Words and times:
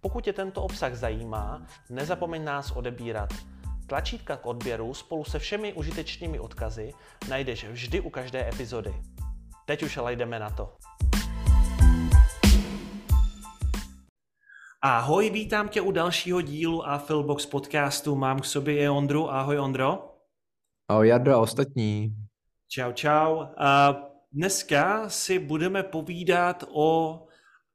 Pokud 0.00 0.24
tě 0.24 0.32
tento 0.32 0.62
obsah 0.62 0.94
zajímá, 0.94 1.66
nezapomeň 1.90 2.44
nás 2.44 2.70
odebírat. 2.70 3.34
Tlačítka 3.86 4.36
k 4.36 4.46
odběru 4.46 4.94
spolu 4.94 5.24
se 5.24 5.38
všemi 5.38 5.72
užitečnými 5.72 6.38
odkazy 6.40 6.92
najdeš 7.28 7.64
vždy 7.64 8.00
u 8.00 8.10
každé 8.10 8.48
epizody. 8.48 8.94
Teď 9.66 9.82
už 9.82 9.96
ale 9.96 10.16
jdeme 10.16 10.38
na 10.38 10.50
to. 10.50 10.76
Ahoj, 14.82 15.30
vítám 15.30 15.68
tě 15.68 15.80
u 15.80 15.90
dalšího 15.90 16.40
dílu 16.40 16.88
a 16.88 16.98
Filbox 16.98 17.46
podcastu. 17.46 18.16
Mám 18.16 18.40
k 18.40 18.44
sobě 18.44 18.76
i 18.76 18.88
Ondru. 18.88 19.30
Ahoj 19.30 19.58
Ondro. 19.58 20.14
Ahoj 20.88 21.08
Jardo 21.08 21.34
a 21.34 21.38
ostatní. 21.38 22.16
Čau, 22.68 22.92
čau. 22.92 23.44
A 23.56 23.96
dneska 24.32 25.08
si 25.08 25.38
budeme 25.38 25.82
povídat 25.82 26.64
o 26.72 27.20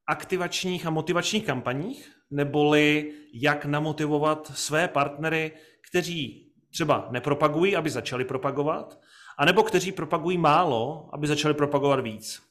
aktivačních 0.08 0.86
a 0.86 0.90
motivačních 0.90 1.46
kampaních, 1.46 2.13
neboli 2.34 3.14
jak 3.34 3.66
namotivovat 3.66 4.52
své 4.56 4.88
partnery, 4.88 5.52
kteří 5.90 6.52
třeba 6.74 7.08
nepropagují, 7.12 7.76
aby 7.76 7.90
začali 7.90 8.26
propagovat, 8.26 9.00
anebo 9.38 9.64
kteří 9.64 9.92
propagují 9.92 10.38
málo, 10.38 11.10
aby 11.14 11.28
začali 11.28 11.54
propagovat 11.54 12.00
víc. 12.00 12.42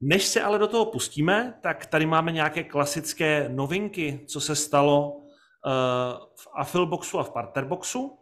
Než 0.00 0.24
se 0.24 0.42
ale 0.42 0.58
do 0.58 0.66
toho 0.66 0.86
pustíme, 0.86 1.58
tak 1.62 1.86
tady 1.86 2.06
máme 2.06 2.32
nějaké 2.32 2.64
klasické 2.64 3.48
novinky, 3.48 4.20
co 4.28 4.40
se 4.40 4.56
stalo 4.56 5.12
uh, 5.12 5.22
v 6.36 6.48
Affilboxu 6.54 7.18
a 7.18 7.22
v 7.22 7.30
Partnerboxu. 7.30 8.18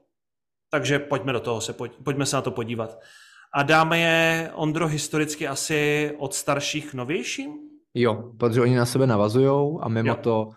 Takže 0.70 0.98
pojďme 0.98 1.32
do 1.32 1.40
toho, 1.40 1.60
se, 1.60 1.72
pojď, 1.72 1.92
pojďme 2.04 2.26
se 2.26 2.36
na 2.36 2.42
to 2.42 2.50
podívat. 2.50 3.00
A 3.54 3.62
dáme 3.62 3.98
je, 3.98 4.50
Ondro, 4.54 4.86
historicky 4.86 5.48
asi 5.48 6.12
od 6.18 6.34
starších 6.34 6.90
k 6.90 6.94
novějším? 6.94 7.63
Jo, 7.94 8.32
protože 8.38 8.60
oni 8.60 8.76
na 8.76 8.86
sebe 8.86 9.06
navazují 9.06 9.78
a 9.80 9.88
mimo 9.88 10.08
jo. 10.08 10.16
to, 10.16 10.50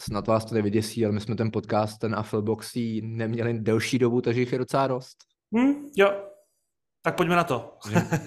snad 0.00 0.26
vás 0.26 0.44
to 0.44 0.54
nevyděsí, 0.54 1.04
ale 1.04 1.14
my 1.14 1.20
jsme 1.20 1.36
ten 1.36 1.50
podcast, 1.50 1.98
ten 1.98 2.14
Affilboxí, 2.14 3.00
neměli 3.04 3.60
delší 3.60 3.98
dobu, 3.98 4.20
takže 4.20 4.40
jich 4.40 4.52
je 4.52 4.58
docela 4.58 4.86
dost. 4.86 5.16
Hmm, 5.54 5.74
jo, 5.96 6.12
tak 7.02 7.16
pojďme 7.16 7.36
na 7.36 7.44
to. 7.44 7.78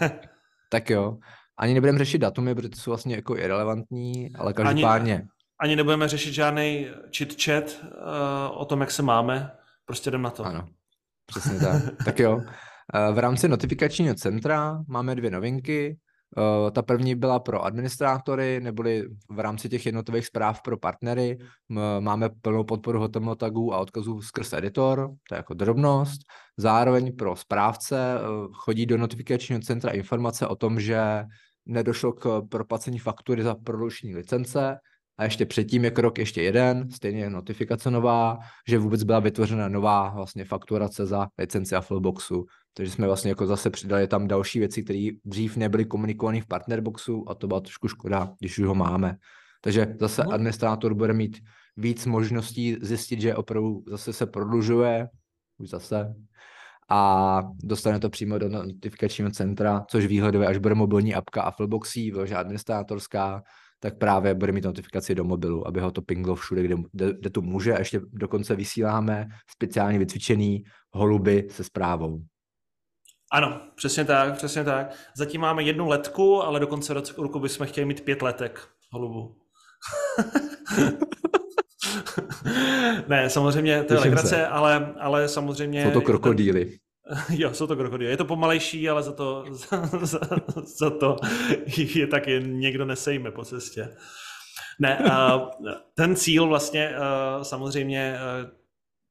tak 0.69 0.89
jo. 0.89 1.17
Ani 1.57 1.73
nebudeme 1.73 1.97
řešit 1.97 2.17
datumy, 2.17 2.55
protože 2.55 2.69
to 2.69 2.77
jsou 2.77 2.91
vlastně 2.91 3.15
jako 3.15 3.37
irrelevantní, 3.37 4.35
ale 4.35 4.53
každopádně. 4.53 5.13
Ani, 5.13 5.27
ani 5.59 5.75
nebudeme 5.75 6.07
řešit 6.07 6.33
žádný 6.33 6.87
chit-chat 7.09 7.63
uh, 7.83 8.61
o 8.61 8.65
tom, 8.65 8.81
jak 8.81 8.91
se 8.91 9.03
máme. 9.03 9.51
Prostě 9.85 10.09
jdem 10.09 10.21
na 10.21 10.29
to. 10.29 10.45
Ano, 10.45 10.67
přesně 11.25 11.59
tak. 11.59 11.83
tak 12.05 12.19
jo. 12.19 12.41
Eh, 12.93 13.11
v 13.13 13.19
rámci 13.19 13.47
notifikačního 13.47 14.15
centra 14.15 14.83
máme 14.87 15.15
dvě 15.15 15.31
novinky. 15.31 15.97
Uh, 16.37 16.71
ta 16.71 16.81
první 16.81 17.15
byla 17.15 17.39
pro 17.39 17.65
administrátory, 17.65 18.59
neboli 18.59 19.03
v 19.29 19.39
rámci 19.39 19.69
těch 19.69 19.85
jednotlivých 19.85 20.25
zpráv 20.25 20.61
pro 20.61 20.77
partnery. 20.77 21.37
Máme 21.99 22.29
plnou 22.41 22.63
podporu 22.63 23.01
HTML 23.01 23.35
tagů 23.35 23.73
a 23.73 23.77
odkazů 23.77 24.21
skrz 24.21 24.53
editor, 24.53 25.09
to 25.29 25.35
je 25.35 25.37
jako 25.37 25.53
drobnost. 25.53 26.21
Zároveň 26.57 27.15
pro 27.15 27.35
správce 27.35 28.15
uh, 28.19 28.53
chodí 28.53 28.85
do 28.85 28.97
notifikačního 28.97 29.61
centra 29.61 29.91
informace 29.91 30.47
o 30.47 30.55
tom, 30.55 30.79
že 30.79 31.23
nedošlo 31.65 32.13
k 32.13 32.41
proplacení 32.49 32.99
faktury 32.99 33.43
za 33.43 33.55
prodloužení 33.55 34.15
licence, 34.15 34.77
a 35.17 35.23
ještě 35.23 35.45
předtím 35.45 35.83
je 35.83 35.91
krok 35.91 36.17
ještě 36.17 36.41
jeden, 36.41 36.91
stejně 36.91 37.29
notifikace 37.29 37.91
nová, 37.91 38.37
že 38.67 38.77
vůbec 38.77 39.03
byla 39.03 39.19
vytvořena 39.19 39.67
nová 39.67 40.09
vlastně 40.09 40.45
fakturace 40.45 41.05
za 41.05 41.27
licenci 41.37 41.75
Affilboxu. 41.75 42.45
Takže 42.73 42.91
jsme 42.91 43.07
vlastně 43.07 43.29
jako 43.29 43.47
zase 43.47 43.69
přidali 43.69 44.07
tam 44.07 44.27
další 44.27 44.59
věci, 44.59 44.83
které 44.83 45.07
dřív 45.25 45.57
nebyly 45.57 45.85
komunikované 45.85 46.41
v 46.41 46.47
partnerboxu 46.47 47.29
a 47.29 47.35
to 47.35 47.47
byla 47.47 47.59
trošku 47.59 47.87
škoda, 47.87 48.33
když 48.39 48.59
už 48.59 48.65
ho 48.65 48.75
máme. 48.75 49.15
Takže 49.61 49.95
zase 49.99 50.23
no. 50.23 50.31
administrátor 50.31 50.93
bude 50.93 51.13
mít 51.13 51.37
víc 51.77 52.05
možností 52.05 52.77
zjistit, 52.81 53.21
že 53.21 53.35
opravdu 53.35 53.83
zase 53.87 54.13
se 54.13 54.25
prodlužuje, 54.25 55.07
už 55.57 55.69
zase, 55.69 56.15
a 56.89 57.41
dostane 57.63 57.99
to 57.99 58.09
přímo 58.09 58.37
do 58.37 58.49
notifikačního 58.49 59.31
centra, 59.31 59.85
což 59.89 60.05
výhledově, 60.05 60.47
až 60.47 60.57
bude 60.57 60.75
mobilní 60.75 61.15
apka 61.15 61.41
Affilboxí, 61.41 62.11
vyložená 62.11 62.39
administrátorská, 62.39 63.43
tak 63.85 63.97
právě 63.97 64.33
bude 64.33 64.51
mít 64.51 64.63
notifikaci 64.63 65.15
do 65.15 65.23
mobilu, 65.23 65.67
aby 65.67 65.79
ho 65.79 65.91
to 65.91 66.01
pinglo 66.01 66.35
všude, 66.35 66.63
kde, 66.63 66.75
kde, 66.91 67.13
kde 67.13 67.29
to 67.29 67.41
může. 67.41 67.73
A 67.73 67.79
ještě 67.79 68.01
dokonce 68.13 68.55
vysíláme 68.55 69.27
speciálně 69.49 69.99
vycvičený 69.99 70.63
holuby 70.91 71.47
se 71.49 71.63
zprávou. 71.63 72.19
Ano, 73.31 73.61
přesně 73.75 74.05
tak, 74.05 74.37
přesně 74.37 74.63
tak. 74.63 74.95
Zatím 75.17 75.41
máme 75.41 75.63
jednu 75.63 75.87
letku, 75.87 76.41
ale 76.41 76.59
do 76.59 76.67
konce 76.67 76.93
roku 76.93 77.39
bychom 77.39 77.67
chtěli 77.67 77.85
mít 77.85 78.01
pět 78.01 78.21
letek 78.21 78.67
holubu. 78.91 79.35
ne, 83.07 83.29
samozřejmě 83.29 83.83
to 83.83 83.93
je 83.93 83.99
legrace, 83.99 84.47
ale, 84.47 84.93
ale 84.99 85.27
samozřejmě... 85.27 85.83
Jsou 85.83 85.91
to 85.91 86.01
krokodýly. 86.01 86.77
Jo, 87.29 87.53
jsou 87.53 87.67
to 87.67 87.75
krokodýly. 87.75 88.11
Je 88.11 88.17
to 88.17 88.25
pomalejší, 88.25 88.89
ale 88.89 89.03
za 89.03 89.11
to, 89.11 89.45
za, 89.51 89.85
za, 89.85 90.19
za 90.77 90.89
to 90.89 91.15
je 91.95 92.07
tak 92.07 92.27
jen 92.27 92.59
někdo 92.59 92.85
nesejme 92.85 93.31
po 93.31 93.45
cestě. 93.45 93.95
Ne, 94.79 95.03
ten 95.93 96.15
cíl 96.15 96.47
vlastně 96.47 96.93
samozřejmě 97.41 98.17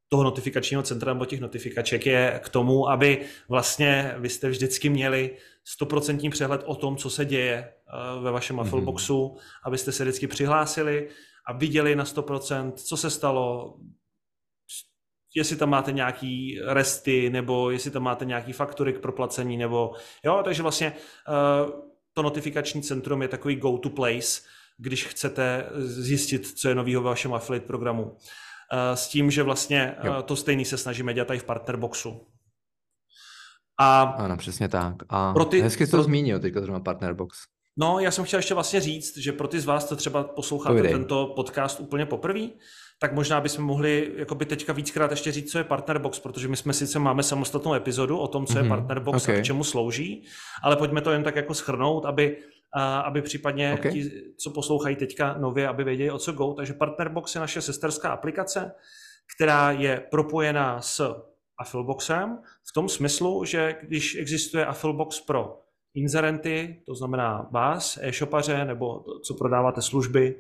toho 0.09 0.23
notifikačního 0.25 0.83
centra 0.83 1.13
nebo 1.13 1.25
těch 1.25 1.41
notifikaček 1.41 2.07
je 2.07 2.41
k 2.45 2.49
tomu, 2.49 2.89
aby 2.89 3.25
vlastně 3.49 4.15
vy 4.19 4.29
jste 4.29 4.49
vždycky 4.49 4.89
měli 4.89 5.37
stoprocentní 5.65 6.31
přehled 6.31 6.63
o 6.65 6.75
tom, 6.75 6.97
co 6.97 7.11
se 7.11 7.25
děje 7.25 7.73
ve 8.21 8.31
vašem 8.31 8.61
Affilboxu, 8.61 9.15
mm-hmm. 9.15 9.41
abyste 9.65 9.93
se 9.93 10.05
vždycky 10.05 10.27
přihlásili 10.27 11.09
a 11.47 11.53
viděli 11.53 11.97
na 11.97 12.05
100%, 12.05 12.73
co 12.73 12.97
se 12.97 13.11
stalo, 13.11 13.75
jestli 15.35 15.57
tam 15.57 15.71
máte 15.71 15.93
nějaký 15.93 16.61
resty, 16.67 17.31
nebo 17.31 17.71
jestli 17.71 17.91
tam 17.91 18.03
máte 18.03 18.25
nějaký 18.25 18.53
faktory 18.53 18.93
k 18.93 19.01
proplacení, 19.01 19.57
nebo 19.57 19.95
jo, 20.25 20.41
takže 20.45 20.63
vlastně 20.63 20.93
uh, 20.93 21.71
to 22.13 22.23
notifikační 22.23 22.83
centrum 22.83 23.23
je 23.23 23.29
takový 23.29 23.57
go-to 23.57 23.91
place, 23.91 24.43
když 24.79 25.07
chcete 25.07 25.67
zjistit, 25.77 26.47
co 26.59 26.69
je 26.69 26.75
novýho 26.75 27.01
v 27.01 27.05
vašem 27.05 27.35
affiliate 27.35 27.67
programu. 27.67 28.05
Uh, 28.05 28.19
s 28.95 29.09
tím, 29.09 29.31
že 29.31 29.43
vlastně 29.43 29.97
uh, 30.09 30.23
to 30.23 30.37
stejný 30.37 30.65
se 30.65 30.77
snažíme 30.77 31.15
dělat 31.15 31.31
i 31.31 31.39
v 31.39 31.45
partnerboxu. 31.45 32.27
A 33.81 34.03
ano, 34.03 34.37
přesně 34.37 34.69
tak. 34.69 34.95
A 35.09 35.33
pro 35.33 35.45
ty, 35.45 35.61
hezky 35.61 35.87
jsi 35.87 35.91
to 35.91 36.03
zmínil 36.03 36.41
teďka 36.41 36.61
zrovna 36.61 36.81
partnerbox. 36.81 37.39
No, 37.77 37.99
já 37.99 38.11
jsem 38.11 38.25
chtěl 38.25 38.39
ještě 38.39 38.55
vlastně 38.55 38.81
říct, 38.81 39.17
že 39.17 39.33
pro 39.33 39.49
ty 39.49 39.61
z 39.61 39.65
vás, 39.65 39.89
co 39.89 39.97
třeba 39.97 40.25
posloucháte 40.25 40.83
tento 40.83 41.33
podcast 41.37 41.81
úplně 41.81 42.07
poprvé, 42.07 42.49
tak 43.05 43.13
možná 43.13 43.41
bychom 43.41 43.65
mohli 43.65 44.13
jakoby 44.17 44.47
teďka 44.47 44.73
víckrát 44.73 45.11
ještě 45.11 45.33
říct, 45.33 45.51
co 45.53 45.59
je 45.59 45.65
Partnerbox, 45.65 46.19
protože 46.19 46.49
my 46.49 46.57
jsme 46.57 46.73
sice 46.73 46.99
máme 46.99 47.23
samostatnou 47.23 47.75
epizodu 47.75 48.19
o 48.19 48.29
tom, 48.29 48.47
co 48.47 48.53
mm-hmm. 48.53 48.57
je 48.57 48.63
mhm. 48.63 48.69
Partnerbox 48.69 49.23
okay. 49.23 49.37
a 49.37 49.41
k 49.41 49.45
čemu 49.45 49.65
slouží, 49.65 50.25
ale 50.63 50.77
pojďme 50.77 51.01
to 51.01 51.11
jen 51.11 51.23
tak 51.23 51.37
jako 51.37 51.55
schrnout, 51.55 52.05
aby, 52.05 52.37
a, 52.73 53.01
aby 53.01 53.23
případně 53.23 53.75
okay. 53.75 53.93
ti, 53.93 54.11
co 54.37 54.51
poslouchají 54.51 54.97
teďka 54.97 55.39
nově, 55.39 55.69
aby 55.69 55.85
věděli, 55.85 56.11
o 56.11 56.19
co 56.19 56.33
go. 56.33 56.55
Takže 56.55 56.73
Partnerbox 56.73 57.35
je 57.35 57.41
naše 57.41 57.61
sesterská 57.61 58.11
aplikace, 58.11 58.73
která 59.37 59.71
je 59.71 60.03
propojená 60.11 60.81
s 60.81 61.23
Affilboxem 61.59 62.39
v 62.69 62.73
tom 62.73 62.89
smyslu, 62.89 63.45
že 63.45 63.77
když 63.83 64.15
existuje 64.15 64.67
Affilbox 64.67 65.21
pro 65.21 65.61
inzerenty, 65.95 66.83
to 66.87 66.95
znamená 66.95 67.49
vás, 67.51 67.99
e-shopaře, 68.03 68.65
nebo 68.65 69.05
co 69.25 69.35
prodáváte 69.35 69.83
služby, 69.83 70.37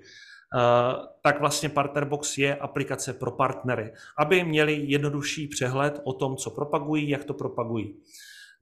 tak 1.23 1.41
vlastně 1.41 1.69
Partnerbox 1.69 2.39
je 2.39 2.57
aplikace 2.57 3.13
pro 3.13 3.31
partnery, 3.31 3.93
aby 4.19 4.45
měli 4.45 4.75
jednodušší 4.75 5.49
přehled 5.49 6.01
o 6.05 6.13
tom, 6.13 6.37
co 6.37 6.51
propagují, 6.51 7.09
jak 7.09 7.25
to 7.25 7.35
propagují. 7.35 8.01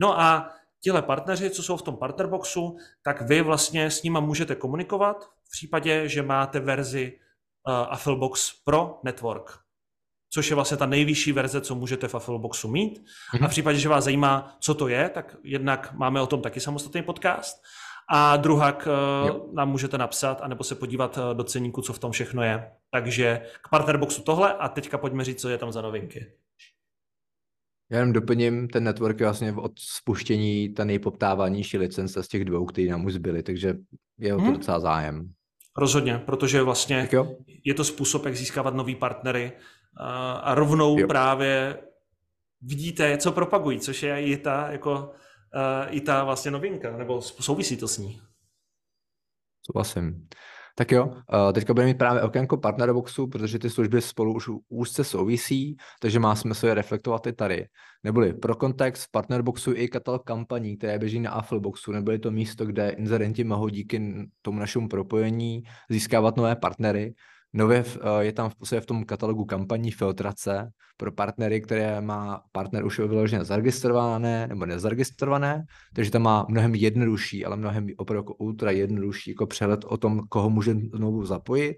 No 0.01 0.21
a 0.21 0.51
tihle 0.83 1.03
partneři, 1.03 1.51
co 1.51 1.63
jsou 1.63 1.77
v 1.77 1.83
tom 1.83 1.97
Partnerboxu, 1.97 2.77
tak 3.03 3.23
vy 3.23 3.43
vlastně 3.43 3.91
s 3.91 4.03
nima 4.03 4.21
můžete 4.21 4.55
komunikovat 4.55 5.25
v 5.25 5.51
případě, 5.51 6.09
že 6.09 6.23
máte 6.23 6.61
verzi 6.61 7.13
uh, 7.69 7.75
Affilbox 7.75 8.53
Pro 8.65 9.01
Network, 9.05 9.59
což 10.31 10.51
je 10.51 10.55
vlastně 10.55 10.77
ta 10.77 10.87
nejvyšší 10.87 11.33
verze, 11.33 11.61
co 11.61 11.75
můžete 11.75 12.09
v 12.09 12.15
Affilboxu 12.15 12.69
mít. 12.69 13.05
A 13.43 13.47
v 13.47 13.51
případě, 13.51 13.79
že 13.79 13.89
vás 13.89 14.05
zajímá, 14.05 14.57
co 14.61 14.75
to 14.75 14.89
je, 14.89 15.09
tak 15.09 15.37
jednak 15.43 15.93
máme 15.93 16.21
o 16.21 16.27
tom 16.27 16.43
taky 16.43 16.61
samostatný 16.61 17.03
podcast. 17.03 17.63
A 18.09 18.37
druhak 18.37 18.89
jo. 19.27 19.51
nám 19.53 19.71
můžete 19.71 19.99
napsat, 19.99 20.41
anebo 20.43 20.65
se 20.65 20.75
podívat 20.75 21.19
do 21.33 21.45
ceníku, 21.45 21.83
co 21.83 21.93
v 21.93 21.99
tom 21.99 22.13
všechno 22.13 22.43
je. 22.43 22.71
Takže 22.91 23.41
k 23.63 23.69
Partnerboxu 23.69 24.23
tohle 24.23 24.55
a 24.55 24.69
teďka 24.69 24.99
pojďme 24.99 25.25
říct, 25.25 25.41
co 25.41 25.49
je 25.49 25.59
tam 25.59 25.73
za 25.73 25.83
novinky. 25.83 26.33
Já 27.91 27.99
jenom 27.99 28.13
doplním, 28.13 28.69
ten 28.69 28.85
network 28.85 29.21
je 29.21 29.27
vlastně 29.27 29.53
od 29.53 29.73
spuštění 29.79 30.75
ta 30.75 30.85
nejpoptávanější 30.85 31.79
licence 31.79 32.23
z 32.23 32.29
těch 32.29 32.45
dvou, 32.45 32.67
které 32.67 32.89
nám 32.89 33.05
už 33.05 33.13
zbyly, 33.13 33.43
takže 33.43 33.75
je 34.19 34.35
o 34.35 34.39
to 34.39 34.45
hmm. 34.45 34.53
docela 34.53 34.81
zájem. 34.81 35.33
Rozhodně, 35.77 36.19
protože 36.19 36.63
vlastně 36.63 37.09
je 37.65 37.75
to 37.75 37.85
způsob, 37.85 38.25
jak 38.25 38.37
získávat 38.37 38.75
nový 38.75 38.95
partnery 38.95 39.53
a, 39.97 40.33
a 40.33 40.55
rovnou 40.55 40.99
jo. 40.99 41.09
právě 41.09 41.79
vidíte, 42.63 43.19
co 43.19 43.33
propagují, 43.33 43.81
což 43.81 44.03
je 44.03 44.23
i 44.23 44.37
ta, 44.37 44.73
jako, 44.73 45.13
i 45.91 46.01
ta 46.01 46.25
vlastně 46.25 46.51
novinka, 46.51 46.97
nebo 46.97 47.23
souvisí 47.23 47.77
to 47.77 47.89
s 47.89 47.99
ní. 47.99 48.21
Souhlasím. 49.67 50.29
Tak 50.75 50.93
jo, 50.93 51.07
uh, 51.07 51.53
teďka 51.53 51.75
budeme 51.75 51.93
mít 51.93 51.99
právě 51.99 52.23
okénko 52.23 52.57
Partnerboxu, 52.57 53.27
protože 53.27 53.59
ty 53.59 53.71
služby 53.71 54.03
spolu 54.03 54.35
už 54.35 54.51
úzce 54.69 55.05
souvisí, 55.05 55.77
takže 56.01 56.19
má 56.19 56.35
smysl 56.35 56.67
je 56.67 56.75
reflektovat 56.75 57.27
i 57.27 57.33
tady. 57.33 57.67
Neboli 58.05 58.33
pro 58.33 58.55
kontext 58.55 59.05
v 59.05 59.11
Partnerboxu 59.11 59.73
i 59.75 59.89
katalog 59.89 60.25
kampaní, 60.25 60.77
které 60.77 60.99
běží 60.99 61.21
na 61.21 61.31
Affleboxu, 61.31 61.93
neboli 61.93 62.19
to 62.19 62.31
místo, 62.31 62.67
kde 62.67 62.91
inzerenti 62.91 63.45
mohou 63.45 63.69
díky 63.69 64.29
tomu 64.43 64.59
našemu 64.59 64.89
propojení 64.89 65.63
získávat 65.91 66.37
nové 66.37 66.57
partnery, 66.57 67.15
Nově 67.53 67.85
eh, 67.87 68.25
je 68.25 68.33
tam 68.33 68.51
v 68.51 68.55
podstatě 68.55 68.81
v 68.81 68.87
tom 68.87 69.05
katalogu 69.05 69.45
kampaní 69.45 69.91
filtrace 69.91 70.71
pro 70.97 71.13
partnery, 71.13 71.61
které 71.61 72.01
má 72.01 72.43
partner 72.53 72.85
už 72.85 72.99
vyloženě 72.99 73.45
zaregistrované 73.45 74.47
nebo 74.47 74.67
nezaregistrované, 74.67 75.65
takže 75.95 76.11
tam 76.11 76.23
má 76.23 76.47
mnohem 76.49 76.75
jednodušší, 76.75 77.45
ale 77.45 77.57
mnohem 77.57 77.87
opravdu 77.97 78.19
jako 78.19 78.35
ultra 78.35 78.71
jednodušší 78.71 79.31
jako 79.31 79.47
přehled 79.47 79.85
o 79.85 79.97
tom, 79.97 80.21
koho 80.29 80.51
může 80.51 80.75
znovu 80.95 81.25
zapojit. 81.25 81.77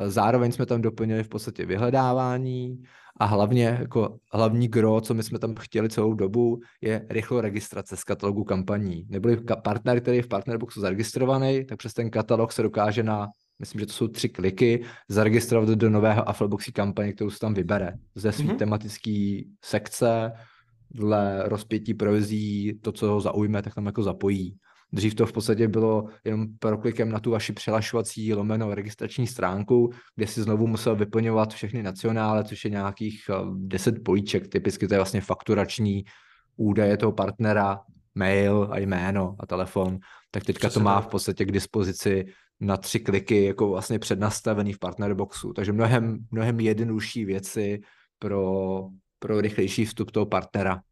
Eh, 0.00 0.10
zároveň 0.10 0.52
jsme 0.52 0.66
tam 0.66 0.82
doplnili 0.82 1.22
v 1.22 1.28
podstatě 1.28 1.66
vyhledávání 1.66 2.82
a 3.20 3.24
hlavně 3.24 3.76
jako 3.80 4.18
hlavní 4.32 4.68
gro, 4.68 5.00
co 5.00 5.14
my 5.14 5.22
jsme 5.22 5.38
tam 5.38 5.54
chtěli 5.54 5.88
celou 5.88 6.14
dobu, 6.14 6.60
je 6.80 7.06
rychlou 7.10 7.40
registrace 7.40 7.96
z 7.96 8.04
katalogu 8.04 8.44
kampaní. 8.44 9.06
Neboli 9.08 9.36
partner, 9.64 10.00
který 10.00 10.16
je 10.16 10.22
v 10.22 10.28
Partnerboxu 10.28 10.80
zaregistrovaný, 10.80 11.64
tak 11.64 11.78
přes 11.78 11.92
ten 11.92 12.10
katalog 12.10 12.52
se 12.52 12.62
dokáže 12.62 13.02
na 13.02 13.28
myslím, 13.60 13.80
že 13.80 13.86
to 13.86 13.92
jsou 13.92 14.08
tři 14.08 14.28
kliky, 14.28 14.84
zaregistrovat 15.08 15.68
do 15.68 15.90
nového 15.90 16.28
Affleboxy 16.28 16.72
kampaně, 16.72 17.12
kterou 17.12 17.30
se 17.30 17.38
tam 17.38 17.54
vybere 17.54 17.92
ze 18.14 18.32
své 18.32 18.44
mm-hmm. 18.44 18.56
tematické 18.56 19.40
sekce, 19.64 20.32
dle 20.90 21.42
rozpětí 21.48 21.94
provizí, 21.94 22.78
to, 22.82 22.92
co 22.92 23.06
ho 23.06 23.20
zaujme, 23.20 23.62
tak 23.62 23.74
tam 23.74 23.86
jako 23.86 24.02
zapojí. 24.02 24.56
Dřív 24.92 25.14
to 25.14 25.26
v 25.26 25.32
podstatě 25.32 25.68
bylo 25.68 26.08
jenom 26.24 26.46
proklikem 26.58 27.10
na 27.12 27.20
tu 27.20 27.30
vaši 27.30 27.52
přihlašovací 27.52 28.34
lomeno 28.34 28.74
registrační 28.74 29.26
stránku, 29.26 29.90
kde 30.16 30.26
si 30.26 30.42
znovu 30.42 30.66
musel 30.66 30.96
vyplňovat 30.96 31.54
všechny 31.54 31.82
nacionále, 31.82 32.44
což 32.44 32.64
je 32.64 32.70
nějakých 32.70 33.22
10 33.54 33.96
eh, 33.96 34.00
políček, 34.00 34.48
typicky 34.48 34.88
to 34.88 34.94
je 34.94 34.98
vlastně 34.98 35.20
fakturační 35.20 36.04
údaje 36.56 36.96
toho 36.96 37.12
partnera, 37.12 37.80
mail 38.14 38.68
a 38.70 38.78
jméno 38.78 39.36
a 39.38 39.46
telefon, 39.46 39.98
tak 40.30 40.44
teďka 40.44 40.68
Přesně 40.68 40.80
to 40.80 40.84
má 40.84 41.00
v 41.00 41.06
podstatě 41.06 41.44
k 41.44 41.52
dispozici 41.52 42.24
na 42.60 42.76
tři 42.76 43.00
kliky 43.00 43.44
jako 43.44 43.68
vlastně 43.68 43.98
přednastavený 43.98 44.72
v 44.72 44.78
partnerboxu. 44.78 45.52
Takže 45.52 45.72
mnohem, 45.72 46.18
mnohem 46.30 46.60
jednodušší 46.60 47.24
věci 47.24 47.80
pro, 48.18 48.88
pro 49.18 49.40
rychlejší 49.40 49.84
vstup 49.84 50.10
toho 50.10 50.26
partnera. 50.26 50.82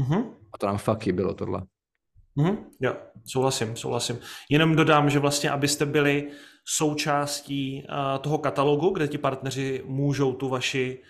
Mm-hmm. 0.00 0.24
A 0.52 0.58
to 0.58 0.66
nám 0.66 0.78
fakt 0.78 1.02
chybilo 1.02 1.34
tohle. 1.34 1.62
Mm-hmm. 2.36 2.56
Jo, 2.80 2.96
souhlasím, 3.24 3.76
souhlasím. 3.76 4.18
Jenom 4.50 4.76
dodám, 4.76 5.10
že 5.10 5.18
vlastně, 5.18 5.50
abyste 5.50 5.86
byli 5.86 6.30
součástí 6.64 7.86
uh, 7.88 8.22
toho 8.22 8.38
katalogu, 8.38 8.90
kde 8.90 9.08
ti 9.08 9.18
partneři 9.18 9.82
můžou 9.86 10.32
tu 10.32 10.48
vaši, 10.48 11.02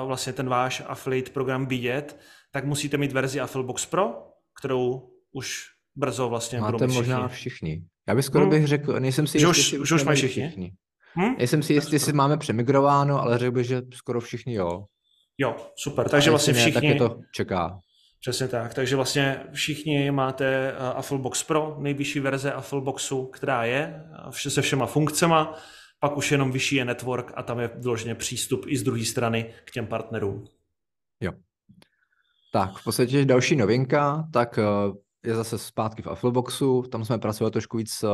uh, 0.00 0.06
vlastně 0.06 0.32
ten 0.32 0.48
váš 0.48 0.82
affiliate 0.86 1.30
program 1.30 1.66
vidět, 1.66 2.20
tak 2.50 2.64
musíte 2.64 2.96
mít 2.96 3.12
verzi 3.12 3.40
Affilbox 3.40 3.86
Pro, 3.86 4.28
kterou 4.60 5.10
už 5.32 5.71
brzo 5.96 6.28
vlastně 6.28 6.60
Máte 6.60 6.72
budou 6.72 6.94
možná 6.94 7.28
všichni. 7.28 7.50
všichni. 7.50 7.84
Já 8.08 8.14
bych 8.14 8.24
skoro 8.24 8.44
hmm. 8.44 8.50
bych 8.50 8.66
řekl, 8.66 9.00
nejsem 9.00 9.26
si 9.26 9.38
jistý, 9.38 9.48
už, 9.50 9.72
už, 9.72 9.92
už 9.92 10.04
mají 10.04 10.16
všichni. 10.16 10.46
všichni. 10.46 10.72
Hmm? 11.14 11.34
Nejsem 11.38 11.62
si 11.62 11.72
jistý, 11.72 11.94
jestli 11.94 12.12
máme 12.12 12.36
přemigrováno, 12.36 13.20
ale 13.22 13.38
řekl 13.38 13.52
bych, 13.52 13.66
že 13.66 13.82
skoro 13.94 14.20
všichni 14.20 14.54
jo. 14.54 14.84
Jo, 15.38 15.56
super. 15.76 16.08
Takže 16.08 16.30
vlastně 16.30 16.52
všichni... 16.52 16.72
tak 16.72 16.82
je 16.82 16.94
to 16.94 17.18
čeká. 17.34 17.78
Přesně 18.20 18.48
tak. 18.48 18.74
Takže 18.74 18.96
vlastně 18.96 19.40
všichni 19.52 20.10
máte 20.10 20.72
uh, 20.72 20.86
Afflebox 20.98 21.42
Pro, 21.42 21.76
nejvyšší 21.78 22.20
verze 22.20 22.52
Affleboxu, 22.52 23.26
která 23.26 23.64
je 23.64 24.04
vše 24.30 24.50
se 24.50 24.62
všema 24.62 24.86
funkcema, 24.86 25.58
pak 26.00 26.16
už 26.16 26.32
jenom 26.32 26.52
vyšší 26.52 26.76
je 26.76 26.84
network 26.84 27.32
a 27.34 27.42
tam 27.42 27.60
je 27.60 27.70
vložně 27.78 28.14
přístup 28.14 28.64
i 28.68 28.76
z 28.76 28.82
druhé 28.82 29.04
strany 29.04 29.52
k 29.64 29.70
těm 29.70 29.86
partnerům. 29.86 30.44
Jo. 31.20 31.32
Tak, 32.52 32.78
v 32.78 32.84
podstatě 32.84 33.24
další 33.24 33.56
novinka, 33.56 34.28
tak 34.32 34.58
uh, 34.58 34.96
je 35.24 35.34
zase 35.34 35.58
zpátky 35.58 36.02
v 36.02 36.06
Affleboxu, 36.06 36.82
tam 36.82 37.04
jsme 37.04 37.18
pracovali 37.18 37.52
trošku 37.52 37.76
víc 37.76 37.90
s 37.90 38.04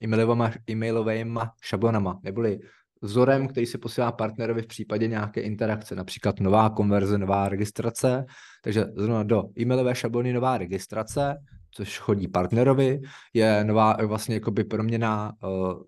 e 0.00 0.72
e-mailovými 0.72 1.40
šablonama, 1.62 2.20
neboli 2.22 2.58
vzorem, 3.02 3.48
který 3.48 3.66
se 3.66 3.78
posílá 3.78 4.12
partnerovi 4.12 4.62
v 4.62 4.66
případě 4.66 5.08
nějaké 5.08 5.40
interakce, 5.40 5.94
například 5.94 6.40
nová 6.40 6.70
konverze, 6.70 7.18
nová 7.18 7.48
registrace. 7.48 8.24
Takže 8.62 8.84
zrovna 8.96 9.22
do 9.22 9.44
e-mailové 9.60 9.94
šablony 9.94 10.32
nová 10.32 10.58
registrace, 10.58 11.36
což 11.70 11.98
chodí 11.98 12.28
partnerovi, 12.28 13.00
je 13.34 13.64
nová 13.64 13.96
vlastně 14.06 14.34
jakoby 14.34 14.64
proměna 14.64 15.32
uh, 15.42 15.82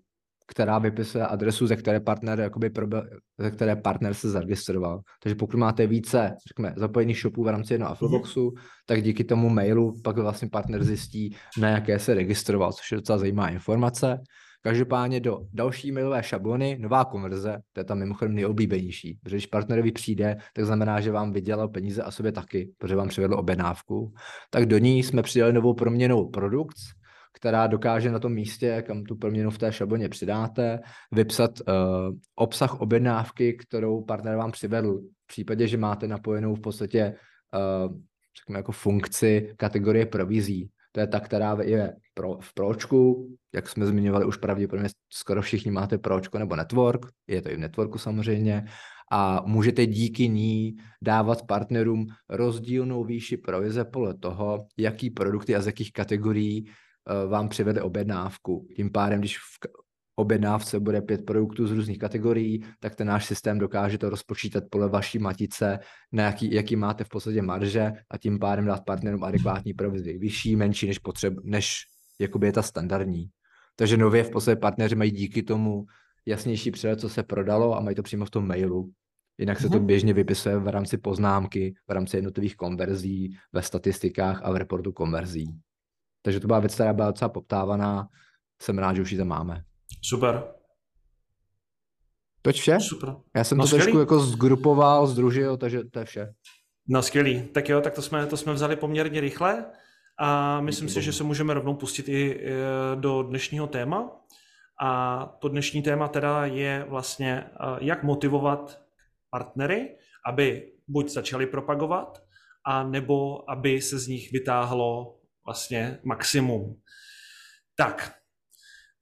která 0.47 0.79
vypisuje 0.79 1.27
adresu, 1.27 1.67
ze 1.67 1.75
které 1.75 1.99
partner, 1.99 2.39
jakoby 2.39 2.69
probe, 2.69 3.03
ze 3.37 3.51
které 3.51 3.75
partner 3.75 4.13
se 4.13 4.29
zaregistroval. 4.29 5.01
Takže 5.23 5.35
pokud 5.35 5.57
máte 5.57 5.87
více, 5.87 6.35
řekněme, 6.47 6.73
zapojených 6.77 7.19
shopů 7.19 7.43
v 7.43 7.47
rámci 7.47 7.73
jednoho 7.73 7.91
Affleboxu, 7.91 8.49
mm-hmm. 8.49 8.61
tak 8.85 9.03
díky 9.03 9.23
tomu 9.23 9.49
mailu 9.49 9.95
pak 10.03 10.17
vlastně 10.17 10.49
partner 10.49 10.83
zjistí, 10.83 11.35
na 11.59 11.69
jaké 11.69 11.99
se 11.99 12.13
registroval, 12.13 12.73
což 12.73 12.91
je 12.91 12.95
docela 12.97 13.17
zajímavá 13.17 13.49
informace. 13.49 14.19
Každopádně 14.61 15.19
do 15.19 15.39
další 15.53 15.91
mailové 15.91 16.23
šablony, 16.23 16.77
nová 16.79 17.05
konverze, 17.05 17.57
to 17.73 17.79
je 17.79 17.83
tam 17.83 17.99
mimochodem 17.99 18.35
nejoblíbenější, 18.35 19.19
protože 19.23 19.35
když 19.35 19.45
partnerovi 19.45 19.91
přijde, 19.91 20.37
tak 20.53 20.65
znamená, 20.65 21.01
že 21.01 21.11
vám 21.11 21.31
vydělal 21.31 21.67
peníze 21.67 22.03
a 22.03 22.11
sobě 22.11 22.31
taky, 22.31 22.71
protože 22.77 22.95
vám 22.95 23.07
přivedl 23.07 23.33
objednávku. 23.33 24.13
Tak 24.49 24.65
do 24.65 24.77
ní 24.77 25.03
jsme 25.03 25.23
přidali 25.23 25.53
novou 25.53 25.73
proměnou 25.73 26.29
produkt, 26.29 26.75
která 27.35 27.67
dokáže 27.67 28.11
na 28.11 28.19
tom 28.19 28.33
místě, 28.33 28.83
kam 28.87 29.03
tu 29.03 29.15
proměnu 29.15 29.49
v 29.49 29.57
té 29.57 29.71
šabloně 29.71 30.09
přidáte, 30.09 30.79
vypsat 31.11 31.51
uh, 31.59 31.75
obsah 32.35 32.81
objednávky, 32.81 33.53
kterou 33.53 34.03
partner 34.03 34.37
vám 34.37 34.51
přivedl. 34.51 34.97
V 34.97 35.27
případě, 35.27 35.67
že 35.67 35.77
máte 35.77 36.07
napojenou 36.07 36.55
v 36.55 36.61
podstatě 36.61 37.15
uh, 37.85 37.97
řekněme 38.37 38.59
jako 38.59 38.71
funkci 38.71 39.53
kategorie 39.57 40.05
provizí. 40.05 40.69
To 40.91 40.99
je 40.99 41.07
ta, 41.07 41.19
která 41.19 41.57
je 41.61 41.93
pro, 42.13 42.37
v 42.41 42.53
pročku, 42.53 43.29
jak 43.55 43.69
jsme 43.69 43.85
zmiňovali 43.85 44.25
už 44.25 44.37
pravděpodobně 44.37 44.89
skoro 45.13 45.41
všichni 45.41 45.71
máte 45.71 45.97
pročko 45.97 46.39
nebo 46.39 46.55
network, 46.55 47.05
je 47.27 47.41
to 47.41 47.49
i 47.49 47.55
v 47.55 47.59
networku 47.59 47.97
samozřejmě, 47.97 48.65
a 49.11 49.43
můžete 49.45 49.85
díky 49.85 50.29
ní 50.29 50.75
dávat 51.01 51.45
partnerům 51.45 52.05
rozdílnou 52.29 53.03
výši 53.03 53.37
provize 53.37 53.85
podle 53.85 54.13
toho, 54.13 54.67
jaký 54.77 55.09
produkty 55.09 55.55
a 55.55 55.61
z 55.61 55.65
jakých 55.65 55.91
kategorií 55.91 56.65
vám 57.27 57.49
přivede 57.49 57.81
objednávku. 57.81 58.67
Tím 58.75 58.91
pádem, 58.91 59.19
když 59.19 59.37
v 59.37 59.67
objednávce 60.15 60.79
bude 60.79 61.01
pět 61.01 61.25
produktů 61.25 61.67
z 61.67 61.71
různých 61.71 61.99
kategorií, 61.99 62.65
tak 62.79 62.95
ten 62.95 63.07
náš 63.07 63.25
systém 63.25 63.59
dokáže 63.59 63.97
to 63.97 64.09
rozpočítat 64.09 64.63
podle 64.71 64.89
vaší 64.89 65.19
matice, 65.19 65.79
na 66.11 66.23
jaký, 66.23 66.53
jaký 66.53 66.75
máte 66.75 67.03
v 67.03 67.09
podstatě 67.09 67.41
marže 67.41 67.91
a 68.11 68.17
tím 68.17 68.39
pádem 68.39 68.65
dát 68.65 68.85
partnerům 68.85 69.23
adekvátní 69.23 69.73
provizi. 69.73 70.17
Vyšší, 70.17 70.55
menší 70.55 70.87
než, 70.87 70.99
potřeb, 70.99 71.33
než 71.43 71.77
jakoby 72.19 72.47
je 72.47 72.53
ta 72.53 72.61
standardní. 72.61 73.25
Takže 73.75 73.97
nově 73.97 74.23
v 74.23 74.29
podstatě 74.29 74.55
partneři 74.55 74.95
mají 74.95 75.11
díky 75.11 75.43
tomu 75.43 75.85
jasnější 76.25 76.71
přehled, 76.71 76.99
co 76.99 77.09
se 77.09 77.23
prodalo 77.23 77.77
a 77.77 77.79
mají 77.79 77.95
to 77.95 78.03
přímo 78.03 78.25
v 78.25 78.29
tom 78.29 78.47
mailu. 78.47 78.91
Jinak 79.37 79.59
se 79.59 79.69
to 79.69 79.77
mhm. 79.77 79.85
běžně 79.85 80.13
vypisuje 80.13 80.57
v 80.57 80.67
rámci 80.67 80.97
poznámky, 80.97 81.73
v 81.87 81.91
rámci 81.91 82.17
jednotlivých 82.17 82.55
konverzí, 82.55 83.37
ve 83.53 83.61
statistikách 83.61 84.41
a 84.43 84.51
v 84.51 84.55
reportu 84.55 84.91
konverzí. 84.91 85.59
Takže 86.25 86.39
to 86.39 86.47
byla 86.47 86.59
věc, 86.59 86.73
která 86.73 86.93
byla 86.93 87.07
docela 87.07 87.29
poptávaná. 87.29 88.07
Jsem 88.61 88.77
rád, 88.77 88.95
že 88.95 89.01
už 89.01 89.11
ji 89.11 89.17
tam 89.17 89.27
máme. 89.27 89.63
Super. 90.01 90.43
Toť 92.41 92.55
vše? 92.55 92.79
Super. 92.79 93.15
Já 93.35 93.43
jsem 93.43 93.57
no, 93.57 93.63
to 93.63 93.67
skvělý. 93.67 93.83
trošku 93.83 93.99
jako 93.99 94.19
zgrupoval, 94.19 95.07
združil, 95.07 95.57
takže 95.57 95.83
to 95.83 95.99
je 95.99 96.05
vše. 96.05 96.33
No 96.89 97.01
skvělý. 97.01 97.43
Tak 97.47 97.69
jo, 97.69 97.81
tak 97.81 97.93
to 97.93 98.01
jsme, 98.01 98.25
to 98.25 98.37
jsme 98.37 98.53
vzali 98.53 98.75
poměrně 98.75 99.21
rychle 99.21 99.65
a 100.19 100.61
myslím 100.61 100.89
si, 100.89 101.01
že 101.01 101.13
se 101.13 101.23
můžeme 101.23 101.53
rovnou 101.53 101.75
pustit 101.75 102.09
i 102.09 102.45
do 102.95 103.23
dnešního 103.23 103.67
téma. 103.67 104.11
A 104.81 105.25
to 105.39 105.49
dnešní 105.49 105.81
téma 105.81 106.07
teda 106.07 106.45
je 106.45 106.85
vlastně, 106.89 107.49
jak 107.79 108.03
motivovat 108.03 108.81
partnery, 109.29 109.97
aby 110.27 110.71
buď 110.87 111.09
začali 111.09 111.47
propagovat, 111.47 112.23
a 112.67 112.83
nebo 112.83 113.49
aby 113.51 113.81
se 113.81 113.99
z 113.99 114.07
nich 114.07 114.31
vytáhlo 114.31 115.14
vlastně 115.45 115.99
maximum. 116.03 116.81
Tak, 117.77 118.15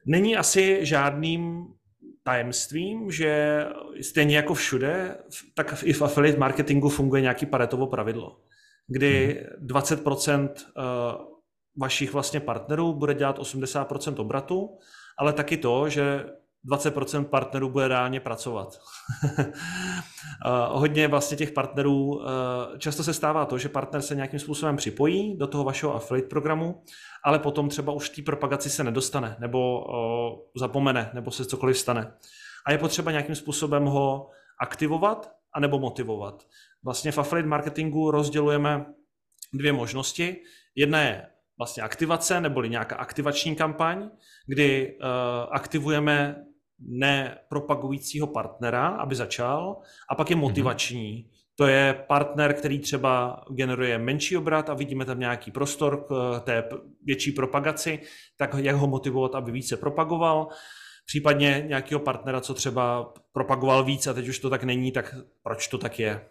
není 0.05 0.37
asi 0.37 0.85
žádným 0.85 1.65
tajemstvím, 2.23 3.11
že 3.11 3.65
stejně 4.01 4.35
jako 4.35 4.53
všude, 4.53 5.17
tak 5.53 5.83
i 5.83 5.93
v 5.93 6.01
affiliate 6.01 6.39
marketingu 6.39 6.89
funguje 6.89 7.21
nějaký 7.21 7.45
paretovo 7.45 7.87
pravidlo, 7.87 8.41
kdy 8.87 9.45
20% 9.65 10.39
mhm. 10.39 10.49
eh, 10.49 11.33
vašich 11.77 12.13
vlastně 12.13 12.39
partnerů 12.39 12.93
bude 12.93 13.13
dělat 13.13 13.39
80% 13.39 14.21
obratu, 14.21 14.77
ale 15.17 15.33
taky 15.33 15.57
to, 15.57 15.89
že 15.89 16.25
20% 16.71 17.25
partnerů 17.25 17.69
bude 17.69 17.87
reálně 17.87 18.19
pracovat. 18.19 18.79
Hodně 20.67 21.07
vlastně 21.07 21.37
těch 21.37 21.51
partnerů, 21.51 22.21
eh, 22.21 22.79
často 22.79 23.03
se 23.03 23.13
stává 23.13 23.45
to, 23.45 23.57
že 23.57 23.69
partner 23.69 24.01
se 24.01 24.15
nějakým 24.15 24.39
způsobem 24.39 24.77
připojí 24.77 25.37
do 25.37 25.47
toho 25.47 25.63
vašeho 25.63 25.95
affiliate 25.95 26.29
programu, 26.29 26.83
ale 27.25 27.39
potom 27.39 27.69
třeba 27.69 27.93
už 27.93 28.09
té 28.09 28.21
propagaci 28.21 28.69
se 28.69 28.83
nedostane, 28.83 29.35
nebo 29.39 29.83
zapomene, 30.55 31.11
nebo 31.13 31.31
se 31.31 31.45
cokoliv 31.45 31.77
stane. 31.77 32.13
A 32.65 32.71
je 32.71 32.77
potřeba 32.77 33.11
nějakým 33.11 33.35
způsobem 33.35 33.85
ho 33.85 34.29
aktivovat, 34.59 35.31
anebo 35.53 35.79
motivovat. 35.79 36.43
Vlastně 36.83 37.11
v 37.11 37.17
affiliate 37.17 37.49
marketingu 37.49 38.11
rozdělujeme 38.11 38.85
dvě 39.53 39.73
možnosti. 39.73 40.37
Jedna 40.75 41.01
je 41.01 41.27
vlastně 41.57 41.83
aktivace, 41.83 42.41
neboli 42.41 42.69
nějaká 42.69 42.95
aktivační 42.95 43.55
kampaň, 43.55 44.09
kdy 44.47 44.97
uh, 44.97 45.07
aktivujeme 45.51 46.45
nepropagujícího 46.87 48.27
partnera, 48.27 48.87
aby 48.87 49.15
začal, 49.15 49.77
a 50.09 50.15
pak 50.15 50.29
je 50.29 50.35
mhm. 50.35 50.41
motivační. 50.41 51.25
Mm-hmm. 51.27 51.33
To 51.55 51.67
je 51.67 52.03
partner, 52.07 52.53
který 52.53 52.79
třeba 52.79 53.43
generuje 53.49 53.97
menší 53.97 54.37
obrat 54.37 54.69
a 54.69 54.73
vidíme 54.73 55.05
tam 55.05 55.19
nějaký 55.19 55.51
prostor 55.51 56.05
k 56.07 56.39
té 56.43 56.69
větší 57.03 57.31
propagaci, 57.31 57.99
tak 58.37 58.55
jak 58.57 58.75
ho 58.75 58.87
motivovat, 58.87 59.35
aby 59.35 59.51
více 59.51 59.77
propagoval. 59.77 60.47
Případně 61.05 61.65
nějakého 61.67 61.99
partnera, 61.99 62.41
co 62.41 62.53
třeba 62.53 63.13
propagoval 63.31 63.83
víc 63.83 64.07
a 64.07 64.13
teď 64.13 64.27
už 64.27 64.39
to 64.39 64.49
tak 64.49 64.63
není, 64.63 64.91
tak 64.91 65.15
proč 65.43 65.67
to 65.67 65.77
tak 65.77 65.99
je? 65.99 66.25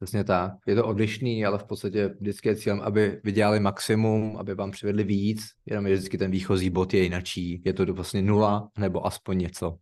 Přesně 0.00 0.24
tak. 0.24 0.52
Je 0.66 0.74
to 0.74 0.86
odlišný, 0.86 1.46
ale 1.46 1.58
v 1.58 1.64
podstatě 1.64 2.10
vždycky 2.20 2.48
je 2.48 2.56
cílem, 2.56 2.80
aby 2.80 3.20
vydělali 3.24 3.60
maximum, 3.60 4.36
aby 4.36 4.54
vám 4.54 4.70
přivedli 4.70 5.04
víc, 5.04 5.42
jenom 5.66 5.86
je 5.86 5.94
vždycky 5.94 6.18
ten 6.18 6.30
výchozí 6.30 6.70
bod 6.70 6.94
je 6.94 7.02
jinačí. 7.02 7.62
Je 7.64 7.72
to 7.72 7.94
vlastně 7.94 8.22
nula 8.22 8.68
nebo 8.78 9.06
aspoň 9.06 9.38
něco. 9.38 9.76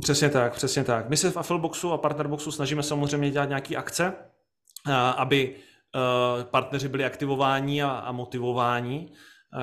Přesně 0.00 0.28
tak, 0.28 0.54
přesně 0.54 0.84
tak. 0.84 1.08
My 1.08 1.16
se 1.16 1.30
v 1.30 1.36
Affilboxu 1.36 1.92
a 1.92 1.98
Partnerboxu 1.98 2.50
snažíme 2.50 2.82
samozřejmě 2.82 3.30
dělat 3.30 3.48
nějaké 3.48 3.76
akce, 3.76 4.14
aby 5.16 5.54
partneři 6.50 6.88
byli 6.88 7.04
aktivováni 7.04 7.82
a, 7.82 8.12
motivováni. 8.12 9.12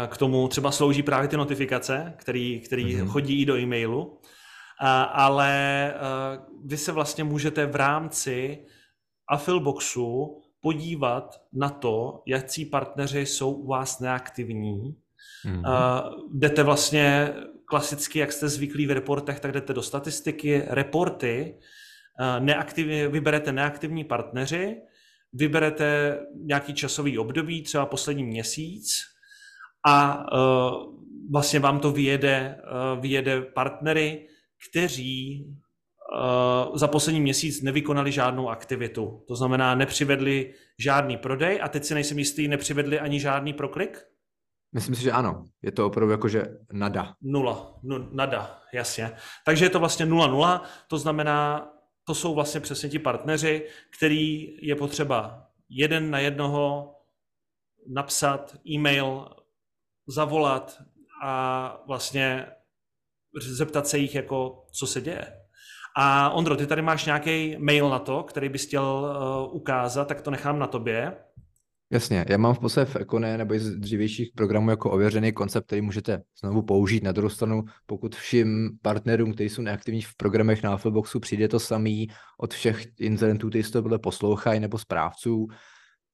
K 0.08 0.18
tomu 0.18 0.48
třeba 0.48 0.72
slouží 0.72 1.04
právě 1.04 1.28
ty 1.28 1.38
notifikace, 1.38 2.13
který, 2.18 2.60
který 2.60 2.96
mm-hmm. 2.96 3.08
chodí 3.08 3.42
i 3.42 3.46
do 3.46 3.58
e-mailu. 3.58 4.20
Ale 5.13 5.94
vy 6.66 6.78
se 6.78 6.92
vlastně 6.92 7.24
můžete 7.24 7.66
v 7.66 7.75
rámci 7.75 8.66
Affilboxu 9.28 10.38
podívat 10.62 11.42
na 11.54 11.70
to, 11.70 12.24
jakcí 12.25 12.66
partneři 12.66 13.25
jsou 13.25 13.51
u 13.51 13.68
vás 13.68 14.00
neaktivní. 14.00 14.96
Mm-hmm. 15.46 15.60
Uh, 15.60 16.40
jdete 16.40 16.63
vlastně 16.63 17.34
klasicky, 17.66 18.20
jak 18.20 18.32
jste 18.32 18.50
zvyklí 18.50 18.88
v 18.88 18.92
reportech, 18.92 19.40
tak 19.40 19.51
jdete 19.51 19.74
do 19.74 19.82
statistiky, 19.82 20.63
reporty, 20.68 21.60
uh, 22.20 22.46
neaktiv, 22.46 22.88
vyberete 22.88 23.51
neaktivní 23.51 24.04
partneři, 24.04 24.82
vyberete 25.34 26.20
nějaký 26.36 26.74
časový 26.74 27.18
období, 27.18 27.62
třeba 27.62 27.86
poslední 27.86 28.24
měsíc 28.24 29.01
a 29.86 30.25
uh, 30.34 31.01
vlastně 31.32 31.60
vám 31.60 31.80
to 31.80 31.92
vyjede, 31.92 32.62
uh, 32.63 33.01
vyjede 33.01 33.42
partnery, 33.42 34.28
kteří 34.70 35.46
za 36.75 36.88
poslední 36.88 37.22
měsíc 37.22 37.62
nevykonali 37.62 38.12
žádnou 38.12 38.50
aktivitu. 38.50 39.24
To 39.27 39.36
znamená, 39.36 39.75
nepřivedli 39.75 40.53
žádný 40.80 41.18
prodej 41.18 41.60
a 41.63 41.68
teď 41.68 41.84
si 41.84 41.94
nejsem 41.94 42.20
jistý, 42.20 42.48
nepřivedli 42.48 43.00
ani 43.00 43.20
žádný 43.20 43.53
proklik? 43.53 44.00
Myslím 44.74 44.96
si, 44.96 45.01
že 45.01 45.12
ano. 45.12 45.46
Je 45.62 45.72
to 45.72 45.86
opravdu 45.86 46.12
jakože 46.12 46.44
nada. 46.72 47.15
Nula. 47.22 47.80
No, 47.84 48.10
nada, 48.12 48.60
jasně. 48.74 49.12
Takže 49.46 49.65
je 49.65 49.70
to 49.70 49.80
vlastně 49.80 50.06
nula 50.06 50.27
nula. 50.27 50.63
to 50.88 50.98
znamená, 50.98 51.70
to 52.03 52.15
jsou 52.15 52.36
vlastně 52.36 52.60
přesně 52.60 52.89
ti 52.89 53.00
partneři, 53.00 53.68
který 53.98 54.58
je 54.62 54.75
potřeba 54.75 55.48
jeden 55.70 56.12
na 56.12 56.20
jednoho 56.20 56.96
napsat 57.94 58.56
e-mail, 58.70 59.30
zavolat 60.08 60.82
a 61.24 61.84
vlastně 61.88 62.46
zeptat 63.38 63.88
se 63.88 63.98
jich, 63.98 64.15
jako, 64.15 64.65
co 64.80 64.88
se 64.88 65.01
děje. 65.01 65.41
A 65.98 66.30
Ondro, 66.30 66.56
ty 66.56 66.68
tady 66.68 66.82
máš 66.82 67.06
nějaký 67.06 67.56
mail 67.60 67.90
na 67.90 68.00
to, 68.00 68.24
který 68.24 68.50
bys 68.50 68.66
chtěl 68.66 68.84
uh, 68.84 69.56
ukázat, 69.56 70.08
tak 70.08 70.22
to 70.22 70.32
nechám 70.32 70.60
na 70.60 70.68
tobě. 70.68 71.14
Jasně, 71.94 72.26
já 72.30 72.38
mám 72.38 72.54
v 72.54 72.60
podstatě 72.60 72.92
v 72.92 72.96
Econe 72.96 73.38
nebo 73.38 73.54
z 73.58 73.76
dřívějších 73.76 74.30
programů 74.36 74.70
jako 74.70 74.92
ověřený 74.92 75.32
koncept, 75.32 75.66
který 75.66 75.82
můžete 75.82 76.22
znovu 76.42 76.62
použít. 76.62 77.04
Na 77.04 77.12
druhou 77.12 77.30
stranu, 77.30 77.64
pokud 77.86 78.16
všem 78.16 78.70
partnerům, 78.82 79.34
kteří 79.34 79.50
jsou 79.50 79.62
neaktivní 79.62 80.02
v 80.02 80.16
programech 80.18 80.64
na 80.64 80.72
Alphaboxu, 80.72 81.20
přijde 81.20 81.48
to 81.48 81.60
samý 81.60 82.08
od 82.40 82.54
všech 82.54 82.88
incidentů, 83.00 83.50
kteří 83.50 83.72
to 83.72 83.82
byly 83.82 84.00
poslouchají 84.00 84.60
nebo 84.60 84.78
správců, 84.78 85.48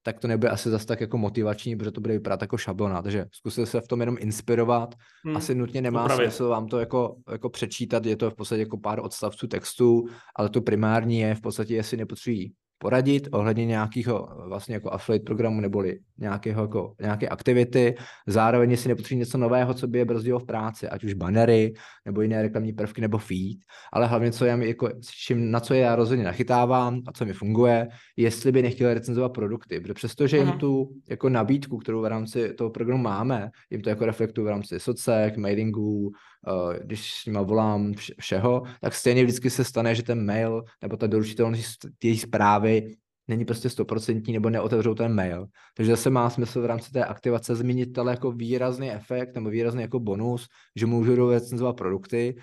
tak 0.08 0.20
to 0.20 0.28
nebude 0.28 0.50
asi 0.50 0.70
zase 0.70 0.86
tak 0.86 1.02
jako 1.02 1.18
motivační, 1.18 1.76
protože 1.76 1.92
to 1.92 2.02
bude 2.02 2.14
vypadat 2.14 2.42
jako 2.42 2.58
šablona. 2.58 3.02
Takže 3.02 3.26
zkuste 3.32 3.66
se 3.66 3.82
v 3.82 3.88
tom 3.88 4.00
jenom 4.00 4.16
inspirovat. 4.20 4.96
Hmm. 5.26 5.38
Asi 5.38 5.56
nutně 5.56 5.82
nemá 5.82 6.04
Upravit. 6.04 6.26
smysl 6.26 6.48
vám 6.48 6.68
to 6.68 6.80
jako, 6.80 7.16
jako 7.32 7.50
přečítat, 7.50 8.06
je 8.06 8.18
to 8.18 8.32
v 8.32 8.36
podstatě 8.36 8.62
jako 8.62 8.78
pár 8.78 9.00
odstavců 9.00 9.48
textu, 9.48 10.06
ale 10.36 10.50
to 10.50 10.62
primární 10.62 11.20
je 11.20 11.36
v 11.36 11.42
podstatě, 11.42 11.76
jestli 11.76 11.98
nepotřebují 11.98 12.54
poradit 12.78 13.28
ohledně 13.32 13.66
nějakého 13.66 14.30
vlastně 14.48 14.76
jako 14.76 14.92
affiliate 14.92 15.26
programu 15.26 15.62
neboli 15.62 16.00
nějakého 16.18 16.62
jako, 16.62 16.94
nějaké 17.02 17.30
aktivity. 17.30 17.96
Zároveň 18.28 18.78
si 18.78 18.90
nepotřebují 18.90 19.20
něco 19.20 19.38
nového, 19.38 19.74
co 19.74 19.88
by 19.88 19.98
je 19.98 20.06
brzdilo 20.06 20.40
v 20.40 20.46
práci, 20.46 20.90
ať 20.90 21.04
už 21.04 21.14
banery, 21.14 21.74
nebo 22.06 22.22
jiné 22.22 22.42
reklamní 22.42 22.74
prvky, 22.74 23.02
nebo 23.02 23.18
feed, 23.18 23.58
ale 23.94 24.08
hlavně, 24.08 24.32
co 24.32 24.46
já 24.46 24.56
mi, 24.56 24.68
jako, 24.68 24.90
čím, 25.26 25.52
na 25.52 25.60
co 25.60 25.74
já 25.74 25.96
rozhodně 25.96 26.24
nachytávám 26.24 27.02
a 27.08 27.12
co 27.12 27.26
mi 27.26 27.34
funguje, 27.34 27.88
jestli 28.18 28.52
by 28.52 28.62
nechtěli 28.62 28.94
recenzovat 28.94 29.34
produkty, 29.34 29.80
protože 29.80 29.94
přestože 29.94 30.38
jim 30.38 30.52
tu 30.52 30.90
jako 31.10 31.30
nabídku, 31.30 31.78
kterou 31.78 32.02
v 32.02 32.06
rámci 32.06 32.54
toho 32.54 32.70
programu 32.70 33.04
máme, 33.04 33.50
jim 33.70 33.82
to 33.82 33.90
jako 33.90 34.06
reflektuje 34.06 34.46
v 34.46 34.50
rámci 34.50 34.80
socek, 34.80 35.38
mailingu, 35.38 36.12
Eh, 36.37 36.37
když 36.84 37.14
s 37.14 37.26
nima 37.26 37.42
volám 37.42 37.94
všeho, 38.20 38.64
tak 38.82 38.94
stejně 38.94 39.24
vždycky 39.24 39.50
se 39.50 39.64
stane, 39.64 39.96
že 39.96 40.04
ten 40.04 40.26
mail 40.26 40.64
nebo 40.82 40.98
ta 40.98 41.08
doručitelnost 41.08 41.86
té 42.00 42.16
zprávy 42.16 42.96
není 43.28 43.46
prostě 43.46 43.70
stoprocentní 43.70 44.34
nebo 44.34 44.50
neotevřou 44.50 44.94
ten 44.94 45.14
mail. 45.14 45.48
Takže 45.76 45.92
zase 45.92 46.10
má 46.10 46.30
smysl 46.30 46.62
v 46.62 46.66
rámci 46.66 46.92
té 46.92 47.06
aktivace 47.06 47.56
zmínit 47.56 47.86
to 47.86 48.08
jako 48.08 48.32
výrazný 48.32 48.92
efekt 48.92 49.36
nebo 49.36 49.50
výrazný 49.50 49.82
jako 49.82 50.00
bonus, 50.00 50.48
že 50.76 50.86
můžu 50.86 51.30
recenzovat 51.30 51.76
produkty 51.76 52.36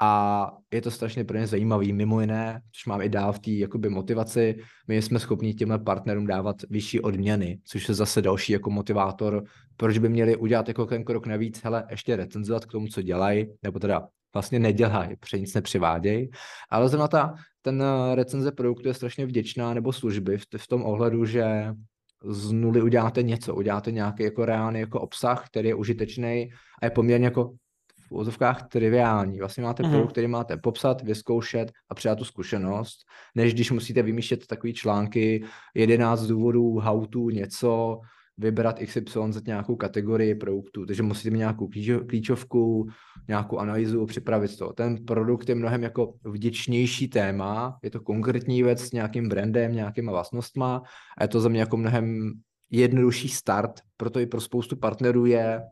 a 0.00 0.50
je 0.72 0.82
to 0.82 0.90
strašně 0.90 1.24
pro 1.24 1.38
ně 1.38 1.46
zajímavý, 1.46 1.92
mimo 1.92 2.20
jiné, 2.20 2.60
což 2.72 2.86
mám 2.86 3.02
i 3.02 3.08
dál 3.08 3.32
v 3.32 3.38
té 3.38 3.50
jakoby 3.50 3.88
motivaci, 3.88 4.58
my 4.88 5.02
jsme 5.02 5.18
schopni 5.18 5.54
těmhle 5.54 5.78
partnerům 5.78 6.26
dávat 6.26 6.56
vyšší 6.70 7.00
odměny, 7.00 7.58
což 7.64 7.88
je 7.88 7.94
zase 7.94 8.22
další 8.22 8.52
jako 8.52 8.70
motivátor, 8.70 9.44
proč 9.76 9.98
by 9.98 10.08
měli 10.08 10.36
udělat 10.36 10.68
jako 10.68 10.86
ten 10.86 11.04
krok 11.04 11.26
navíc, 11.26 11.60
hele, 11.64 11.84
ještě 11.90 12.16
recenzovat 12.16 12.64
k 12.64 12.72
tomu, 12.72 12.86
co 12.86 13.02
dělají, 13.02 13.46
nebo 13.62 13.78
teda 13.78 14.08
vlastně 14.34 14.58
nedělají, 14.58 15.16
protože 15.16 15.38
nic 15.38 15.54
nepřivádějí, 15.54 16.30
ale 16.70 16.88
zrovna 16.88 17.08
ta, 17.08 17.34
ten 17.62 17.82
eh, 17.82 18.14
recenze 18.14 18.52
produktu 18.52 18.88
je 18.88 18.94
strašně 18.94 19.26
vděčná, 19.26 19.74
nebo 19.74 19.92
služby 19.92 20.38
v, 20.38 20.42
v 20.56 20.68
tom 20.68 20.82
ohledu, 20.84 21.24
že 21.24 21.74
z 22.24 22.52
nuly 22.52 22.82
uděláte 22.82 23.22
něco, 23.22 23.54
uděláte 23.54 23.92
nějaký 23.92 24.22
jako 24.22 24.44
reálný 24.44 24.80
jako 24.80 25.00
obsah, 25.00 25.46
který 25.46 25.68
je 25.68 25.74
užitečný 25.74 26.50
a 26.82 26.84
je 26.84 26.90
poměrně 26.90 27.24
jako 27.26 27.54
v 28.12 28.16
úzovkách 28.16 28.68
triviální. 28.68 29.38
Vlastně 29.38 29.62
máte 29.62 29.82
mm-hmm. 29.82 29.90
produkt, 29.90 30.12
který 30.12 30.26
máte 30.26 30.56
popsat, 30.56 31.02
vyzkoušet 31.02 31.72
a 31.88 31.94
přidat 31.94 32.18
tu 32.18 32.24
zkušenost, 32.24 32.96
než 33.34 33.54
když 33.54 33.70
musíte 33.70 34.02
vymýšlet 34.02 34.46
takové 34.46 34.72
články, 34.72 35.44
11 35.74 36.26
důvodů, 36.26 36.78
how 36.78 37.06
to, 37.06 37.30
něco, 37.30 38.00
vybrat 38.38 38.78
XY 38.78 39.02
za 39.30 39.40
nějakou 39.46 39.76
kategorii 39.76 40.34
produktu, 40.34 40.86
takže 40.86 41.02
musíte 41.02 41.30
mít 41.30 41.38
nějakou 41.38 41.68
klíčovku, 42.08 42.88
nějakou 43.28 43.58
analýzu, 43.58 44.06
připravit 44.06 44.56
to. 44.56 44.72
Ten 44.72 45.04
produkt 45.04 45.48
je 45.48 45.54
mnohem 45.54 45.82
jako 45.82 46.14
vděčnější 46.24 47.08
téma, 47.08 47.78
je 47.82 47.90
to 47.90 48.00
konkrétní 48.00 48.62
věc 48.62 48.80
s 48.80 48.92
nějakým 48.92 49.28
brandem, 49.28 49.72
nějakýma 49.72 50.12
vlastnostma 50.12 50.82
a 51.18 51.24
je 51.24 51.28
to 51.28 51.40
za 51.40 51.48
mě 51.48 51.60
jako 51.60 51.76
mnohem 51.76 52.32
jednodušší 52.70 53.28
start, 53.28 53.80
proto 53.96 54.20
i 54.20 54.26
pro 54.26 54.40
spoustu 54.40 54.76
partnerů 54.76 55.26
je 55.26 55.62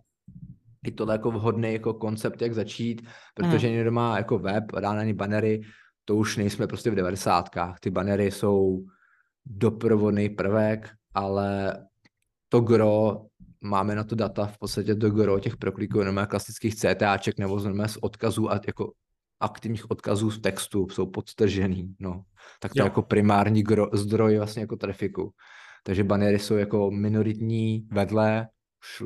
i 0.86 0.90
tohle 0.90 1.14
jako 1.14 1.30
vhodný 1.30 1.72
jako 1.72 1.94
koncept, 1.94 2.42
jak 2.42 2.54
začít, 2.54 3.02
protože 3.34 3.66
hmm. 3.66 3.76
někdo 3.76 3.92
má 3.92 4.16
jako 4.16 4.38
web, 4.38 4.64
dá 4.80 4.94
na 4.94 5.04
ně 5.04 5.14
banery, 5.14 5.60
to 6.04 6.16
už 6.16 6.36
nejsme 6.36 6.66
prostě 6.66 6.90
v 6.90 6.94
devadesátkách. 6.94 7.80
Ty 7.80 7.90
banery 7.90 8.30
jsou 8.30 8.84
doprovodný 9.46 10.28
prvek, 10.28 10.90
ale 11.14 11.76
to 12.48 12.60
gro 12.60 13.22
máme 13.60 13.94
na 13.94 14.04
to 14.04 14.14
data 14.14 14.46
v 14.46 14.58
podstatě 14.58 14.94
do 14.94 15.10
gro 15.10 15.40
těch 15.40 15.56
prokliků, 15.56 15.98
jenom 15.98 16.26
klasických 16.28 16.74
CTAček 16.74 17.38
nebo 17.38 17.60
znamená 17.60 17.88
z 17.88 17.96
odkazů 18.00 18.52
a 18.52 18.60
jako 18.66 18.92
aktivních 19.40 19.90
odkazů 19.90 20.30
v 20.30 20.38
textu 20.38 20.88
jsou 20.88 21.06
podtržený, 21.06 21.94
no. 21.98 22.24
Tak 22.60 22.72
to 22.72 22.78
jo. 22.78 22.84
je 22.84 22.86
jako 22.86 23.02
primární 23.02 23.62
gro, 23.62 23.86
zdroj 23.92 24.36
vlastně 24.36 24.60
jako 24.60 24.76
trafiku. 24.76 25.32
Takže 25.84 26.04
banery 26.04 26.38
jsou 26.38 26.56
jako 26.56 26.90
minoritní 26.90 27.88
vedle 27.92 28.48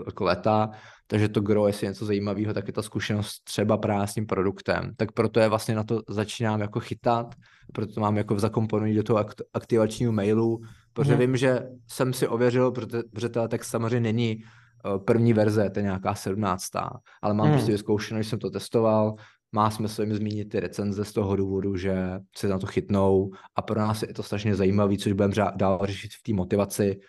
jako 0.07 0.25
leta, 0.25 0.71
takže 1.07 1.29
to 1.29 1.41
gro, 1.41 1.67
jestli 1.67 1.87
je 1.87 1.91
něco 1.91 2.07
zajímavého, 2.07 2.55
tak 2.55 2.67
je 2.67 2.73
ta 2.73 2.83
zkušenost 2.83 3.45
třeba 3.45 3.77
právě 3.77 4.07
s 4.07 4.15
tím 4.15 4.27
produktem. 4.27 4.93
Tak 4.97 5.13
proto 5.13 5.41
je 5.41 5.49
vlastně 5.49 5.75
na 5.75 5.85
to 5.85 6.03
začínám 6.09 6.61
jako 6.61 6.81
chytat, 6.81 7.35
proto 7.73 8.01
mám 8.01 8.17
jako 8.17 8.39
zakomponovat 8.39 8.95
do 8.95 9.03
toho 9.03 9.25
aktivačního 9.55 10.13
mailu, 10.13 10.61
protože 10.93 11.11
hmm. 11.11 11.21
vím, 11.21 11.37
že 11.37 11.69
jsem 11.89 12.13
si 12.13 12.29
ověřil, 12.29 12.71
protože, 12.71 13.03
protože 13.13 13.29
ten 13.29 13.49
text 13.49 13.69
samozřejmě 13.69 14.01
není 14.01 14.37
eh, 14.37 14.99
první 14.99 15.33
verze, 15.33 15.71
to 15.71 15.79
je 15.79 15.83
nějaká 15.83 16.15
sedmnáctá, 16.15 16.91
ale 17.23 17.35
mám 17.35 17.47
hmm. 17.47 17.55
prostě 17.55 17.73
vyzkoušeno, 17.73 18.23
že 18.23 18.29
jsem 18.29 18.39
to 18.39 18.51
testoval, 18.51 19.15
má 19.55 19.71
smysl 19.71 20.03
jim 20.03 20.15
zmínit 20.15 20.49
ty 20.49 20.61
recenze 20.61 21.05
z 21.05 21.13
toho 21.13 21.37
důvodu, 21.37 21.77
že 21.77 21.95
se 22.37 22.49
na 22.49 22.59
to 22.59 22.67
chytnou 22.67 23.31
a 23.57 23.63
pro 23.63 23.81
nás 23.81 24.03
je 24.03 24.15
to 24.15 24.23
strašně 24.23 24.55
zajímavé, 24.55 24.97
což 24.97 25.13
budeme 25.13 25.35
dál 25.57 25.81
řešit 25.83 26.11
v 26.13 26.23
té 26.23 26.33
motivaci, 26.33 27.01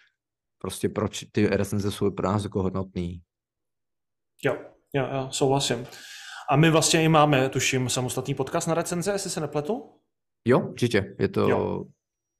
prostě 0.65 0.89
proč 0.89 1.25
ty 1.31 1.47
recenze 1.47 1.91
jsou 1.91 2.11
pro 2.11 2.27
nás 2.27 2.43
jako 2.43 2.63
hodnotný. 2.63 3.21
Jo, 4.43 4.57
jo, 4.93 5.07
jo, 5.13 5.27
souhlasím. 5.31 5.87
A 6.49 6.55
my 6.55 6.69
vlastně 6.69 7.03
i 7.03 7.09
máme, 7.09 7.49
tuším, 7.49 7.89
samostatný 7.89 8.33
podcast 8.33 8.67
na 8.67 8.73
recenze, 8.73 9.11
jestli 9.11 9.29
se 9.29 9.39
nepletu? 9.39 9.89
Jo, 10.47 10.59
určitě. 10.59 11.15
Je 11.19 11.27
to 11.27 11.49
jo. 11.49 11.83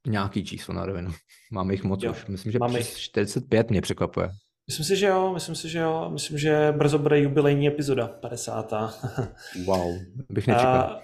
nějaký 0.06 0.44
číslo 0.44 0.74
na 0.74 0.86
rovinu. 0.86 1.10
Máme 1.52 1.74
jich 1.74 1.84
moc 1.84 2.02
jo. 2.02 2.10
už. 2.10 2.26
Myslím, 2.26 2.52
že 2.52 2.58
máme 2.58 2.78
jich... 2.78 2.98
45 2.98 3.70
mě 3.70 3.80
překvapuje. 3.80 4.30
Myslím 4.66 4.86
si, 4.86 4.96
že 4.96 5.06
jo, 5.06 5.32
myslím 5.34 5.54
si, 5.54 5.68
že 5.68 5.78
jo. 5.78 6.10
Myslím, 6.12 6.38
že 6.38 6.72
brzo 6.76 6.98
bude 6.98 7.20
jubilejní 7.20 7.68
epizoda, 7.68 8.08
50. 8.08 8.72
wow, 9.66 9.94
bych 10.30 10.46
nečekal. 10.46 10.80
A, 10.80 11.02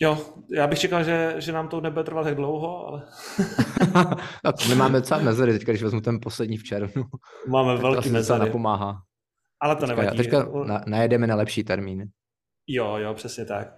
jo, 0.00 0.18
já 0.50 0.66
bych 0.66 0.78
čekal, 0.78 1.04
že, 1.04 1.34
že 1.38 1.52
nám 1.52 1.68
to 1.68 1.80
nebude 1.80 2.04
trvat 2.04 2.24
tak 2.24 2.34
dlouho, 2.34 2.86
ale... 2.86 3.02
no, 4.44 4.52
my 4.68 4.74
máme 4.74 4.98
docela 5.00 5.20
mezery 5.20 5.52
teďka, 5.52 5.72
když 5.72 5.82
vezmu 5.82 6.00
ten 6.00 6.18
poslední 6.22 6.56
v 6.56 6.64
červnu. 6.64 7.04
Máme 7.48 7.76
velký 7.76 8.10
mezery. 8.10 8.40
napomáhá. 8.40 9.02
Ale 9.62 9.76
to 9.76 9.86
teďka, 9.86 10.02
nevadí. 10.02 10.16
Teďka 10.16 10.48
na, 10.64 10.80
najedeme 10.86 11.26
na 11.26 11.34
lepší 11.36 11.64
termín. 11.64 12.08
Jo, 12.66 12.96
jo, 12.96 13.14
přesně 13.14 13.44
tak. 13.44 13.68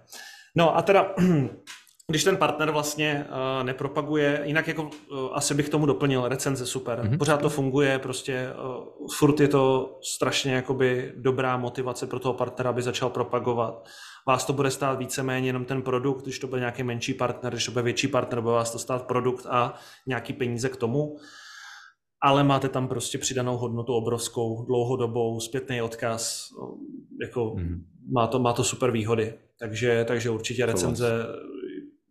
No 0.57 0.77
a 0.77 0.81
teda 0.81 1.15
když 2.07 2.23
ten 2.23 2.37
partner 2.37 2.71
vlastně 2.71 3.25
uh, 3.29 3.63
nepropaguje, 3.65 4.41
jinak 4.43 4.67
jako 4.67 4.83
uh, 4.83 4.89
asi 5.33 5.53
bych 5.53 5.69
tomu 5.69 5.85
doplnil, 5.85 6.27
recenze 6.27 6.65
super, 6.65 6.99
mm-hmm. 6.99 7.17
pořád 7.17 7.41
to 7.41 7.49
funguje, 7.49 7.99
prostě 7.99 8.47
uh, 8.49 9.07
furt 9.17 9.39
je 9.39 9.47
to 9.47 9.95
strašně 10.15 10.53
jakoby 10.53 11.13
dobrá 11.15 11.57
motivace 11.57 12.07
pro 12.07 12.19
toho 12.19 12.33
partnera, 12.33 12.69
aby 12.69 12.81
začal 12.81 13.09
propagovat. 13.09 13.87
Vás 14.27 14.45
to 14.45 14.53
bude 14.53 14.71
stát 14.71 14.99
víceméně 14.99 15.49
jenom 15.49 15.65
ten 15.65 15.81
produkt, 15.81 16.23
když 16.23 16.39
to 16.39 16.47
bude 16.47 16.59
nějaký 16.59 16.83
menší 16.83 17.13
partner, 17.13 17.53
když 17.53 17.65
to 17.65 17.71
bude 17.71 17.83
větší 17.83 18.07
partner, 18.07 18.41
bude 18.41 18.53
vás 18.53 18.71
to 18.71 18.79
stát 18.79 19.07
produkt 19.07 19.45
a 19.49 19.73
nějaký 20.07 20.33
peníze 20.33 20.69
k 20.69 20.75
tomu. 20.75 21.17
Ale 22.21 22.43
máte 22.43 22.69
tam 22.69 22.87
prostě 22.87 23.17
přidanou 23.17 23.57
hodnotu 23.57 23.93
obrovskou, 23.93 24.65
dlouhodobou, 24.65 25.39
zpětný 25.39 25.81
odkaz, 25.81 26.49
jako 27.21 27.45
mm-hmm. 27.45 27.81
má, 28.11 28.27
to, 28.27 28.39
má 28.39 28.53
to 28.53 28.63
super 28.63 28.91
výhody. 28.91 29.33
Takže, 29.59 30.05
takže 30.07 30.29
určitě 30.29 30.65
recenze 30.65 31.25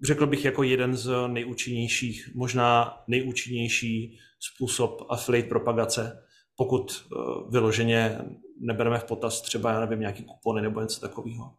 řekl 0.03 0.27
bych 0.27 0.45
jako 0.45 0.63
jeden 0.63 0.97
z 0.97 1.11
nejúčinnějších, 1.27 2.31
možná 2.35 2.99
nejúčinnější 3.09 4.19
způsob 4.41 5.07
affiliate 5.09 5.49
propagace, 5.49 6.23
pokud 6.57 6.93
eh, 6.93 7.17
vyloženě 7.51 8.19
nebereme 8.61 8.99
v 8.99 9.05
potaz 9.05 9.41
třeba, 9.41 9.73
já 9.73 9.81
nevím, 9.81 10.01
nějaký 10.01 10.25
kupony 10.25 10.63
nebo 10.63 10.81
něco 10.81 11.01
takového. 11.01 11.53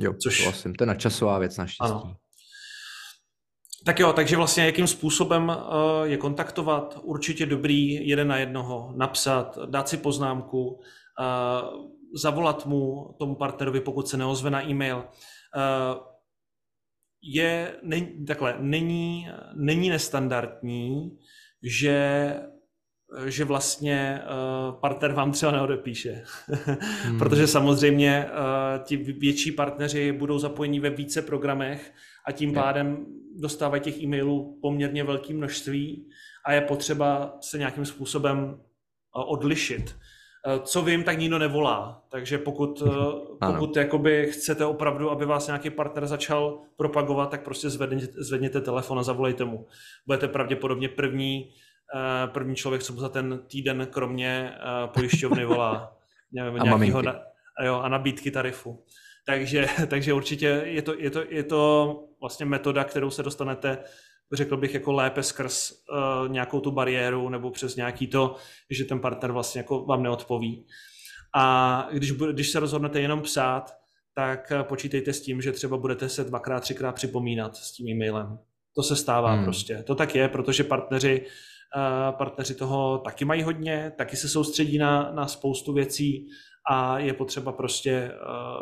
Jo, 0.00 0.14
Což... 0.22 0.44
vlastně, 0.44 0.72
to 0.78 0.84
je 0.84 0.86
načasová 0.86 1.38
věc 1.38 1.56
naštěstí. 1.56 1.92
Ano. 1.92 2.16
Tak 3.84 3.98
jo, 3.98 4.12
takže 4.12 4.36
vlastně 4.36 4.66
jakým 4.66 4.86
způsobem 4.86 5.50
eh, 5.50 6.08
je 6.08 6.16
kontaktovat? 6.16 6.98
Určitě 7.02 7.46
dobrý 7.46 8.08
jeden 8.08 8.28
na 8.28 8.36
jednoho, 8.36 8.92
napsat, 8.96 9.58
dát 9.66 9.88
si 9.88 9.96
poznámku, 9.96 10.80
eh, 11.20 11.90
zavolat 12.14 12.66
mu, 12.66 13.14
tomu 13.18 13.34
partnerovi, 13.34 13.80
pokud 13.80 14.08
se 14.08 14.16
neozve 14.16 14.50
na 14.50 14.68
e-mail, 14.68 15.04
je, 17.22 17.76
ne, 17.82 18.00
takhle, 18.26 18.56
není, 18.60 19.28
není 19.54 19.90
nestandardní, 19.90 21.18
že 21.62 22.34
že 23.26 23.44
vlastně 23.44 24.22
uh, 24.22 24.74
partner 24.80 25.12
vám 25.12 25.32
třeba 25.32 25.52
neodepíše. 25.52 26.22
hmm. 27.04 27.18
Protože 27.18 27.46
samozřejmě 27.46 28.26
uh, 28.26 28.84
ti 28.84 28.96
větší 28.96 29.52
partneři 29.52 30.12
budou 30.12 30.38
zapojení 30.38 30.80
ve 30.80 30.90
více 30.90 31.22
programech 31.22 31.92
a 32.26 32.32
tím 32.32 32.54
pádem 32.54 33.06
dostávají 33.36 33.82
těch 33.82 34.02
e-mailů 34.02 34.58
poměrně 34.62 35.04
velké 35.04 35.34
množství 35.34 36.08
a 36.44 36.52
je 36.52 36.60
potřeba 36.60 37.38
se 37.40 37.58
nějakým 37.58 37.84
způsobem 37.84 38.38
uh, 38.44 39.32
odlišit. 39.32 39.94
Eh, 40.46 40.60
co 40.62 40.82
vím, 40.82 41.02
tak 41.02 41.18
nikdo 41.18 41.38
nevolá. 41.38 42.02
Takže 42.10 42.38
pokud, 42.38 42.82
eh, 42.86 43.46
pokud 43.52 43.76
jakoby 43.76 44.28
chcete 44.32 44.64
opravdu, 44.64 45.10
aby 45.10 45.26
vás 45.26 45.46
nějaký 45.46 45.70
partner 45.70 46.06
začal 46.06 46.58
propagovat, 46.76 47.30
tak 47.30 47.44
prostě 47.44 47.70
zvedněte, 47.70 48.12
zvedněte 48.16 48.60
telefon 48.60 48.98
a 48.98 49.02
zavolejte 49.02 49.44
mu. 49.44 49.66
Budete 50.06 50.28
pravděpodobně 50.28 50.88
první, 50.88 51.50
eh, 51.50 51.54
první 52.26 52.56
člověk, 52.56 52.82
co 52.82 52.92
mu 52.92 53.00
za 53.00 53.08
ten 53.08 53.40
týden 53.46 53.88
kromě 53.90 54.52
pojišťovny 54.86 55.44
volá. 55.44 55.96
Nevím, 56.32 56.60
a 56.60 56.64
nějakýho 56.64 57.02
na, 57.02 57.20
jo, 57.64 57.80
a 57.80 57.88
nabídky 57.88 58.30
tarifu. 58.30 58.84
Takže, 59.26 59.66
takže 59.86 60.12
určitě 60.12 60.62
je 60.64 60.82
to, 60.82 60.94
je, 60.98 61.10
to, 61.10 61.24
je 61.28 61.42
to 61.42 61.94
vlastně 62.20 62.46
metoda, 62.46 62.84
kterou 62.84 63.10
se 63.10 63.22
dostanete 63.22 63.78
řekl 64.32 64.56
bych, 64.56 64.74
jako 64.74 64.92
lépe 64.92 65.22
skrz 65.22 65.72
uh, 65.72 66.28
nějakou 66.28 66.60
tu 66.60 66.70
bariéru 66.70 67.28
nebo 67.28 67.50
přes 67.50 67.76
nějaký 67.76 68.06
to, 68.06 68.36
že 68.70 68.84
ten 68.84 69.00
partner 69.00 69.32
vlastně 69.32 69.58
jako 69.58 69.84
vám 69.84 70.02
neodpoví. 70.02 70.66
A 71.34 71.88
když, 71.92 72.12
když 72.12 72.50
se 72.50 72.60
rozhodnete 72.60 73.00
jenom 73.00 73.22
psát, 73.22 73.76
tak 74.14 74.52
eh, 74.52 74.64
počítejte 74.64 75.12
s 75.12 75.20
tím, 75.22 75.40
že 75.40 75.52
třeba 75.52 75.76
budete 75.76 76.08
se 76.08 76.24
dvakrát, 76.24 76.60
třikrát 76.60 76.92
připomínat 76.92 77.56
s 77.56 77.72
tím 77.72 77.88
e-mailem. 77.88 78.38
To 78.76 78.82
se 78.82 78.96
stává 78.96 79.32
hmm. 79.32 79.44
prostě. 79.44 79.82
To 79.86 79.94
tak 79.94 80.14
je, 80.14 80.28
protože 80.28 80.64
partneři, 80.64 81.20
uh, 81.20 81.26
partneři 82.10 82.54
toho 82.54 82.98
taky 82.98 83.24
mají 83.24 83.42
hodně, 83.42 83.92
taky 83.98 84.16
se 84.16 84.28
soustředí 84.28 84.78
na, 84.78 85.12
na 85.12 85.26
spoustu 85.26 85.72
věcí 85.72 86.28
a 86.70 86.98
je 86.98 87.12
potřeba 87.12 87.52
prostě 87.52 88.10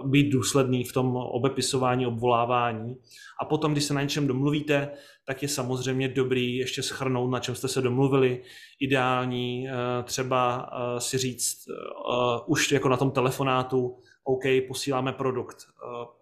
uh, 0.00 0.10
být 0.10 0.30
důsledný 0.30 0.84
v 0.84 0.92
tom 0.92 1.16
obepisování, 1.16 2.06
obvolávání. 2.06 2.96
A 3.40 3.44
potom, 3.44 3.72
když 3.72 3.84
se 3.84 3.94
na 3.94 4.02
něčem 4.02 4.26
domluvíte, 4.26 4.90
tak 5.26 5.42
je 5.42 5.48
samozřejmě 5.48 6.08
dobrý 6.08 6.56
ještě 6.56 6.82
schrnout, 6.82 7.30
na 7.30 7.40
čem 7.40 7.54
jste 7.54 7.68
se 7.68 7.82
domluvili. 7.82 8.42
Ideální 8.80 9.66
uh, 9.66 10.04
třeba 10.04 10.70
si 10.98 11.18
říct 11.18 11.56
už 12.46 12.72
jako 12.72 12.88
na 12.88 12.96
tom 12.96 13.10
telefonátu, 13.10 13.96
OK, 14.28 14.42
posíláme 14.68 15.12
produkt, 15.12 15.56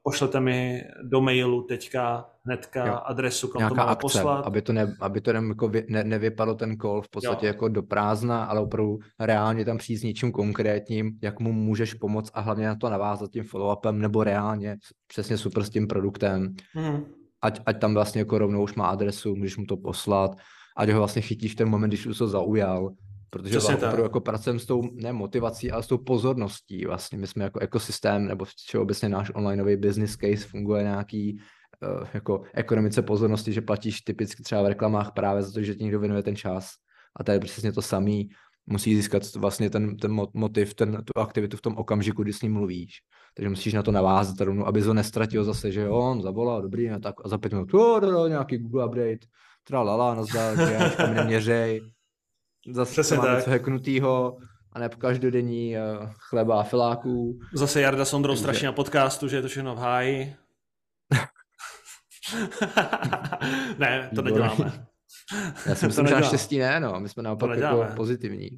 pošlete 0.03 0.41
mi 0.41 0.83
do 1.03 1.21
mailu 1.21 1.63
teďka 1.63 2.31
hnedka 2.45 2.87
jo. 2.87 2.99
adresu, 3.05 3.49
kam 3.49 3.59
Nějaká 3.59 3.85
to 3.85 3.91
akce, 3.91 4.01
poslat. 4.01 4.47
Aby 4.47 4.63
to, 4.63 4.73
ne, 4.73 4.97
aby 5.01 5.21
to 5.21 5.33
nem, 5.33 5.49
jako 5.49 5.69
vy, 5.69 5.87
ne, 5.89 6.05
nevypadlo 6.05 6.55
ten 6.55 6.77
call 6.77 7.03
v 7.03 7.09
podstatě 7.09 7.47
jo. 7.47 7.49
jako 7.49 7.69
do 7.69 7.83
prázdna, 7.83 8.45
ale 8.45 8.61
opravdu 8.61 8.99
reálně 9.21 9.65
tam 9.65 9.79
přijít 9.79 9.97
s 9.97 10.03
něčím 10.03 10.33
konkrétním, 10.33 11.19
jak 11.23 11.41
mu 11.41 11.53
můžeš 11.53 11.95
pomoct 11.95 12.31
a 12.35 12.41
hlavně 12.41 12.67
na 12.67 12.77
to 12.77 12.91
navázat 12.91 13.31
tím 13.31 13.45
follow-upem 13.45 13.99
nebo 13.99 14.25
reálně 14.25 14.77
přesně 15.07 15.39
super 15.39 15.65
s 15.65 15.71
tím 15.71 15.87
produktem. 15.87 16.55
Hmm. 16.73 17.05
Ať, 17.43 17.61
ať 17.67 17.81
tam 17.81 17.95
vlastně 17.95 18.21
jako 18.21 18.39
rovnou 18.39 18.63
už 18.63 18.75
má 18.75 18.87
adresu, 18.87 19.37
můžeš 19.37 19.57
mu 19.57 19.67
to 19.67 19.77
poslat, 19.77 20.31
ať 20.77 20.91
ho 20.91 20.99
vlastně 20.99 21.23
chytíš 21.23 21.53
v 21.53 21.57
ten 21.57 21.69
moment, 21.69 21.91
když 21.91 22.07
už 22.07 22.19
to 22.19 22.29
zaujal 22.29 22.91
Protože 23.31 23.59
Přesně 23.59 23.75
opravdu 23.75 24.03
jako 24.03 24.21
pracujeme 24.21 24.59
s 24.59 24.67
tou 24.67 24.83
ne 24.93 25.13
motivací, 25.13 25.71
ale 25.71 25.83
s 25.83 25.87
tou 25.87 25.99
pozorností. 25.99 26.85
Vlastně 26.85 27.19
my 27.19 27.27
jsme 27.27 27.45
jako 27.45 27.61
ekosystém, 27.61 28.27
nebo 28.27 28.45
všeobecně 28.45 29.09
náš 29.09 29.31
onlineový 29.35 29.77
business 29.77 30.17
case 30.17 30.49
funguje 30.49 30.83
nějaký 30.83 31.41
uh, 31.83 32.07
jako 32.15 32.43
ekonomice 32.55 33.03
pozornosti, 33.03 33.53
že 33.53 33.61
platíš 33.61 34.01
typicky 34.01 34.43
třeba 34.43 34.63
v 34.63 34.67
reklamách 34.67 35.13
právě 35.13 35.43
za 35.43 35.53
to, 35.53 35.63
že 35.63 35.75
ti 35.75 35.85
někdo 35.85 36.01
věnuje 36.01 36.23
ten 36.23 36.37
čas. 36.37 36.71
A 37.17 37.25
to 37.25 37.33
je 37.33 37.41
přesně 37.41 37.73
to 37.73 37.83
samý. 37.83 38.29
Musí 38.67 38.97
získat 38.97 39.23
vlastně 39.35 39.71
ten, 39.71 39.97
ten 39.97 40.21
motiv, 40.35 40.75
ten, 40.75 41.03
tu 41.05 41.21
aktivitu 41.21 41.57
v 41.57 41.63
tom 41.63 41.77
okamžiku, 41.77 42.23
kdy 42.23 42.33
s 42.33 42.43
ním 42.43 42.53
mluvíš. 42.53 42.93
Takže 43.35 43.49
musíš 43.49 43.75
na 43.75 43.83
to 43.83 43.93
navázat 43.93 44.41
rovnou, 44.41 44.67
aby 44.67 44.81
ho 44.81 44.95
nestratil 44.95 45.45
zase, 45.45 45.73
že 45.73 45.81
jo, 45.81 45.95
on 45.95 46.23
zavolal, 46.23 46.63
dobrý, 46.63 46.91
a 46.91 46.99
tak 46.99 47.15
a 47.25 47.29
za 47.29 47.39
pět 47.39 47.53
minut, 47.53 47.71
nějaký 48.29 48.59
Google 48.59 48.87
update, 48.87 49.27
tra 49.65 49.83
lala, 49.83 50.15
nazdar, 50.15 50.57
mě 51.13 51.23
měřej, 51.23 51.81
Zase 52.71 52.93
Přesně 52.93 53.17
máme 53.17 53.29
tak. 53.29 53.39
něco 53.39 53.51
heknutýho 53.51 54.39
a 54.73 54.79
ne 54.79 54.89
každodenní 54.89 55.77
uh, 55.77 56.11
chleba 56.19 56.61
a 56.61 56.63
filáků. 56.63 57.39
Zase 57.55 57.81
Jarda 57.81 58.05
s 58.05 58.15
Ondrou 58.15 58.37
strašně 58.37 58.67
na 58.67 58.73
podcastu, 58.73 59.29
že 59.29 59.37
je 59.37 59.43
to 59.43 59.49
všechno 59.49 59.75
v 59.75 59.79
háji. 59.79 60.37
ne, 63.79 64.11
to 64.15 64.23
neděláme. 64.23 64.87
Já 65.67 65.75
si 65.75 65.87
myslím, 65.87 66.07
že 66.07 66.15
naštěstí 66.15 66.59
ne, 66.59 66.81
no. 66.81 67.01
My 67.01 67.09
jsme 67.09 67.23
naopak 67.23 67.59
jako 67.59 67.87
pozitivní. 67.97 68.49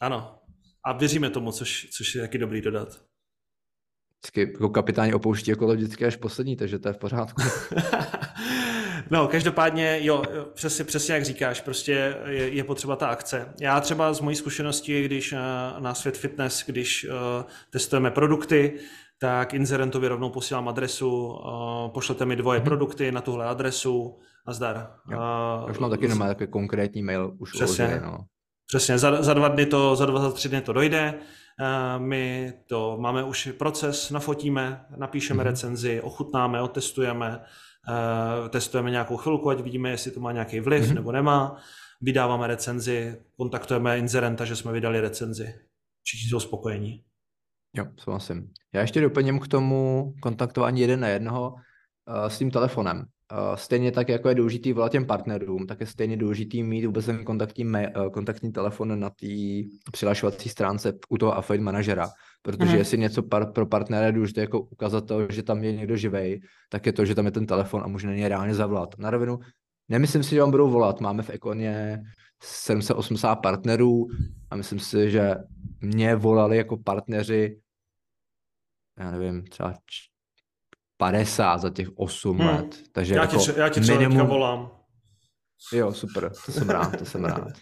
Ano. 0.00 0.38
A 0.84 0.92
věříme 0.92 1.30
tomu, 1.30 1.52
což, 1.52 1.88
což 1.96 2.14
je 2.14 2.20
taky 2.20 2.38
dobrý 2.38 2.60
dodat. 2.60 2.88
Vždycky 4.18 4.40
jako 4.40 4.68
kapitáni 4.68 5.14
opouští 5.14 5.50
jako 5.50 5.66
vždycky 5.66 6.06
až 6.06 6.16
poslední, 6.16 6.56
takže 6.56 6.78
to 6.78 6.88
je 6.88 6.92
v 6.92 6.98
pořádku. 6.98 7.42
no, 9.10 9.28
každopádně, 9.28 9.98
jo, 10.02 10.22
přesně, 10.54 10.84
přesně 10.84 11.14
jak 11.14 11.24
říkáš, 11.24 11.60
prostě 11.60 12.16
je, 12.26 12.48
je 12.48 12.64
potřeba 12.64 12.96
ta 12.96 13.06
akce. 13.06 13.52
Já 13.60 13.80
třeba 13.80 14.12
z 14.12 14.20
mojí 14.20 14.36
zkušenosti, 14.36 15.04
když 15.04 15.32
na, 15.32 15.76
na 15.78 15.94
Svět 15.94 16.16
Fitness, 16.16 16.64
když 16.66 17.04
uh, 17.04 17.44
testujeme 17.70 18.10
produkty, 18.10 18.78
tak 19.18 19.54
inzerentovi 19.54 20.08
rovnou 20.08 20.30
posílám 20.30 20.68
adresu, 20.68 21.26
uh, 21.26 21.90
pošlete 21.90 22.24
mi 22.26 22.36
dvoje 22.36 22.60
mm-hmm. 22.60 22.64
produkty 22.64 23.12
na 23.12 23.20
tuhle 23.20 23.46
adresu 23.46 24.18
a 24.46 24.52
zdar. 24.52 24.90
Uh, 25.08 25.70
už 25.70 25.78
mám 25.78 25.90
taky 25.90 26.08
nemá 26.08 26.26
takový 26.26 26.50
konkrétní 26.50 27.02
mail 27.02 27.34
už 27.38 27.52
Přesně, 27.52 27.84
uložený, 27.84 28.06
no. 28.06 28.18
přesně. 28.66 28.98
Za, 28.98 29.22
za 29.22 29.34
dva 29.34 29.48
dny 29.48 29.66
to, 29.66 29.96
za 29.96 30.06
dva, 30.06 30.20
za 30.20 30.32
tři 30.32 30.48
dny 30.48 30.60
to 30.60 30.72
dojde. 30.72 31.14
Uh, 31.60 32.02
my 32.02 32.52
to 32.66 32.96
máme 33.00 33.24
už 33.24 33.48
proces, 33.58 34.10
nafotíme, 34.10 34.84
napíšeme 34.96 35.42
mm-hmm. 35.42 35.46
recenzi, 35.46 36.00
ochutnáme, 36.00 36.62
otestujeme, 36.62 37.40
testujeme 38.50 38.90
nějakou 38.90 39.16
chvilku, 39.16 39.50
ať 39.50 39.60
vidíme, 39.60 39.90
jestli 39.90 40.10
to 40.10 40.20
má 40.20 40.32
nějaký 40.32 40.60
vliv 40.60 40.84
mm-hmm. 40.84 40.94
nebo 40.94 41.12
nemá. 41.12 41.56
Vydáváme 42.00 42.46
recenzi, 42.46 43.22
kontaktujeme 43.36 43.98
inzerenta, 43.98 44.44
že 44.44 44.56
jsme 44.56 44.72
vydali 44.72 45.00
recenzi. 45.00 45.54
Všichni 46.02 46.28
jsou 46.28 46.40
spokojení. 46.40 47.04
Jo, 47.76 47.84
souhlasím. 47.98 48.50
Já 48.74 48.80
ještě 48.80 49.00
doplním 49.00 49.38
k 49.38 49.48
tomu 49.48 50.12
kontaktování 50.22 50.80
jeden 50.80 51.00
na 51.00 51.08
jednoho 51.08 51.50
uh, 51.50 52.26
s 52.26 52.38
tím 52.38 52.50
telefonem. 52.50 53.04
Uh, 53.32 53.56
stejně 53.56 53.92
tak, 53.92 54.08
jako 54.08 54.28
je 54.28 54.34
důležitý 54.34 54.72
volat 54.72 54.92
těm 54.92 55.06
partnerům, 55.06 55.66
tak 55.66 55.80
je 55.80 55.86
stejně 55.86 56.16
důležitý 56.16 56.62
mít 56.62 56.86
vůbec 56.86 57.06
ten 57.06 57.24
kontaktní, 57.24 57.64
uh, 57.64 58.10
kontaktní 58.12 58.52
telefon 58.52 59.00
na 59.00 59.10
té 59.10 59.26
přihlašovací 59.92 60.48
stránce 60.48 60.92
u 61.08 61.18
toho 61.18 61.36
affiliate 61.36 61.64
manažera. 61.64 62.10
Protože 62.42 62.72
mm. 62.72 62.78
jestli 62.78 62.98
něco 62.98 63.22
par, 63.22 63.52
pro 63.52 63.66
partnera 63.66 64.06
je 64.06 64.12
důležité 64.12 64.40
jako 64.40 64.60
ukázat 64.60 65.06
to, 65.06 65.30
že 65.30 65.42
tam 65.42 65.64
je 65.64 65.72
někdo 65.72 65.96
živej, 65.96 66.40
tak 66.68 66.86
je 66.86 66.92
to, 66.92 67.04
že 67.04 67.14
tam 67.14 67.26
je 67.26 67.32
ten 67.32 67.46
telefon 67.46 67.82
a 67.84 67.86
může 67.86 68.06
na 68.06 68.14
něj 68.14 68.28
reálně 68.28 68.54
zavolat. 68.54 68.98
Na 68.98 69.10
rovinu, 69.10 69.38
nemyslím 69.88 70.22
si, 70.22 70.30
že 70.30 70.40
vám 70.40 70.50
budou 70.50 70.70
volat. 70.70 71.00
Máme 71.00 71.22
v 71.22 71.30
Ekoně 71.30 72.02
780 72.42 73.36
partnerů 73.36 74.06
a 74.50 74.56
myslím 74.56 74.78
si, 74.78 75.10
že 75.10 75.34
mě 75.80 76.16
volali 76.16 76.56
jako 76.56 76.76
partneři, 76.76 77.60
já 78.98 79.10
nevím, 79.10 79.44
třeba 79.44 79.74
50 81.00 81.58
za 81.58 81.70
těch 81.70 81.88
8 81.94 82.38
hmm. 82.38 82.48
let. 82.48 82.76
Takže 82.92 83.14
já, 83.14 83.20
jako 83.20 83.36
ti, 83.36 83.50
já 83.56 83.68
ti 83.68 83.80
třeba 83.80 83.98
minimum... 83.98 84.26
volám. 84.26 84.70
Jo, 85.72 85.92
super, 85.92 86.32
to 86.46 86.52
jsem 86.52 86.70
rád, 86.70 86.98
to 86.98 87.04
jsem 87.04 87.24
rád. 87.24 87.52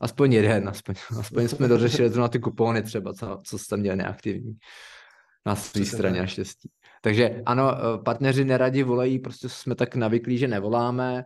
Aspoň 0.00 0.32
jeden, 0.32 0.68
aspoň, 0.68 0.94
aspoň 1.18 1.48
jsme 1.48 1.68
dořešili 1.68 2.10
to 2.10 2.20
na 2.20 2.28
ty 2.28 2.38
kupony 2.38 2.82
třeba, 2.82 3.12
co, 3.12 3.38
co 3.44 3.58
jste 3.58 3.76
měli 3.76 3.96
neaktivní. 3.96 4.56
Na 5.46 5.56
své 5.56 5.84
straně 5.84 6.20
naštěstí. 6.20 6.70
Takže 7.02 7.42
ano, 7.46 7.74
eh, 7.74 7.98
partneři 8.04 8.44
neradi 8.44 8.82
volají, 8.82 9.18
prostě 9.18 9.48
jsme 9.48 9.74
tak 9.74 9.96
navyklí, 9.96 10.38
že 10.38 10.48
nevoláme, 10.48 11.24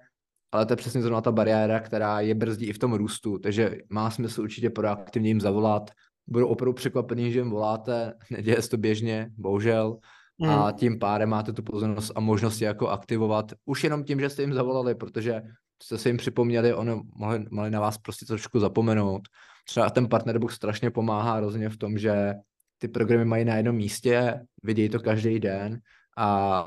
ale 0.53 0.66
to 0.66 0.73
je 0.73 0.77
přesně 0.77 1.03
zrovna 1.03 1.21
ta 1.21 1.33
bariéra, 1.33 1.81
která 1.81 2.21
je 2.21 2.35
brzdí 2.35 2.66
i 2.66 2.73
v 2.73 2.79
tom 2.79 2.92
růstu, 2.92 3.38
takže 3.38 3.79
má 3.90 4.11
smysl 4.11 4.42
určitě 4.42 4.71
proaktivně 4.71 5.31
jim 5.31 5.40
zavolat. 5.40 5.90
Budou 6.27 6.47
opravdu 6.49 6.73
překvapení, 6.73 7.33
že 7.33 7.38
jim 7.38 7.51
voláte, 7.51 8.14
neděje 8.31 8.62
se 8.62 8.69
to 8.71 8.77
běžně, 8.77 9.31
bohužel, 9.37 9.99
mm. 10.38 10.49
a 10.49 10.72
tím 10.72 10.99
pádem 10.99 11.29
máte 11.29 11.53
tu 11.53 11.62
pozornost 11.62 12.12
a 12.14 12.20
možnost 12.20 12.61
jako 12.61 12.88
aktivovat 12.88 13.53
už 13.64 13.85
jenom 13.85 14.05
tím, 14.05 14.20
že 14.20 14.31
jste 14.31 14.42
jim 14.42 14.55
zavolali, 14.55 14.94
protože 14.94 15.42
jste 15.83 15.99
se 15.99 16.09
jim 16.09 16.16
připomněli, 16.16 16.75
ono 16.75 17.03
mohli, 17.14 17.44
mohli 17.51 17.70
na 17.70 17.81
vás 17.81 17.99
prostě 17.99 18.27
trošku 18.27 18.61
zapomenout. 18.61 19.22
Třeba 19.68 19.90
ten 19.90 20.09
partnerbook 20.09 20.53
strašně 20.53 20.90
pomáhá 20.90 21.40
rozhodně 21.40 21.68
v 21.68 21.77
tom, 21.77 21.99
že 21.99 22.35
ty 22.79 22.88
programy 22.88 23.25
mají 23.25 23.44
na 23.44 23.57
jednom 23.57 23.77
místě, 23.77 24.40
vidějí 24.62 24.88
to 24.88 25.01
každý 25.01 25.40
den 25.40 25.79
a 26.18 26.64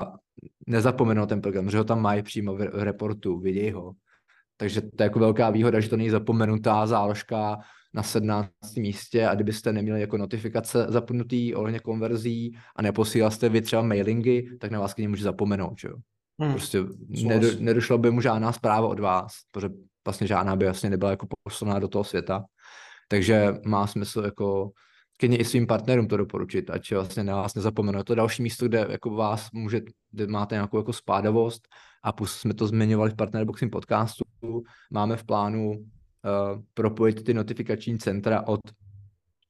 nezapomenou 0.66 1.26
ten 1.26 1.40
program, 1.40 1.70
že 1.70 1.78
ho 1.78 1.84
tam 1.84 2.00
mají 2.00 2.22
přímo 2.22 2.54
v 2.56 2.60
reportu, 2.72 3.38
vidějí 3.38 3.70
ho. 3.70 3.92
Takže 4.56 4.80
to 4.80 5.02
je 5.02 5.04
jako 5.04 5.18
velká 5.18 5.50
výhoda, 5.50 5.80
že 5.80 5.88
to 5.88 5.96
není 5.96 6.10
zapomenutá 6.10 6.86
záložka 6.86 7.58
na 7.94 8.02
17. 8.02 8.50
místě 8.76 9.26
a 9.26 9.34
kdybyste 9.34 9.72
neměli 9.72 10.00
jako 10.00 10.16
notifikace 10.16 10.86
zapnutý 10.88 11.54
ohledně 11.54 11.80
konverzí 11.80 12.56
a 12.76 12.82
neposílal 12.82 13.30
jste 13.30 13.48
vy 13.48 13.62
třeba 13.62 13.82
mailingy, 13.82 14.58
tak 14.60 14.70
na 14.70 14.80
vás 14.80 14.94
k 14.94 14.98
může 14.98 15.24
zapomenout, 15.24 15.78
že 15.78 15.88
jo. 15.88 15.96
Hmm. 16.40 16.52
Prostě 16.52 16.78
nedo, 17.08 17.48
nedošlo 17.58 17.98
by 17.98 18.10
mu 18.10 18.20
žádná 18.20 18.52
zpráva 18.52 18.88
od 18.88 19.00
vás, 19.00 19.32
protože 19.50 19.68
vlastně 20.06 20.26
žádná 20.26 20.56
by 20.56 20.64
vlastně 20.64 20.90
nebyla 20.90 21.10
jako 21.10 21.26
poslaná 21.42 21.78
do 21.78 21.88
toho 21.88 22.04
světa. 22.04 22.44
Takže 23.08 23.54
má 23.64 23.86
smysl 23.86 24.22
jako 24.24 24.70
klidně 25.16 25.36
i 25.36 25.44
svým 25.44 25.66
partnerům 25.66 26.08
to 26.08 26.16
doporučit, 26.16 26.70
ať 26.70 26.92
vlastně 26.92 27.24
na 27.24 27.36
vás 27.36 27.54
nezapomenou. 27.54 28.02
To 28.02 28.14
další 28.14 28.42
místo, 28.42 28.68
kde 28.68 28.86
jako 28.90 29.10
vás 29.10 29.48
může, 29.52 29.80
kde 30.10 30.26
máte 30.26 30.54
nějakou 30.54 30.76
jako 30.76 30.92
spádavost 30.92 31.68
a 32.04 32.12
plus 32.12 32.32
jsme 32.32 32.54
to 32.54 32.66
zmiňovali 32.66 33.10
v 33.10 33.16
Partnerboxing 33.16 33.72
podcastu, 33.72 34.24
máme 34.90 35.16
v 35.16 35.24
plánu 35.24 35.72
propojit 36.74 37.24
ty 37.24 37.34
notifikační 37.34 37.98
centra 37.98 38.46
od 38.46 38.60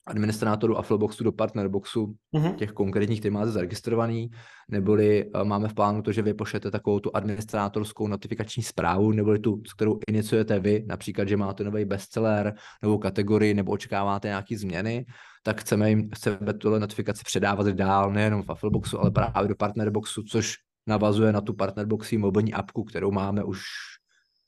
administrátorů 0.06 0.78
Affleboxu 0.78 1.24
do 1.24 1.32
Partnerboxu, 1.32 2.14
mm-hmm. 2.34 2.54
těch 2.54 2.72
konkrétních, 2.72 3.20
který 3.20 3.32
máte 3.34 3.50
zaregistrovaný, 3.50 4.30
neboli 4.68 5.24
uh, 5.24 5.44
máme 5.44 5.68
v 5.68 5.74
plánu 5.74 6.02
to, 6.02 6.12
že 6.12 6.22
vy 6.22 6.34
pošlete 6.34 6.70
takovou 6.70 7.00
tu 7.00 7.16
administrátorskou 7.16 8.08
notifikační 8.08 8.62
zprávu, 8.62 9.12
neboli 9.12 9.38
tu, 9.38 9.62
kterou 9.74 9.98
iniciujete 10.08 10.60
vy, 10.60 10.84
například, 10.86 11.28
že 11.28 11.36
máte 11.36 11.64
nový 11.64 11.84
bestseller, 11.84 12.54
novou 12.82 12.98
kategorii, 12.98 13.54
nebo 13.54 13.72
očekáváte 13.72 14.28
nějaké 14.28 14.58
změny, 14.58 15.06
tak 15.42 15.60
chceme 15.60 15.88
jim 15.88 16.10
chceme 16.14 16.54
tuhle 16.54 16.80
notifikaci 16.80 17.22
předávat 17.24 17.66
dál, 17.66 18.12
nejenom 18.12 18.42
v 18.42 18.50
Affleboxu, 18.50 19.00
ale 19.00 19.10
právě 19.10 19.48
do 19.48 19.56
Partnerboxu, 19.56 20.22
což 20.22 20.54
navazuje 20.86 21.32
na 21.32 21.40
tu 21.40 21.54
Partnerboxy 21.54 22.18
mobilní 22.18 22.54
apku, 22.54 22.84
kterou 22.84 23.10
máme 23.10 23.44
už 23.44 23.60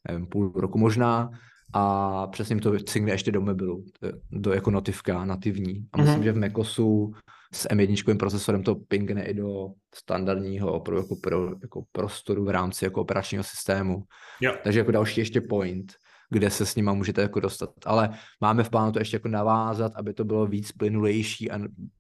nevím, 0.08 0.26
půl 0.26 0.52
roku 0.56 0.78
možná, 0.78 1.30
a 1.72 2.26
přesně 2.26 2.61
to 2.61 2.78
cinkne 2.78 3.12
ještě 3.12 3.32
do 3.32 3.40
mobilu, 3.40 3.85
do 4.30 4.52
jako 4.52 4.70
notifka 4.70 5.24
nativní. 5.24 5.87
A 5.92 5.98
myslím, 5.98 6.20
mm-hmm. 6.20 6.24
že 6.24 6.32
v 6.32 6.38
Macosu 6.38 7.12
s 7.54 7.68
M1 7.68 8.16
procesorem 8.16 8.62
to 8.62 8.74
pingne 8.74 9.24
i 9.24 9.35
do 9.35 9.68
standardního 9.94 10.80
pro, 10.80 10.96
jako, 10.96 11.16
pro, 11.16 11.50
jako 11.62 11.85
prostoru 11.92 12.44
v 12.44 12.50
rámci 12.50 12.85
jako 12.85 13.00
operačního 13.00 13.44
systému. 13.44 14.02
Jo. 14.40 14.54
Takže 14.62 14.78
jako 14.78 14.90
další 14.90 15.20
ještě 15.20 15.40
point, 15.40 15.92
kde 16.30 16.50
se 16.50 16.66
s 16.66 16.74
nima 16.74 16.92
můžete 16.92 17.22
jako 17.22 17.40
dostat. 17.40 17.70
Ale 17.87 18.11
máme 18.40 18.64
v 18.64 18.70
plánu 18.70 18.92
to 18.92 18.98
ještě 18.98 19.16
jako 19.16 19.28
navázat, 19.28 19.92
aby 19.96 20.14
to 20.14 20.24
bylo 20.24 20.46
víc 20.46 20.72
plynulejší 20.72 21.50
a 21.50 21.58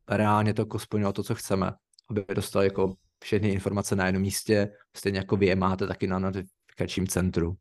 reálně 0.08 0.54
to 0.54 0.62
jako 0.62 0.78
splnilo 0.78 1.12
to, 1.12 1.22
co 1.22 1.34
chceme. 1.34 1.72
Aby 2.10 2.24
dostali 2.34 2.66
jako 2.66 2.94
všechny 3.24 3.48
informace 3.48 3.96
na 3.96 4.06
jednom 4.06 4.22
místě, 4.22 4.68
stejně 4.96 5.18
jako 5.18 5.36
vy 5.36 5.46
je 5.46 5.56
máte 5.56 5.86
taky 5.86 6.06
na 6.06 6.18
notifikačním 6.18 7.06
centru. 7.06 7.56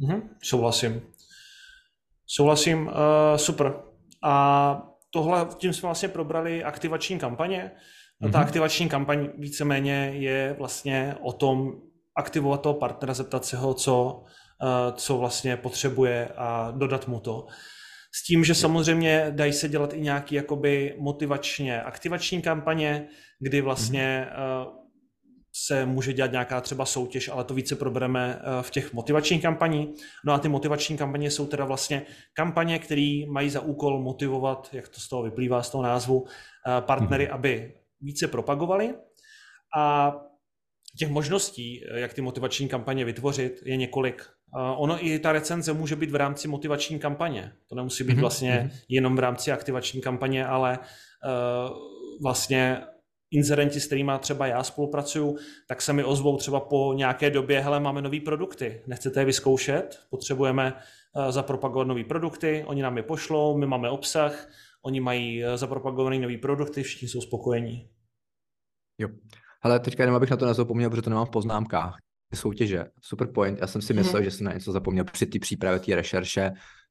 Mm-hmm, 0.00 0.22
souhlasím. 0.42 1.02
Souhlasím, 2.30 2.86
uh, 2.86 2.92
super. 3.36 3.74
A 4.22 4.82
tohle, 5.10 5.46
tím 5.56 5.72
jsme 5.72 5.86
vlastně 5.86 6.08
probrali 6.08 6.64
aktivační 6.64 7.18
kampaně. 7.18 7.70
Mm-hmm. 8.22 8.32
Ta 8.32 8.40
aktivační 8.40 8.88
kampaň 8.88 9.28
víceméně 9.38 10.10
je 10.14 10.56
vlastně 10.58 11.16
o 11.20 11.32
tom 11.32 11.72
aktivovat 12.16 12.62
toho 12.62 12.74
partnera, 12.74 13.14
zeptat 13.14 13.44
se 13.44 13.56
ho, 13.56 13.74
co, 13.74 14.24
uh, 14.62 14.96
co 14.96 15.18
vlastně 15.18 15.56
potřebuje 15.56 16.28
a 16.36 16.70
dodat 16.70 17.08
mu 17.08 17.20
to. 17.20 17.46
S 18.12 18.24
tím, 18.24 18.44
že 18.44 18.54
samozřejmě 18.54 19.26
dají 19.30 19.52
se 19.52 19.68
dělat 19.68 19.92
i 19.92 20.00
nějaký 20.00 20.34
jakoby 20.34 20.94
motivačně 20.98 21.82
aktivační 21.82 22.42
kampaně, 22.42 23.08
kdy 23.40 23.60
vlastně 23.60 24.28
mm-hmm 24.30 24.87
se 25.66 25.86
může 25.86 26.12
dělat 26.12 26.32
nějaká 26.32 26.60
třeba 26.60 26.84
soutěž, 26.84 27.28
ale 27.28 27.44
to 27.44 27.54
více 27.54 27.76
probereme 27.76 28.40
eh, 28.40 28.62
v 28.62 28.70
těch 28.70 28.92
motivačních 28.92 29.42
kampaní. 29.42 29.94
No 30.24 30.32
a 30.32 30.38
ty 30.38 30.48
motivační 30.48 30.96
kampaně 30.96 31.30
jsou 31.30 31.46
teda 31.46 31.64
vlastně 31.64 32.02
kampaně, 32.32 32.78
které 32.78 33.22
mají 33.30 33.50
za 33.50 33.60
úkol 33.60 34.02
motivovat, 34.02 34.68
jak 34.72 34.88
to 34.88 35.00
z 35.00 35.08
toho 35.08 35.22
vyplývá 35.22 35.62
z 35.62 35.70
toho 35.70 35.82
názvu, 35.82 36.26
eh, 36.26 36.80
partnery, 36.80 37.26
mm-hmm. 37.26 37.34
aby 37.34 37.74
více 38.00 38.28
propagovali. 38.28 38.94
A 39.76 40.14
těch 40.98 41.08
možností, 41.08 41.84
eh, 41.84 42.00
jak 42.00 42.14
ty 42.14 42.20
motivační 42.20 42.68
kampaně 42.68 43.04
vytvořit, 43.04 43.62
je 43.64 43.76
několik. 43.76 44.22
Ono 44.76 45.06
i 45.06 45.18
ta 45.18 45.32
recenze 45.32 45.72
může 45.72 45.96
být 45.96 46.10
v 46.10 46.14
rámci 46.14 46.48
motivační 46.48 46.98
kampaně. 46.98 47.52
To 47.68 47.74
nemusí 47.74 48.04
být 48.04 48.12
mhm, 48.12 48.20
vlastně 48.20 48.52
mm-hmm. 48.52 48.84
jenom 48.88 49.16
v 49.16 49.18
rámci 49.18 49.52
aktivační 49.52 50.00
kampaně, 50.00 50.46
ale 50.46 50.78
vlastně 52.22 52.82
inzerenti, 53.30 53.80
s 53.80 53.86
kterými 53.86 54.12
třeba 54.18 54.46
já 54.46 54.62
spolupracuju, 54.62 55.36
tak 55.66 55.82
se 55.82 55.92
mi 55.92 56.04
ozvou 56.04 56.36
třeba 56.36 56.60
po 56.60 56.92
nějaké 56.96 57.30
době, 57.30 57.60
hele, 57.60 57.80
máme 57.80 58.02
nové 58.02 58.20
produkty, 58.20 58.82
nechcete 58.86 59.20
je 59.20 59.24
vyzkoušet, 59.24 60.00
potřebujeme 60.10 60.72
uh, 60.72 61.30
zapropagovat 61.30 61.88
nové 61.88 62.04
produkty, 62.04 62.64
oni 62.66 62.82
nám 62.82 62.96
je 62.96 63.02
pošlou, 63.02 63.58
my 63.58 63.66
máme 63.66 63.90
obsah, 63.90 64.48
oni 64.82 65.00
mají 65.00 65.44
uh, 65.44 65.50
zapropagované 65.54 66.18
nové 66.18 66.38
produkty, 66.38 66.82
všichni 66.82 67.08
jsou 67.08 67.20
spokojení. 67.20 67.88
Jo. 68.98 69.08
Ale 69.62 69.80
teďka 69.80 70.02
jenom 70.02 70.16
abych 70.16 70.30
na 70.30 70.36
to 70.36 70.46
nezapomněl, 70.46 70.90
protože 70.90 71.02
to 71.02 71.10
nemám 71.10 71.26
v 71.26 71.30
poznámkách. 71.30 71.96
Soutěže, 72.34 72.84
super 73.00 73.32
point. 73.32 73.58
Já 73.60 73.66
jsem 73.66 73.82
si 73.82 73.92
mhm. 73.92 74.02
myslel, 74.02 74.20
hmm. 74.20 74.30
že 74.30 74.36
jsem 74.36 74.44
na 74.46 74.52
něco 74.52 74.72
zapomněl 74.72 75.04
při 75.04 75.26
té 75.26 75.38
přípravě 75.38 75.78
té 75.80 75.94
rešerše. 75.94 76.50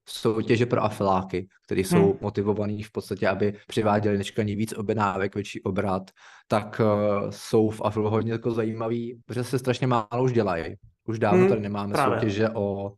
Soutěže 0.10 0.66
pro 0.66 0.84
afiláky, 0.84 1.48
kteří 1.66 1.84
jsou 1.84 2.04
hmm. 2.04 2.18
motivovaní 2.22 2.84
v 2.84 2.92
podstatě, 2.92 3.28
aby 3.28 3.54
přiváděli 3.68 4.18
nečekaně 4.18 4.56
víc 4.56 4.74
objednávek, 4.74 5.36
větší 5.36 5.62
obrat, 5.62 6.12
tak 6.48 6.82
uh, 6.84 7.30
jsou 7.30 7.70
v 7.70 7.82
afilu 7.82 8.10
hodně 8.10 8.32
jako 8.32 8.52
zajímavý, 8.52 9.22
protože 9.26 9.44
se 9.44 9.60
strašně 9.60 9.88
málo 9.88 10.24
už 10.24 10.34
dělají. 10.34 10.76
Už 11.08 11.20
dávno 11.20 11.40
hmm. 11.40 11.50
tady 11.50 11.62
nemáme 11.62 11.94
Právě. 11.94 12.20
soutěže 12.20 12.50
o 12.50 12.94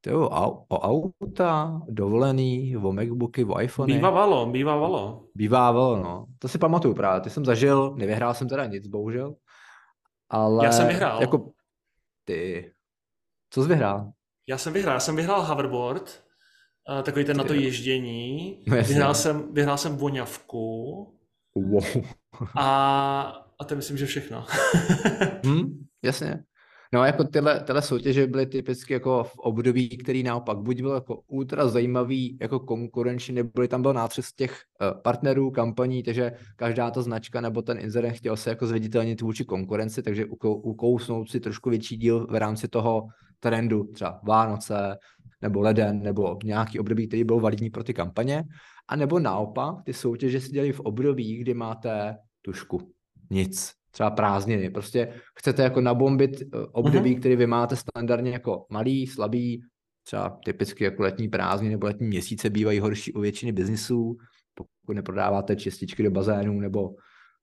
Tyjo, 0.00 0.28
o, 0.28 0.64
o 0.68 0.80
auta, 0.80 1.82
dovolený, 1.88 2.76
o 2.76 2.92
Macbooky, 2.92 3.44
o 3.44 3.60
iPhony. 3.60 3.94
Bývávalo, 3.94 4.46
bývávalo. 4.46 5.24
Bývávalo, 5.34 5.96
no. 5.96 6.26
To 6.38 6.48
si 6.48 6.58
pamatuju 6.58 6.94
právě. 6.94 7.20
Ty 7.20 7.30
jsem 7.30 7.44
zažil, 7.44 7.94
nevyhrál 7.96 8.34
jsem 8.34 8.48
teda 8.48 8.66
nic, 8.66 8.86
bohužel. 8.86 9.34
Ale 10.28 10.64
Já 10.64 10.72
jsem 10.72 10.88
vyhrál. 10.88 11.20
Jako, 11.20 11.50
ty, 12.24 12.72
co 13.50 13.62
jsi 13.62 13.68
vyhrál? 13.68 14.12
Já 14.48 14.58
jsem 14.58 14.72
vyhrál, 14.72 14.94
já 14.94 15.00
jsem 15.00 15.16
vyhrál 15.16 15.42
hoverboard, 15.42 16.22
uh, 16.90 17.02
takový 17.02 17.24
ten 17.24 17.36
na 17.36 17.44
to 17.44 17.54
ježdění. 17.54 18.62
No, 18.66 18.76
vyhrál, 18.76 19.14
jsem, 19.14 19.54
vyhrál 19.54 19.78
jsem 19.78 19.96
voňavku. 19.96 21.12
Wow. 21.54 21.84
a, 22.58 23.46
a 23.58 23.64
to 23.64 23.76
myslím, 23.76 23.96
že 23.96 24.06
všechno. 24.06 24.44
hmm, 25.44 25.84
jasně. 26.02 26.44
No 26.92 27.04
jako 27.04 27.24
tyhle, 27.24 27.60
tyhle 27.60 27.82
soutěže 27.82 28.26
byly 28.26 28.46
typicky 28.46 28.92
jako 28.92 29.24
v 29.24 29.38
období, 29.38 29.88
který 29.88 30.22
naopak 30.22 30.58
buď 30.58 30.80
byl 30.80 30.90
jako 30.90 31.20
ultra 31.26 31.68
zajímavý 31.68 32.38
jako 32.40 32.60
konkurenční, 32.60 33.34
nebo 33.34 33.68
tam 33.68 33.82
byl 33.82 33.92
nátřes 33.92 34.32
těch 34.32 34.52
uh, 34.52 35.00
partnerů, 35.02 35.50
kampaní, 35.50 36.02
takže 36.02 36.32
každá 36.56 36.90
ta 36.90 37.02
značka 37.02 37.40
nebo 37.40 37.62
ten 37.62 37.78
inzerent 37.78 38.16
chtěl 38.16 38.36
se 38.36 38.50
jako 38.50 38.66
zviditelnit 38.66 39.20
vůči 39.20 39.44
konkurenci, 39.44 40.02
takže 40.02 40.26
ukousnout 40.42 41.30
si 41.30 41.40
trošku 41.40 41.70
větší 41.70 41.96
díl 41.96 42.26
v 42.30 42.34
rámci 42.34 42.68
toho 42.68 43.08
trendu, 43.40 43.84
třeba 43.84 44.20
Vánoce, 44.24 44.96
nebo 45.42 45.60
leden, 45.60 46.02
nebo 46.02 46.38
nějaký 46.44 46.78
období, 46.78 47.08
který 47.08 47.24
byl 47.24 47.40
validní 47.40 47.70
pro 47.70 47.84
ty 47.84 47.94
kampaně, 47.94 48.44
a 48.88 48.96
nebo 48.96 49.18
naopak 49.18 49.74
ty 49.84 49.92
soutěže 49.92 50.40
si 50.40 50.48
dělají 50.48 50.72
v 50.72 50.80
období, 50.80 51.38
kdy 51.38 51.54
máte 51.54 52.16
tušku. 52.42 52.92
Nic 53.30 53.72
třeba 53.90 54.10
prázdniny. 54.10 54.70
Prostě 54.70 55.12
chcete 55.38 55.62
jako 55.62 55.80
nabombit 55.80 56.42
eh, 56.42 56.46
období, 56.72 57.14
uh-huh. 57.14 57.18
který 57.18 57.36
vy 57.36 57.46
máte 57.46 57.76
standardně 57.76 58.30
jako 58.30 58.66
malý, 58.70 59.06
slabý, 59.06 59.62
třeba 60.06 60.38
typicky 60.44 60.84
jako 60.84 61.02
letní 61.02 61.28
prázdniny 61.28 61.74
nebo 61.74 61.86
letní 61.86 62.06
měsíce 62.06 62.50
bývají 62.50 62.78
horší 62.80 63.12
u 63.12 63.20
většiny 63.20 63.52
biznisů, 63.52 64.16
pokud 64.54 64.92
neprodáváte 64.92 65.56
čističky 65.56 66.02
do 66.02 66.10
bazénů 66.10 66.60
nebo 66.60 66.90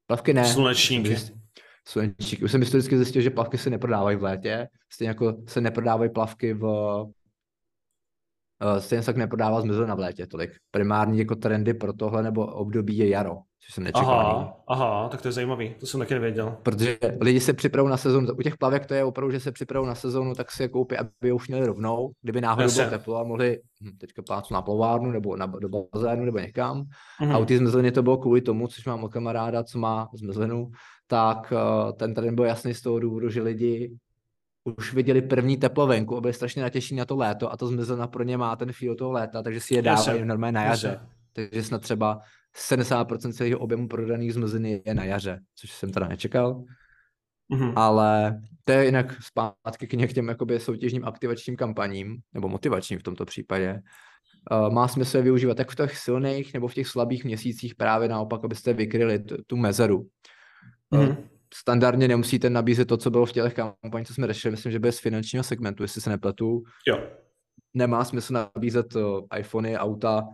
plavky 0.08 0.34
ne. 0.34 0.46
Slunečníky. 0.46 1.18
Slunečníky. 1.88 2.44
Už 2.44 2.52
jsem 2.52 2.62
historicky 2.62 2.98
zjistil, 2.98 3.22
že 3.22 3.30
plavky 3.30 3.58
se 3.58 3.70
neprodávají 3.70 4.18
v 4.18 4.24
létě, 4.24 4.68
stejně 4.90 5.10
jako 5.10 5.34
se 5.48 5.62
neprodávají 5.62 6.10
plavky 6.10 6.54
v 6.54 6.66
Uh, 8.64 8.78
stejně 8.78 9.02
se 9.02 9.06
tak 9.06 9.18
neprodává 9.18 9.62
zmrzlina 9.62 9.96
v 9.96 10.00
létě 10.00 10.28
tolik. 10.28 10.52
Primární 10.72 11.20
jako 11.20 11.36
trendy 11.36 11.74
pro 11.74 11.94
tohle 11.94 12.24
nebo 12.24 12.46
období 12.46 12.98
je 12.98 13.10
jaro, 13.10 13.38
což 13.66 13.74
jsem 13.74 13.84
nečekal. 13.84 14.20
Aha, 14.20 14.58
aha, 14.68 15.10
tak 15.10 15.22
to 15.22 15.28
je 15.28 15.32
zajímavý, 15.32 15.76
to 15.80 15.86
jsem 15.86 16.00
taky 16.00 16.14
nevěděl. 16.14 16.58
Protože 16.64 16.98
lidi 17.22 17.40
se 17.40 17.54
připravují 17.54 17.92
na 17.92 17.98
sezónu, 17.98 18.34
u 18.34 18.42
těch 18.42 18.58
plavek 18.58 18.86
to 18.86 18.94
je 18.94 19.04
opravdu, 19.04 19.32
že 19.32 19.40
se 19.40 19.52
připravují 19.52 19.88
na 19.88 19.96
sezónu, 19.96 20.34
tak 20.34 20.52
si 20.52 20.64
je 20.64 20.70
koupí, 20.70 20.98
aby 20.98 21.32
už 21.32 21.48
měli 21.48 21.68
rovnou, 21.68 22.12
kdyby 22.22 22.42
náhodou 22.42 22.74
bylo 22.74 22.90
teplo 22.90 23.18
a 23.18 23.24
mohli 23.24 23.60
hm, 23.84 23.98
teďka 23.98 24.22
plácu 24.22 24.54
na 24.54 24.62
plovárnu 24.62 25.12
nebo 25.12 25.36
na, 25.36 25.46
do 25.46 25.70
bazénu 25.70 26.26
nebo 26.26 26.40
někam. 26.40 26.84
Mm-hmm. 27.22 27.36
A 27.36 27.38
u 27.38 27.46
té 27.46 27.58
zmrzliny 27.58 27.92
to 27.92 28.04
bylo 28.04 28.18
kvůli 28.18 28.42
tomu, 28.42 28.68
což 28.68 28.86
mám 28.86 29.04
od 29.04 29.14
kamaráda, 29.14 29.64
co 29.64 29.80
má 29.80 30.10
zmrzlinu, 30.14 30.72
tak 31.08 31.54
uh, 31.54 31.92
ten 31.92 32.14
trend 32.14 32.36
byl 32.36 32.46
jasný 32.46 32.74
z 32.74 32.82
toho 32.82 33.00
důvodu, 33.00 33.30
že 33.30 33.42
lidi 33.42 33.98
už 34.64 34.94
viděli 34.94 35.22
první 35.22 35.58
teplovenku 35.58 36.18
a 36.18 36.22
byli 36.22 36.34
strašně 36.34 36.62
natěšení 36.62 37.00
na 37.00 37.06
to 37.06 37.16
léto 37.16 37.52
a 37.52 37.58
to 37.58 37.68
zmizelna 37.68 38.08
pro 38.08 38.24
ně 38.24 38.38
má 38.38 38.56
ten 38.56 38.72
feel 38.74 38.96
toho 38.96 39.12
léta, 39.12 39.44
takže 39.44 39.60
si 39.60 39.76
je 39.76 39.82
dávají 39.82 40.26
normálně 40.26 40.52
na 40.52 40.64
jaře. 40.64 41.00
Takže 41.34 41.64
snad 41.64 41.82
třeba 41.82 42.22
70% 42.70 43.34
celého 43.34 43.60
objemu 43.60 43.88
prodaných 43.88 44.34
zmrzliny 44.34 44.82
je 44.86 44.94
na 44.94 45.04
jaře, 45.04 45.40
což 45.56 45.72
jsem 45.72 45.92
teda 45.92 46.08
nečekal. 46.08 46.64
Mm-hmm. 47.52 47.74
Ale 47.76 48.42
to 48.64 48.72
je 48.72 48.86
jinak 48.86 49.22
zpátky 49.22 49.88
k 49.88 50.14
těm 50.14 50.28
jakoby 50.28 50.60
soutěžním 50.60 51.06
aktivačním 51.06 51.56
kampaním, 51.56 52.18
nebo 52.34 52.50
motivačním 52.50 53.00
v 53.00 53.04
tomto 53.04 53.26
případě. 53.26 53.82
Uh, 54.52 54.74
má 54.74 54.88
smysl 54.88 55.18
je 55.18 55.24
využívat 55.24 55.60
jak 55.60 55.72
v 55.72 55.76
těch 55.76 55.98
silných 55.98 56.54
nebo 56.54 56.68
v 56.68 56.74
těch 56.74 56.88
slabých 56.88 57.26
měsících 57.26 57.76
právě 57.76 58.10
naopak, 58.10 58.46
abyste 58.46 58.74
vykryli 58.74 59.20
tu, 59.20 59.36
tu 59.48 59.58
mezeru. 59.58 60.08
Mm-hmm. 60.92 61.18
Standardně 61.56 62.08
nemusíte 62.08 62.50
nabízet 62.50 62.86
to, 62.86 62.98
co 62.98 63.12
bylo 63.12 63.26
v 63.26 63.32
těch 63.32 63.54
kampaních, 63.54 64.08
co 64.08 64.14
jsme 64.14 64.28
řešili, 64.28 64.52
myslím, 64.52 64.72
že 64.72 64.80
bez 64.80 65.00
finančního 65.00 65.44
segmentu, 65.44 65.84
jestli 65.84 66.02
se 66.02 66.10
nepletu. 66.10 66.64
Jo. 66.88 67.04
Nemá 67.74 68.06
smysl 68.06 68.34
nabízet 68.34 68.96
uh, 68.96 69.02
iPhony, 69.40 69.78
auta 69.78 70.28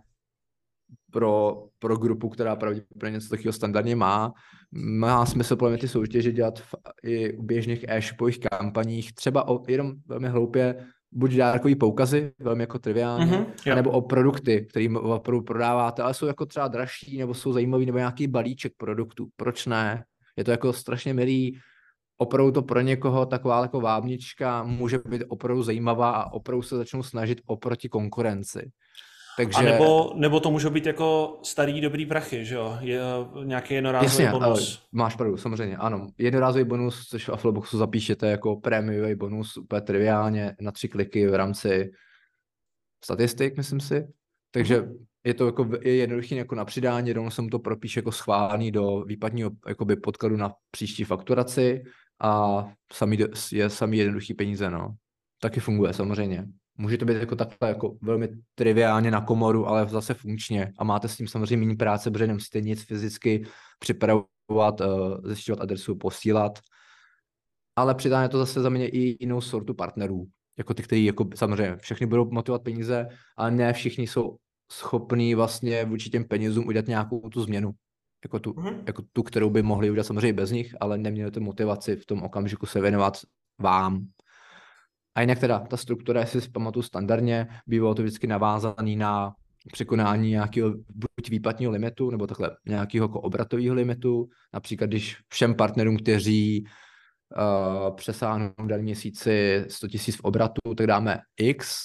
pro, 1.11 1.63
pro 1.79 1.97
grupu, 1.97 2.29
která 2.29 2.55
pravděpodobně 2.55 3.13
něco 3.13 3.29
takového 3.29 3.53
standardně 3.53 3.95
má. 3.95 4.33
Má 4.71 5.25
smysl 5.25 5.55
podle 5.55 5.71
mě 5.71 5.77
ty 5.77 5.87
soutěže 5.87 6.31
dělat 6.31 6.59
v, 6.59 6.75
i 7.03 7.33
u 7.33 7.43
běžných 7.43 7.85
e-shopových 7.87 8.39
kampaních, 8.39 9.13
třeba 9.13 9.47
o, 9.47 9.63
jenom 9.67 9.93
velmi 10.07 10.27
hloupě, 10.27 10.85
buď 11.11 11.31
dárkový 11.31 11.75
poukazy, 11.75 12.31
velmi 12.39 12.63
jako 12.63 12.79
triviálně, 12.79 13.25
mm-hmm, 13.25 13.75
nebo 13.75 13.91
o 13.91 14.01
produkty, 14.01 14.65
které 14.69 14.87
opravdu 14.99 15.41
prodáváte, 15.41 16.01
ale 16.01 16.13
jsou 16.13 16.25
jako 16.25 16.45
třeba 16.45 16.67
dražší, 16.67 17.17
nebo 17.17 17.33
jsou 17.33 17.53
zajímavý, 17.53 17.85
nebo 17.85 17.97
nějaký 17.97 18.27
balíček 18.27 18.73
produktů. 18.77 19.27
Proč 19.35 19.65
ne? 19.65 20.03
Je 20.39 20.45
to 20.45 20.51
jako 20.51 20.73
strašně 20.73 21.13
milý, 21.13 21.59
opravdu 22.17 22.51
to 22.51 22.61
pro 22.61 22.81
někoho 22.81 23.25
taková 23.25 23.61
jako 23.61 23.81
vábnička 23.81 24.63
může 24.63 24.99
být 25.09 25.23
opravdu 25.27 25.63
zajímavá 25.63 26.11
a 26.11 26.31
opravdu 26.31 26.61
se 26.61 26.77
začnou 26.77 27.03
snažit 27.03 27.41
oproti 27.45 27.89
konkurenci. 27.89 28.71
Takže... 29.37 29.57
A 29.57 29.61
nebo, 29.61 30.13
nebo 30.15 30.39
to 30.39 30.51
může 30.51 30.69
být 30.69 30.85
jako 30.85 31.39
starý 31.43 31.81
dobrý 31.81 32.05
prachy, 32.05 32.45
že 32.45 32.55
jo? 32.55 32.77
Je 32.79 32.99
nějaký 33.43 33.73
jednorázový 33.73 34.23
Jasně, 34.23 34.39
bonus. 34.39 34.87
máš 34.91 35.15
pravdu, 35.15 35.37
samozřejmě, 35.37 35.77
ano. 35.77 36.07
Jednorázový 36.17 36.63
bonus, 36.63 37.07
což 37.07 37.27
v 37.27 37.33
Affleboxu 37.33 37.77
zapíšete 37.77 38.27
jako 38.27 38.55
prémiový 38.55 39.15
bonus 39.15 39.57
úplně 39.57 39.81
triviálně 39.81 40.55
na 40.61 40.71
tři 40.71 40.87
kliky 40.87 41.27
v 41.27 41.35
rámci 41.35 41.91
statistik, 43.03 43.57
myslím 43.57 43.79
si. 43.79 44.07
Takže 44.51 44.81
mhm 44.81 45.05
je 45.23 45.33
to 45.33 45.45
jako 45.45 45.69
je 45.81 45.95
jednoduchý 45.95 46.35
jako 46.35 46.55
na 46.55 46.65
přidání, 46.65 47.13
rovnou 47.13 47.31
jsem 47.31 47.49
to 47.49 47.59
propíš 47.59 47.95
jako 47.95 48.11
schválený 48.11 48.71
do 48.71 49.03
výpadního 49.07 49.51
jakoby 49.67 49.95
podkladu 49.95 50.37
na 50.37 50.51
příští 50.71 51.03
fakturaci 51.03 51.83
a 52.21 52.63
samý, 52.93 53.17
je 53.51 53.69
samý 53.69 53.97
jednoduchý 53.97 54.33
peníze, 54.33 54.69
no. 54.69 54.95
Taky 55.41 55.59
funguje 55.59 55.93
samozřejmě. 55.93 56.45
Může 56.77 56.97
to 56.97 57.05
být 57.05 57.17
jako 57.17 57.35
takhle 57.35 57.69
jako 57.69 57.97
velmi 58.01 58.29
triviálně 58.55 59.11
na 59.11 59.21
komoru, 59.21 59.67
ale 59.67 59.89
zase 59.89 60.13
funkčně 60.13 60.71
a 60.79 60.83
máte 60.83 61.07
s 61.07 61.17
tím 61.17 61.27
samozřejmě 61.27 61.57
méně 61.57 61.75
práce, 61.75 62.11
protože 62.11 62.27
nemusíte 62.27 62.61
nic 62.61 62.83
fyzicky 62.83 63.45
připravovat, 63.79 64.81
uh, 64.81 65.17
zjišťovat 65.23 65.61
adresu, 65.61 65.95
posílat. 65.95 66.59
Ale 67.75 67.95
přidá 67.95 68.27
to 68.27 68.37
zase 68.37 68.61
za 68.61 68.69
mě 68.69 68.89
i 68.89 69.17
jinou 69.19 69.41
sortu 69.41 69.73
partnerů, 69.73 70.27
jako 70.57 70.73
ty, 70.73 70.83
kteří 70.83 71.05
jako 71.05 71.29
samozřejmě 71.35 71.77
všechny 71.77 72.07
budou 72.07 72.31
motivovat 72.31 72.63
peníze, 72.63 73.07
ale 73.37 73.51
ne 73.51 73.73
všichni 73.73 74.07
jsou 74.07 74.37
schopný 74.71 75.35
vlastně 75.35 75.85
vůči 75.85 76.09
těm 76.09 76.23
penězům 76.23 76.67
udělat 76.67 76.87
nějakou 76.87 77.29
tu 77.29 77.41
změnu. 77.41 77.71
Jako 78.23 78.39
tu, 78.39 78.51
mm-hmm. 78.51 78.83
jako 78.87 79.03
tu, 79.13 79.23
kterou 79.23 79.49
by 79.49 79.61
mohli 79.61 79.91
udělat 79.91 80.07
samozřejmě 80.07 80.33
bez 80.33 80.51
nich, 80.51 80.75
ale 80.79 80.97
neměli 80.97 81.31
tu 81.31 81.41
motivaci 81.41 81.95
v 81.95 82.05
tom 82.05 82.23
okamžiku 82.23 82.65
se 82.65 82.81
věnovat 82.81 83.17
vám. 83.59 84.05
A 85.15 85.21
jinak 85.21 85.39
teda 85.39 85.59
ta 85.59 85.77
struktura, 85.77 86.19
jestli 86.19 86.41
si 86.41 86.49
pamatuju 86.49 86.83
standardně, 86.83 87.47
bývalo 87.67 87.95
to 87.95 88.01
vždycky 88.01 88.27
navázaný 88.27 88.95
na 88.95 89.33
překonání 89.71 90.29
nějakého 90.29 90.69
buď 90.69 91.29
výplatního 91.29 91.71
limitu, 91.71 92.09
nebo 92.11 92.27
takhle 92.27 92.57
nějakého 92.65 93.03
jako 93.03 93.21
obratového 93.21 93.75
limitu. 93.75 94.29
Například, 94.53 94.87
když 94.87 95.17
všem 95.29 95.55
partnerům, 95.55 95.97
kteří 95.97 96.65
uh, 96.65 97.95
přesáhnou 97.95 98.51
v 98.57 98.77
měsíci 98.77 99.65
100 99.67 99.87
000 99.87 99.97
v 100.17 100.19
obratu, 100.21 100.75
tak 100.77 100.87
dáme 100.87 101.19
X 101.37 101.79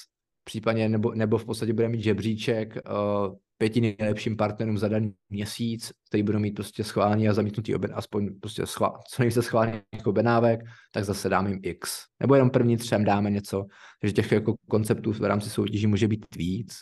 případně 0.45 0.89
nebo, 0.89 1.15
nebo 1.15 1.39
v 1.39 1.45
podstatě 1.45 1.73
bude 1.73 1.89
mít 1.89 2.03
žebříček 2.03 2.77
uh, 2.77 3.37
pěti 3.59 3.81
nejlepším 3.81 4.37
partnerům 4.37 4.79
za 4.79 4.89
daný 4.89 5.13
měsíc, 5.31 5.93
který 6.09 6.23
budou 6.23 6.39
mít 6.39 6.51
prostě 6.51 6.85
schválení 6.85 7.29
a 7.29 7.33
zamítnutý 7.33 7.75
obed, 7.75 7.91
aspoň 7.95 8.41
prostě 8.41 8.67
schvál, 8.67 9.01
co 9.11 9.23
nejvíce 9.23 9.43
schválených 9.43 10.07
objednávek, 10.07 10.61
tak 10.93 11.05
zase 11.05 11.29
dáme 11.29 11.51
jim 11.51 11.61
X. 11.63 11.99
Nebo 12.21 12.35
jenom 12.35 12.51
první 12.51 12.77
třem 12.77 13.05
dáme 13.05 13.31
něco. 13.31 13.67
Takže 14.01 14.13
těch 14.13 14.33
jako 14.33 14.55
konceptů 14.69 15.13
v 15.13 15.21
rámci 15.21 15.51
soutěží 15.51 15.87
může 15.87 16.09
být 16.09 16.27
víc, 16.37 16.79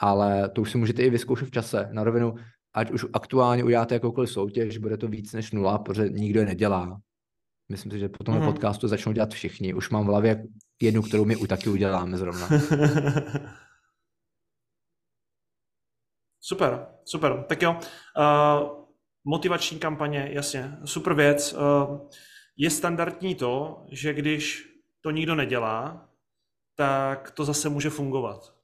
ale 0.00 0.48
to 0.48 0.62
už 0.62 0.70
si 0.70 0.78
můžete 0.78 1.02
i 1.02 1.10
vyzkoušet 1.10 1.48
v 1.48 1.50
čase. 1.50 1.88
Na 1.92 2.04
rovinu, 2.04 2.34
ať 2.74 2.90
už 2.90 3.06
aktuálně 3.12 3.64
uděláte 3.64 3.94
jakoukoliv 3.94 4.30
soutěž, 4.30 4.78
bude 4.78 4.96
to 4.96 5.08
víc 5.08 5.32
než 5.32 5.52
nula, 5.52 5.78
protože 5.78 6.08
nikdo 6.08 6.40
je 6.40 6.46
nedělá. 6.46 7.00
Myslím 7.68 7.92
si, 7.92 7.98
že 7.98 8.08
po 8.08 8.24
tomhle 8.24 8.46
mm. 8.46 8.52
podcastu 8.52 8.88
začnou 8.88 9.12
dělat 9.12 9.34
všichni. 9.34 9.74
Už 9.74 9.90
mám 9.90 10.04
v 10.04 10.08
hlavě 10.08 10.44
jednu, 10.84 11.02
kterou 11.02 11.24
my 11.24 11.36
u 11.36 11.46
taky 11.46 11.68
uděláme 11.68 12.16
zrovna. 12.16 12.48
super, 16.40 16.86
super. 17.04 17.44
Tak 17.48 17.62
jo, 17.62 17.76
uh, 17.76 17.78
motivační 19.24 19.78
kampaně, 19.78 20.28
jasně, 20.32 20.76
super 20.84 21.14
věc. 21.14 21.52
Uh, 21.52 22.08
je 22.56 22.70
standardní 22.70 23.34
to, 23.34 23.84
že 23.90 24.12
když 24.12 24.68
to 25.00 25.10
nikdo 25.10 25.34
nedělá, 25.34 26.08
tak 26.76 27.30
to 27.30 27.44
zase 27.44 27.68
může 27.68 27.90
fungovat. 27.90 28.54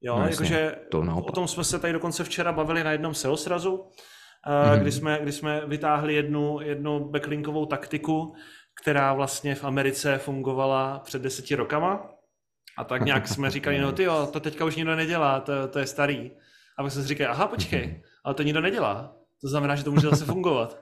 Jo, 0.00 0.18
no, 0.18 0.28
jakože 0.28 0.76
o 1.24 1.32
tom 1.32 1.48
jsme 1.48 1.64
se 1.64 1.78
tady 1.78 1.92
dokonce 1.92 2.24
včera 2.24 2.52
bavili 2.52 2.84
na 2.84 2.92
jednom 2.92 3.14
sales 3.14 3.46
razu, 3.46 3.84
mm-hmm. 4.46 4.80
kdy, 4.80 4.92
jsme, 4.92 5.18
kdy 5.22 5.32
jsme 5.32 5.66
vytáhli 5.66 6.14
jednu, 6.14 6.60
jednu 6.60 7.08
backlinkovou 7.08 7.66
taktiku, 7.66 8.34
která 8.80 9.14
vlastně 9.14 9.54
v 9.54 9.64
Americe 9.64 10.18
fungovala 10.18 10.98
před 10.98 11.22
deseti 11.22 11.54
rokama. 11.54 12.10
A 12.78 12.84
tak 12.84 13.04
nějak 13.04 13.28
jsme 13.28 13.50
říkali, 13.50 13.78
no 13.78 13.92
ty 13.92 14.02
jo, 14.02 14.28
to 14.32 14.40
teďka 14.40 14.64
už 14.64 14.76
nikdo 14.76 14.96
nedělá, 14.96 15.40
to, 15.40 15.68
to 15.68 15.78
je 15.78 15.86
starý. 15.86 16.30
A 16.78 16.82
pak 16.82 16.92
jsme 16.92 17.02
si 17.02 17.08
říkali, 17.08 17.28
aha, 17.28 17.46
počkej, 17.46 17.86
mhm. 17.86 18.00
ale 18.24 18.34
to 18.34 18.42
nikdo 18.42 18.60
nedělá. 18.60 19.16
To 19.40 19.48
znamená, 19.48 19.76
že 19.76 19.84
to 19.84 19.92
může 19.92 20.08
zase 20.08 20.24
fungovat. 20.24 20.80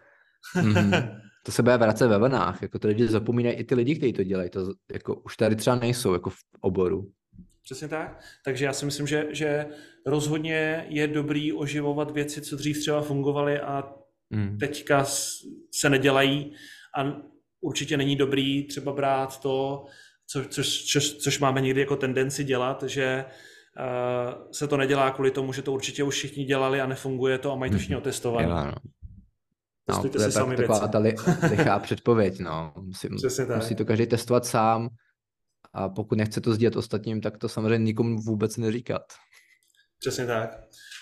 mm-hmm. 0.54 1.20
To 1.48 1.52
se 1.52 1.62
bude 1.62 1.76
vracet 1.76 2.08
ve 2.08 2.18
vlnách, 2.18 2.62
jako 2.62 2.78
to 2.78 2.88
lidi 2.88 3.08
zapomínají 3.08 3.56
i 3.56 3.64
ty 3.64 3.74
lidi, 3.74 3.96
kteří 3.96 4.12
to 4.12 4.24
dělají, 4.24 4.50
to 4.50 4.72
jako 4.92 5.14
už 5.14 5.36
tady 5.36 5.56
třeba 5.56 5.76
nejsou 5.76 6.12
jako 6.12 6.30
v 6.30 6.36
oboru. 6.60 7.12
Přesně 7.62 7.88
tak. 7.88 8.20
Takže 8.44 8.64
já 8.64 8.72
si 8.72 8.84
myslím, 8.84 9.06
že, 9.06 9.26
že 9.30 9.66
rozhodně 10.06 10.86
je 10.88 11.06
dobrý 11.06 11.52
oživovat 11.52 12.10
věci, 12.10 12.40
co 12.40 12.56
dřív 12.56 12.78
třeba 12.80 13.02
fungovaly 13.02 13.60
a 13.60 13.92
mm. 14.30 14.58
teďka 14.58 15.04
se 15.74 15.90
nedělají 15.90 16.52
a 16.98 17.16
určitě 17.60 17.96
není 17.96 18.16
dobrý 18.16 18.66
třeba 18.66 18.92
brát 18.92 19.40
to, 19.40 19.84
co, 20.26 20.44
což, 20.44 20.84
což, 20.84 21.12
což 21.12 21.38
máme 21.38 21.60
někdy 21.60 21.80
jako 21.80 21.96
tendenci 21.96 22.44
dělat, 22.44 22.82
že 22.82 23.24
uh, 23.24 24.50
se 24.52 24.68
to 24.68 24.76
nedělá 24.76 25.10
kvůli 25.10 25.30
tomu, 25.30 25.52
že 25.52 25.62
to 25.62 25.72
určitě 25.72 26.04
už 26.04 26.14
všichni 26.14 26.44
dělali 26.44 26.80
a 26.80 26.86
nefunguje 26.86 27.38
to 27.38 27.52
a 27.52 27.56
mají 27.56 27.72
to 27.72 27.78
všichni 27.78 27.94
mhm. 27.94 28.02
otestovat. 28.02 28.46
no. 28.48 28.72
No, 29.88 30.08
to 30.08 30.22
je 30.22 30.32
tak, 30.32 30.56
taková 30.56 30.88
ta 30.88 30.98
li, 30.98 31.14
lichá 31.50 31.78
předpověď, 31.78 32.38
no. 32.38 32.72
Musí, 32.80 33.08
musí 33.54 33.74
to 33.74 33.84
každý 33.84 34.06
testovat 34.06 34.46
sám 34.46 34.88
a 35.72 35.88
pokud 35.88 36.18
nechce 36.18 36.40
to 36.40 36.54
sdílet 36.54 36.76
ostatním, 36.76 37.20
tak 37.20 37.38
to 37.38 37.48
samozřejmě 37.48 37.84
nikomu 37.84 38.16
vůbec 38.16 38.56
neříkat. 38.56 39.02
Přesně 39.98 40.26
tak. 40.26 40.60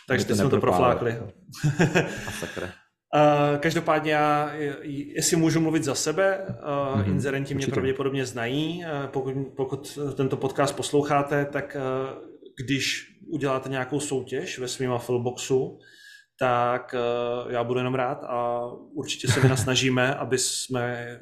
Takže 0.09 0.25
teď 0.25 0.37
jsme 0.37 0.51
to 0.51 0.61
proflákli. 0.61 1.19
Uh, 3.17 3.59
každopádně 3.59 4.13
já, 4.13 4.51
jestli 4.83 5.37
můžu 5.37 5.61
mluvit 5.61 5.85
za 5.85 5.95
sebe, 5.95 6.39
uh, 6.49 6.55
mm-hmm, 6.55 7.09
inzerenti 7.09 7.55
mě 7.55 7.65
určitě. 7.65 7.73
pravděpodobně 7.73 8.27
znají. 8.27 8.85
Uh, 8.85 9.07
pokud, 9.07 9.35
pokud 9.57 9.99
tento 10.15 10.37
podcast 10.37 10.77
posloucháte, 10.77 11.45
tak 11.45 11.77
uh, 11.77 12.23
když 12.65 13.17
uděláte 13.33 13.69
nějakou 13.69 14.01
soutěž 14.01 14.59
ve 14.59 14.69
svým 14.69 14.93
Affilboxu, 14.93 15.79
tak 16.39 16.95
uh, 16.95 17.53
já 17.53 17.65
budu 17.65 17.79
jenom 17.79 17.95
rád 17.95 18.25
a 18.25 18.67
určitě 18.95 19.29
se 19.29 19.41
vynasnažíme, 19.41 20.15
aby 20.15 20.39
jsme 20.39 21.19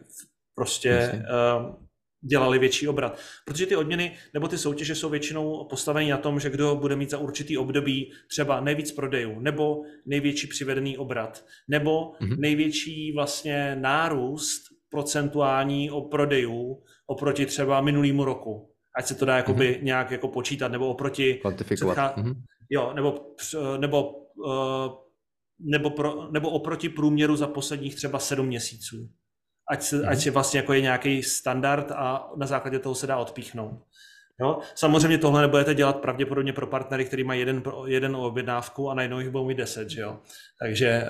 prostě 0.55 1.23
uh, 1.57 1.84
dělali 2.25 2.59
větší 2.59 2.89
obrat. 2.89 3.19
Protože 3.45 3.67
ty 3.67 3.77
odměny 3.77 4.17
nebo 4.35 4.49
ty 4.49 4.59
soutěže 4.59 4.95
jsou 4.95 5.09
většinou 5.09 5.65
postaveny 5.65 6.11
na 6.11 6.17
tom, 6.17 6.41
že 6.41 6.51
kdo 6.51 6.77
bude 6.77 6.97
mít 6.97 7.11
za 7.11 7.19
určitý 7.19 7.59
období 7.59 8.13
třeba 8.29 8.61
nejvíc 8.61 8.93
prodejů, 8.93 9.41
nebo 9.41 9.83
největší 10.07 10.47
přivedený 10.47 10.99
obrat, 10.99 11.45
nebo 11.69 12.13
mm-hmm. 12.13 12.39
největší 12.39 13.13
vlastně 13.13 13.77
nárůst 13.81 14.63
procentuální 14.91 15.91
o 15.91 16.01
prodejů 16.01 16.83
oproti 17.07 17.47
třeba 17.47 17.81
minulýmu 17.81 18.25
roku. 18.25 18.71
Ať 18.97 19.07
se 19.07 19.15
to 19.15 19.25
dá 19.25 19.37
jakoby 19.37 19.77
mm-hmm. 19.79 19.85
nějak 19.85 20.11
jako 20.11 20.29
počítat, 20.29 20.73
nebo 20.73 20.89
oproti... 20.89 21.35
Kvantifikovat. 21.35 21.95
Předchá... 21.95 22.23
Mm-hmm. 22.23 22.35
Jo, 22.71 22.93
nebo, 22.95 23.35
nebo, 23.79 24.13
uh, 24.35 24.93
nebo, 25.59 25.91
pro, 25.91 26.29
nebo 26.33 26.51
oproti 26.51 26.89
průměru 26.89 27.37
za 27.37 27.47
posledních 27.47 27.95
třeba 27.95 28.19
sedm 28.19 28.47
měsíců 28.47 29.09
ať, 29.71 29.83
se, 29.83 30.07
ať 30.07 30.19
mhm. 30.19 30.25
je 30.25 30.31
vlastně 30.31 30.61
jako 30.61 30.73
je 30.73 30.81
nějaký 30.81 31.23
standard 31.23 31.93
a 31.93 32.31
na 32.37 32.47
základě 32.47 32.79
toho 32.79 32.95
se 32.95 33.07
dá 33.07 33.17
odpíchnout. 33.17 33.83
Jo? 34.41 34.59
Samozřejmě 34.75 35.19
tohle 35.19 35.43
nebudete 35.43 35.75
dělat 35.75 36.01
pravděpodobně 36.01 36.53
pro 36.53 36.67
partnery, 36.67 37.05
který 37.05 37.25
mají 37.25 37.41
jeden, 37.41 37.63
jeden 37.87 38.17
objednávku 38.17 38.91
a 38.91 38.95
najednou 38.95 39.19
jich 39.21 39.31
budou 39.31 39.47
mít 39.47 39.59
deset, 39.59 39.91
že 39.91 40.01
jo? 40.01 40.19
Takže 40.61 40.89
eh, 40.89 41.07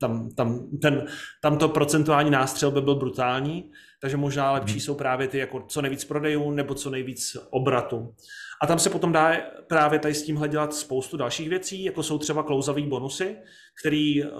tam, 0.00 0.30
tam, 0.30 0.68
ten, 0.82 1.06
tam 1.42 1.58
to 1.58 1.68
procentuální 1.68 2.30
nástřel 2.30 2.70
by 2.70 2.80
byl 2.80 2.94
brutální, 2.94 3.70
takže 4.00 4.16
možná 4.16 4.52
lepší 4.52 4.72
hmm. 4.72 4.80
jsou 4.80 4.94
právě 4.94 5.28
ty 5.28 5.38
jako 5.38 5.64
co 5.68 5.82
nejvíc 5.82 6.04
prodejů 6.04 6.50
nebo 6.50 6.74
co 6.74 6.90
nejvíc 6.90 7.36
obratu. 7.50 8.14
A 8.62 8.66
tam 8.66 8.78
se 8.78 8.90
potom 8.90 9.12
dá 9.12 9.36
právě 9.66 9.98
tady 9.98 10.14
s 10.14 10.22
tímhle 10.22 10.48
dělat 10.48 10.74
spoustu 10.74 11.16
dalších 11.16 11.48
věcí, 11.48 11.84
jako 11.84 12.02
jsou 12.02 12.18
třeba 12.18 12.42
klouzavý 12.42 12.86
bonusy, 12.86 13.36
který 13.80 14.24
uh, 14.24 14.30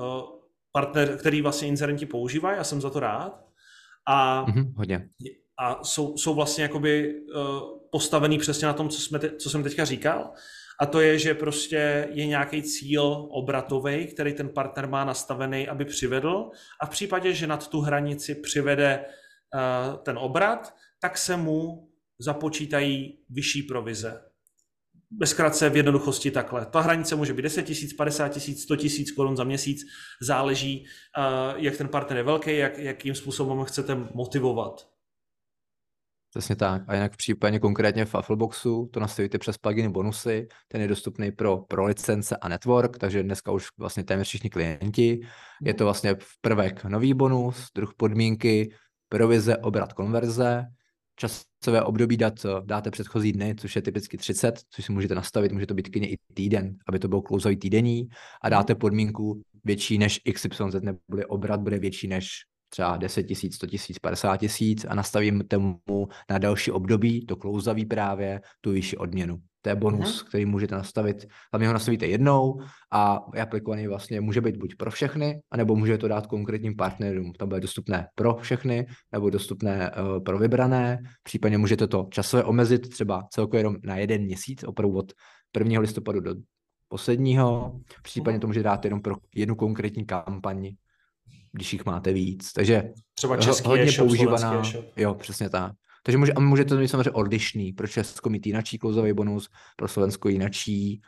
partner, 0.80 1.16
který 1.16 1.42
vlastně 1.42 1.68
inzerenti 1.68 2.06
používají, 2.06 2.56
já 2.56 2.64
jsem 2.64 2.80
za 2.80 2.90
to 2.90 3.00
rád. 3.00 3.44
A, 4.06 4.46
mm-hmm, 4.46 4.72
hodně. 4.76 5.08
a 5.58 5.84
jsou, 5.84 6.16
jsou 6.16 6.34
vlastně 6.34 6.62
jakoby 6.62 7.14
uh, 7.14 7.42
postavený 7.90 8.38
přesně 8.38 8.66
na 8.66 8.72
tom, 8.72 8.88
co, 8.88 9.00
jsme 9.00 9.18
te, 9.18 9.36
co 9.36 9.50
jsem 9.50 9.62
teďka 9.62 9.84
říkal. 9.84 10.32
A 10.80 10.86
to 10.86 11.00
je, 11.00 11.18
že 11.18 11.34
prostě 11.34 12.08
je 12.12 12.26
nějaký 12.26 12.62
cíl 12.62 13.28
obratový, 13.30 14.06
který 14.06 14.32
ten 14.32 14.48
partner 14.48 14.88
má 14.88 15.04
nastavený, 15.04 15.68
aby 15.68 15.84
přivedl. 15.84 16.50
A 16.80 16.86
v 16.86 16.90
případě, 16.90 17.34
že 17.34 17.46
nad 17.46 17.68
tu 17.68 17.80
hranici 17.80 18.34
přivede 18.34 19.04
uh, 19.04 19.96
ten 19.96 20.18
obrat, 20.18 20.74
tak 21.00 21.18
se 21.18 21.36
mu 21.36 21.88
započítají 22.18 23.18
vyšší 23.30 23.62
provize 23.62 24.27
bezkrátce 25.10 25.70
v 25.70 25.76
jednoduchosti 25.76 26.30
takhle. 26.30 26.66
Ta 26.66 26.80
hranice 26.80 27.16
může 27.16 27.34
být 27.34 27.42
10 27.42 27.62
tisíc, 27.62 27.92
50 27.92 28.28
tisíc, 28.28 28.62
100 28.62 28.76
tisíc 28.76 29.10
korun 29.10 29.36
za 29.36 29.44
měsíc, 29.44 29.80
záleží, 30.22 30.86
jak 31.56 31.76
ten 31.76 31.88
partner 31.88 32.16
je 32.16 32.22
velký, 32.22 32.56
jak, 32.56 32.78
jakým 32.78 33.14
způsobem 33.14 33.64
chcete 33.64 33.94
motivovat. 34.14 34.88
Přesně 36.30 36.56
tak. 36.56 36.82
A 36.86 36.94
jinak 36.94 37.12
v 37.12 37.16
případě 37.16 37.58
konkrétně 37.58 38.04
v 38.04 38.14
Affleboxu 38.14 38.90
to 38.92 39.00
nastavíte 39.00 39.38
přes 39.38 39.58
plugin 39.58 39.92
bonusy, 39.92 40.48
ten 40.68 40.80
je 40.80 40.88
dostupný 40.88 41.32
pro, 41.32 41.56
pro 41.56 41.84
licence 41.84 42.36
a 42.36 42.48
network, 42.48 42.98
takže 42.98 43.22
dneska 43.22 43.52
už 43.52 43.66
vlastně 43.78 44.04
téměř 44.04 44.28
všichni 44.28 44.50
klienti. 44.50 45.20
Je 45.62 45.74
to 45.74 45.84
vlastně 45.84 46.14
v 46.14 46.40
prvek 46.40 46.84
nový 46.84 47.14
bonus, 47.14 47.66
druh 47.74 47.94
podmínky, 47.96 48.74
provize, 49.08 49.56
obrat, 49.56 49.92
konverze, 49.92 50.64
časové 51.64 51.82
období 51.82 52.16
dát, 52.16 52.46
dáte 52.64 52.90
předchozí 52.90 53.32
dny, 53.32 53.54
což 53.58 53.76
je 53.76 53.82
typicky 53.82 54.16
30, 54.16 54.60
což 54.70 54.84
si 54.84 54.92
můžete 54.92 55.14
nastavit, 55.14 55.52
může 55.52 55.66
to 55.66 55.74
být 55.74 55.88
klidně 55.88 56.08
i 56.08 56.16
týden, 56.34 56.76
aby 56.88 56.98
to 56.98 57.08
bylo 57.08 57.22
klouzový 57.22 57.56
týdenní 57.56 58.08
a 58.42 58.48
dáte 58.48 58.74
podmínku 58.74 59.42
větší 59.64 59.98
než 59.98 60.20
XYZ, 60.34 60.74
neboli 60.80 61.24
obrat 61.28 61.60
bude 61.60 61.78
větší 61.78 62.08
než 62.08 62.28
třeba 62.68 62.96
10 62.96 63.22
tisíc, 63.22 63.54
100 63.54 63.66
tisíc, 63.66 63.98
50 63.98 64.36
tisíc 64.36 64.84
a 64.84 64.94
nastavím 64.94 65.44
tomu 65.48 66.08
na 66.30 66.38
další 66.38 66.70
období, 66.70 67.26
to 67.26 67.36
klouzavý 67.36 67.84
právě, 67.86 68.40
tu 68.60 68.70
vyšší 68.70 68.96
odměnu. 68.96 69.38
To 69.68 69.72
je 69.72 69.76
bonus, 69.76 70.22
uh-huh. 70.22 70.28
který 70.28 70.46
můžete 70.46 70.74
nastavit. 70.74 71.26
Hlavně 71.52 71.66
ho 71.66 71.72
nastavíte 71.72 72.06
jednou 72.06 72.60
a 72.92 73.20
je 73.34 73.42
aplikovaný 73.42 73.86
vlastně 73.86 74.20
může 74.20 74.40
být 74.40 74.56
buď 74.56 74.74
pro 74.76 74.90
všechny, 74.90 75.40
anebo 75.50 75.76
může 75.76 75.98
to 75.98 76.08
dát 76.08 76.26
konkrétním 76.26 76.76
partnerům. 76.76 77.32
To 77.32 77.46
bude 77.46 77.60
dostupné 77.60 78.06
pro 78.14 78.34
všechny, 78.34 78.86
nebo 79.12 79.30
dostupné 79.30 79.90
uh, 79.90 80.24
pro 80.24 80.38
vybrané. 80.38 80.98
Případně 81.22 81.58
můžete 81.58 81.86
to 81.86 82.06
časově 82.10 82.44
omezit 82.44 82.88
třeba 82.88 83.22
celkově 83.30 83.60
jenom 83.60 83.76
na 83.84 83.96
jeden 83.96 84.22
měsíc, 84.22 84.64
opravdu 84.64 84.96
od 84.96 85.12
1. 85.58 85.80
listopadu 85.80 86.20
do 86.20 86.34
posledního. 86.88 87.80
Případně 88.02 88.40
to 88.40 88.46
může 88.46 88.62
dát 88.62 88.84
jenom 88.84 89.02
pro 89.02 89.14
jednu 89.34 89.54
konkrétní 89.54 90.06
kampaň, 90.06 90.70
když 91.52 91.72
jich 91.72 91.84
máte 91.84 92.12
víc. 92.12 92.52
Takže 92.52 92.92
třeba 93.14 93.36
český 93.36 93.68
hodně 93.68 93.84
e-shop, 93.84 94.08
používaná. 94.08 94.62
Jo, 94.96 95.14
přesně 95.14 95.50
tak. 95.50 95.72
Takže 96.08 96.18
může, 96.18 96.32
a 96.32 96.40
může 96.40 96.64
to 96.64 96.76
být 96.76 96.88
samozřejmě 96.88 97.10
odlišný. 97.10 97.72
Pro 97.72 97.88
Česko 97.88 98.30
mít 98.30 98.46
jinačí 98.46 98.78
klouzový 98.78 99.12
bonus, 99.12 99.50
pro 99.76 99.88
Slovensko 99.88 100.28
jinačí, 100.28 101.02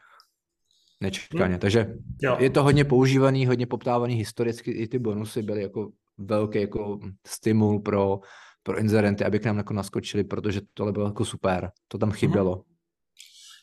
nečekaně. 1.01 1.55
Hmm. 1.55 1.59
Takže 1.59 1.95
jo. 2.23 2.37
je 2.41 2.51
to 2.51 2.63
hodně 2.63 2.85
používaný, 2.85 3.47
hodně 3.47 3.67
poptávaný 3.67 4.15
historicky. 4.15 4.71
I 4.71 4.89
ty 4.89 4.99
bonusy 4.99 5.43
byly 5.43 5.63
jako 5.63 5.91
velký 6.19 6.61
jako 6.61 7.01
stimul 7.27 7.81
pro, 7.81 8.21
pro 8.63 8.79
inzerenty, 8.79 9.25
aby 9.25 9.39
k 9.39 9.45
nám 9.45 9.57
jako 9.57 9.75
naskočili, 9.75 10.25
protože 10.25 10.61
tohle 10.75 10.93
bylo 10.93 11.07
jako 11.07 11.25
super. 11.25 11.71
To 11.89 11.99
tam 11.99 12.11
chybělo. 12.11 12.55
Hmm. 12.55 12.65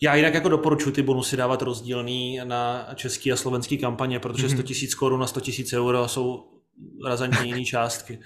Já 0.02 0.16
jinak 0.16 0.34
jako 0.34 0.50
doporučuji 0.50 0.92
ty 0.92 1.02
bonusy 1.02 1.38
dávat 1.38 1.62
rozdílný 1.62 2.40
na 2.44 2.88
český 2.96 3.32
a 3.32 3.36
slovenský 3.36 3.78
kampaně, 3.78 4.20
protože 4.20 4.50
100 4.50 4.56
000 4.56 4.66
korun 5.00 5.24
a 5.24 5.28
100 5.28 5.42
000 5.74 5.86
euro 5.86 6.08
jsou 6.08 6.44
razantně 7.08 7.46
jiné 7.46 7.66
částky. 7.66 8.20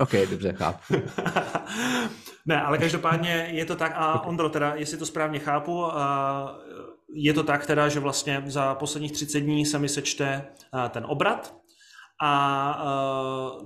OK, 0.00 0.12
dobře, 0.30 0.52
chápu. 0.52 0.94
ne, 2.46 2.62
ale 2.62 2.78
každopádně 2.78 3.48
je 3.50 3.64
to 3.64 3.76
tak, 3.76 3.92
a 3.94 4.20
Ondro, 4.26 4.48
teda, 4.48 4.74
jestli 4.74 4.98
to 4.98 5.06
správně 5.06 5.38
chápu, 5.38 5.84
je 7.14 7.32
to 7.32 7.42
tak 7.42 7.66
teda, 7.66 7.88
že 7.88 8.00
vlastně 8.00 8.42
za 8.46 8.74
posledních 8.74 9.12
30 9.12 9.40
dní 9.40 9.66
se 9.66 9.78
mi 9.78 9.88
sečte 9.88 10.44
ten 10.90 11.04
obrat 11.06 11.54
a 12.24 12.84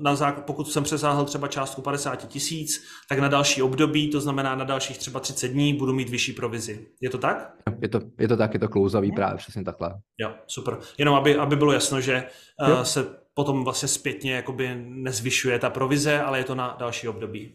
na 0.00 0.14
základ, 0.14 0.46
pokud 0.46 0.72
jsem 0.72 0.84
přesáhl 0.84 1.24
třeba 1.24 1.48
částku 1.48 1.82
50 1.82 2.28
tisíc, 2.28 2.84
tak 3.08 3.18
na 3.18 3.28
další 3.28 3.62
období, 3.62 4.10
to 4.10 4.20
znamená 4.20 4.54
na 4.54 4.64
dalších 4.64 4.98
třeba 4.98 5.20
30 5.20 5.48
dní, 5.48 5.74
budu 5.74 5.92
mít 5.92 6.08
vyšší 6.08 6.32
provizi. 6.32 6.86
Je 7.00 7.10
to 7.10 7.18
tak? 7.18 7.52
Je 7.82 7.88
to, 7.88 8.00
je 8.18 8.28
to 8.28 8.36
tak, 8.36 8.54
je 8.54 8.60
to 8.60 8.68
klouzavý 8.68 9.12
právě, 9.12 9.38
přesně 9.38 9.64
takhle. 9.64 9.94
Jo, 10.18 10.34
super. 10.46 10.78
Jenom 10.98 11.14
aby, 11.14 11.36
aby 11.36 11.56
bylo 11.56 11.72
jasno, 11.72 12.00
že 12.00 12.24
jo. 12.68 12.84
se 12.84 13.25
potom 13.36 13.64
vlastně 13.64 13.88
zpětně 13.88 14.32
jakoby 14.32 14.74
nezvyšuje 14.84 15.58
ta 15.58 15.70
provize, 15.70 16.20
ale 16.20 16.38
je 16.38 16.44
to 16.44 16.54
na 16.54 16.76
další 16.78 17.08
období. 17.08 17.54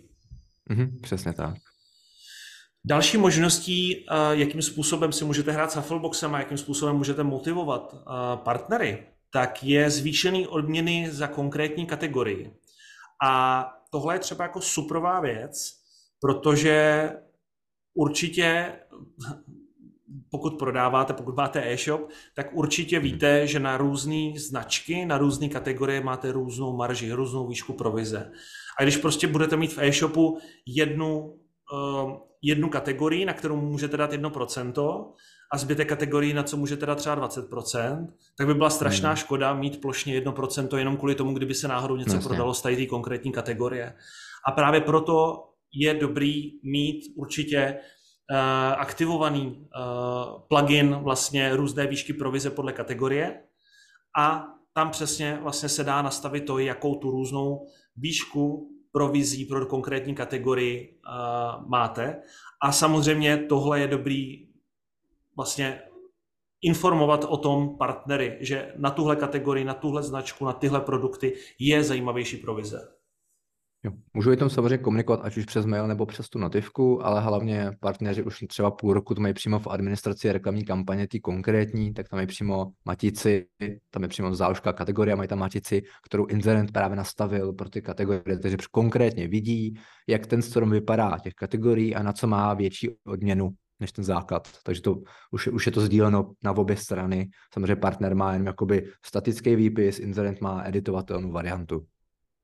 Mm-hmm, 0.72 1.02
přesně 1.02 1.34
tak. 1.34 1.56
Další 2.86 3.18
možností, 3.18 4.06
jakým 4.32 4.62
způsobem 4.62 5.12
si 5.12 5.26
můžete 5.26 5.52
hrát 5.52 5.72
s 5.72 5.76
Huffleboxem 5.76 6.36
a 6.36 6.40
jakým 6.40 6.58
způsobem 6.58 6.96
můžete 6.96 7.24
motivovat 7.24 7.96
partnery, 8.36 9.08
tak 9.34 9.64
je 9.64 9.90
zvýšený 9.90 10.48
odměny 10.48 11.12
za 11.12 11.28
konkrétní 11.28 11.86
kategorii. 11.86 12.54
A 13.24 13.66
tohle 13.92 14.16
je 14.16 14.20
třeba 14.20 14.44
jako 14.44 14.62
suprová 14.62 15.20
věc, 15.20 15.72
protože 16.20 17.10
určitě 17.94 18.74
pokud 20.30 20.60
prodáváte, 20.60 21.14
pokud 21.14 21.36
máte 21.38 21.72
e-shop, 21.72 22.10
tak 22.36 22.48
určitě 22.54 23.00
hmm. 23.00 23.04
víte, 23.04 23.48
že 23.48 23.60
na 23.60 23.78
různé 23.78 24.32
značky, 24.38 25.06
na 25.06 25.18
různé 25.18 25.50
kategorie 25.50 26.02
máte 26.02 26.32
různou 26.32 26.78
marži, 26.78 27.12
různou 27.12 27.48
výšku 27.48 27.74
provize. 27.74 28.32
A 28.80 28.84
když 28.84 28.98
prostě 28.98 29.28
budete 29.28 29.58
mít 29.58 29.74
v 29.74 29.80
e-shopu 29.80 30.38
jednu, 30.66 31.20
uh, 31.74 32.18
jednu 32.42 32.70
kategorii, 32.70 33.26
na 33.26 33.34
kterou 33.34 33.56
můžete 33.56 33.98
dát 33.98 34.12
1%, 34.14 35.06
a 35.54 35.58
zbytek 35.58 35.90
kategorii, 35.90 36.34
na 36.34 36.44
co 36.44 36.58
můžete 36.58 36.86
dát 36.86 36.98
třeba 36.98 37.28
20%, 37.28 38.08
tak 38.38 38.48
by 38.48 38.54
byla 38.54 38.70
strašná 38.70 39.10
hmm. 39.10 39.18
škoda 39.18 39.54
mít 39.54 39.82
plošně 39.82 40.22
1% 40.22 40.78
jenom 40.78 40.98
kvůli 40.98 41.16
tomu, 41.16 41.34
kdyby 41.34 41.54
se 41.54 41.68
náhodou 41.68 41.96
něco 41.96 42.16
Jasně. 42.16 42.28
prodalo 42.28 42.54
z 42.54 42.62
té 42.62 42.86
konkrétní 42.86 43.32
kategorie. 43.32 43.94
A 44.48 44.52
právě 44.52 44.82
proto 44.82 45.44
je 45.74 45.94
dobrý 45.94 46.52
mít 46.64 47.02
určitě 47.16 47.78
aktivovaný 48.78 49.46
uh, 49.48 50.42
plugin 50.48 50.96
vlastně 50.96 51.56
různé 51.56 51.88
výšky 51.88 52.14
provize 52.14 52.50
podle 52.50 52.74
kategorie 52.74 53.44
a 54.20 54.48
tam 54.74 54.90
přesně 54.90 55.40
vlastně 55.42 55.70
se 55.70 55.84
dá 55.84 56.02
nastavit 56.02 56.46
to, 56.46 56.60
jakou 56.60 56.96
tu 56.96 57.12
různou 57.12 57.68
výšku 57.96 58.72
provizí 58.92 59.46
pro 59.46 59.66
konkrétní 59.66 60.16
kategorii 60.16 61.00
uh, 61.08 61.70
máte. 61.70 62.22
A 62.62 62.72
samozřejmě 62.72 63.38
tohle 63.38 63.80
je 63.80 63.88
dobrý 63.88 64.48
vlastně 65.36 65.82
informovat 66.62 67.26
o 67.30 67.38
tom 67.38 67.78
partnery, 67.78 68.38
že 68.40 68.74
na 68.78 68.92
tuhle 68.92 69.16
kategorii, 69.16 69.66
na 69.66 69.74
tuhle 69.74 70.04
značku, 70.04 70.46
na 70.46 70.54
tyhle 70.54 70.82
produkty 70.82 71.34
je 71.60 71.84
zajímavější 71.84 72.38
provize. 72.38 73.01
Jo. 73.84 73.92
Můžu 74.14 74.32
i 74.32 74.38
tom 74.38 74.50
samozřejmě 74.50 74.78
komunikovat, 74.78 75.20
ať 75.24 75.38
už 75.38 75.46
přes 75.46 75.66
mail 75.66 75.88
nebo 75.88 76.06
přes 76.06 76.30
tu 76.30 76.40
notivku, 76.40 77.06
ale 77.06 77.22
hlavně 77.22 77.72
partneři 77.80 78.24
už 78.24 78.44
třeba 78.48 78.72
půl 78.72 78.94
roku 78.94 79.16
to 79.16 79.22
mají 79.22 79.34
přímo 79.34 79.60
v 79.60 79.68
administraci 79.68 80.32
reklamní 80.32 80.66
kampaně, 80.66 81.08
ty 81.08 81.20
konkrétní, 81.20 81.94
tak 81.94 82.10
tam 82.10 82.20
je 82.20 82.28
přímo 82.28 82.72
matici, 82.86 83.46
tam 83.92 84.04
je 84.04 84.10
přímo 84.10 84.36
záložka 84.36 84.74
kategorie, 84.74 85.16
mají 85.16 85.30
tam 85.30 85.40
matici, 85.40 85.82
kterou 86.06 86.26
Inzerent 86.26 86.72
právě 86.72 86.98
nastavil 86.98 87.54
pro 87.54 87.70
ty 87.70 87.82
kategorie, 87.82 88.40
takže 88.40 88.58
konkrétně 88.72 89.28
vidí, 89.28 89.74
jak 90.08 90.28
ten 90.28 90.42
strom 90.42 90.70
vypadá 90.70 91.18
těch 91.24 91.34
kategorií 91.34 91.96
a 91.96 92.04
na 92.04 92.14
co 92.14 92.28
má 92.28 92.54
větší 92.54 92.90
odměnu 93.06 93.50
než 93.80 93.92
ten 93.92 94.06
základ. 94.06 94.48
Takže 94.64 94.82
to 94.82 95.02
už, 95.32 95.48
už 95.48 95.66
je 95.66 95.72
to 95.72 95.82
sdíleno 95.82 96.32
na 96.44 96.52
obě 96.52 96.78
strany. 96.78 97.30
Samozřejmě 97.54 97.76
partner 97.76 98.16
má 98.16 98.34
jen 98.34 98.46
jakoby 98.46 98.92
statický 99.06 99.56
výpis, 99.56 100.00
Inzerent 100.00 100.42
má 100.42 100.64
editovatelnou 100.66 101.32
variantu. 101.32 101.86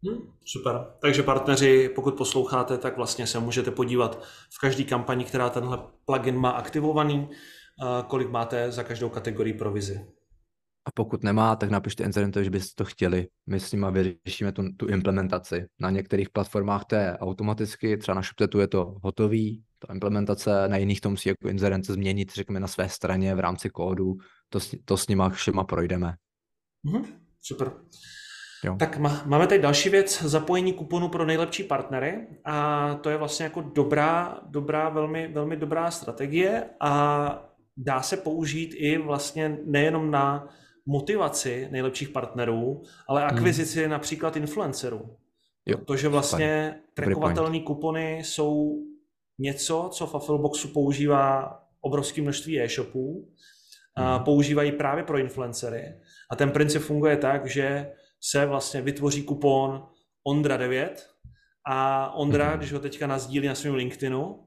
Hmm, 0.05 0.33
super. 0.45 0.85
Takže 1.01 1.23
partneři, 1.23 1.89
pokud 1.95 2.17
posloucháte, 2.17 2.77
tak 2.77 2.97
vlastně 2.97 3.27
se 3.27 3.39
můžete 3.39 3.71
podívat 3.71 4.23
v 4.53 4.59
každé 4.61 4.83
kampani, 4.83 5.25
která 5.25 5.49
tenhle 5.49 5.79
plugin 6.05 6.37
má 6.37 6.49
aktivovaný, 6.49 7.29
kolik 8.07 8.29
máte 8.29 8.71
za 8.71 8.83
každou 8.83 9.09
kategorii 9.09 9.53
provizi. 9.53 10.07
A 10.85 10.91
pokud 10.91 11.23
nemá, 11.23 11.55
tak 11.55 11.69
napište 11.69 12.03
incidentovi, 12.03 12.45
že 12.45 12.49
byste 12.51 12.83
to 12.83 12.85
chtěli. 12.85 13.27
My 13.47 13.59
s 13.59 13.71
nimi 13.71 13.85
vyřešíme 13.91 14.51
tu, 14.51 14.63
tu 14.77 14.87
implementaci. 14.87 15.65
Na 15.79 15.89
některých 15.89 16.29
platformách 16.29 16.85
to 16.85 16.95
je 16.95 17.17
automaticky, 17.17 17.97
třeba 17.97 18.15
na 18.15 18.21
ShopTetu 18.21 18.59
je 18.59 18.67
to 18.67 18.95
hotový, 19.03 19.63
ta 19.79 19.93
implementace, 19.93 20.67
na 20.67 20.77
jiných 20.77 21.01
to 21.01 21.09
musí 21.09 21.29
jako 21.29 21.49
inzerence 21.49 21.93
změnit, 21.93 22.33
řekněme, 22.33 22.59
na 22.59 22.67
své 22.67 22.89
straně 22.89 23.35
v 23.35 23.39
rámci 23.39 23.69
kódu. 23.69 24.13
To, 24.49 24.59
to 24.85 24.97
s 24.97 25.07
nima 25.07 25.29
všema 25.29 25.63
projdeme. 25.63 26.15
Mm-hmm, 26.85 27.05
super. 27.41 27.71
Jo. 28.63 28.75
Tak 28.79 28.97
má, 28.97 29.21
máme 29.25 29.47
tady 29.47 29.61
další 29.61 29.89
věc, 29.89 30.23
zapojení 30.23 30.73
kuponu 30.73 31.09
pro 31.09 31.25
nejlepší 31.25 31.63
partnery 31.63 32.27
a 32.45 32.95
to 32.95 33.09
je 33.09 33.17
vlastně 33.17 33.43
jako 33.43 33.61
dobrá, 33.61 34.39
dobrá, 34.45 34.89
velmi, 34.89 35.27
velmi 35.27 35.57
dobrá 35.57 35.91
strategie 35.91 36.63
a 36.79 37.43
dá 37.77 38.01
se 38.01 38.17
použít 38.17 38.73
i 38.77 38.97
vlastně 38.97 39.57
nejenom 39.65 40.11
na 40.11 40.47
motivaci 40.85 41.67
nejlepších 41.71 42.09
partnerů, 42.09 42.81
ale 43.07 43.21
hmm. 43.21 43.37
akvizici 43.37 43.81
hmm. 43.81 43.91
například 43.91 44.35
influencerů. 44.35 45.17
Jo, 45.65 45.77
Protože 45.77 46.07
vlastně 46.07 46.75
trackovatelné 46.93 47.59
kupony 47.59 48.17
jsou 48.17 48.83
něco, 49.39 49.89
co 49.91 50.07
v 50.07 50.15
Affilboxu 50.15 50.67
používá 50.67 51.59
obrovské 51.81 52.21
množství 52.21 52.61
e-shopů, 52.61 53.27
hmm. 53.95 54.23
používají 54.23 54.71
právě 54.71 55.03
pro 55.03 55.17
influencery. 55.17 55.93
A 56.31 56.35
ten 56.35 56.51
princip 56.51 56.81
funguje 56.81 57.17
tak, 57.17 57.45
že 57.45 57.91
se 58.21 58.45
vlastně 58.45 58.81
vytvoří 58.81 59.23
kupon 59.23 59.87
Ondra 60.27 60.57
9 60.57 61.09
a 61.69 62.11
Ondra, 62.15 62.53
mm-hmm. 62.53 62.57
když 62.57 62.73
ho 62.73 62.79
teďka 62.79 63.07
nazdílí 63.07 63.47
na 63.47 63.55
svém 63.55 63.75
LinkedInu, 63.75 64.43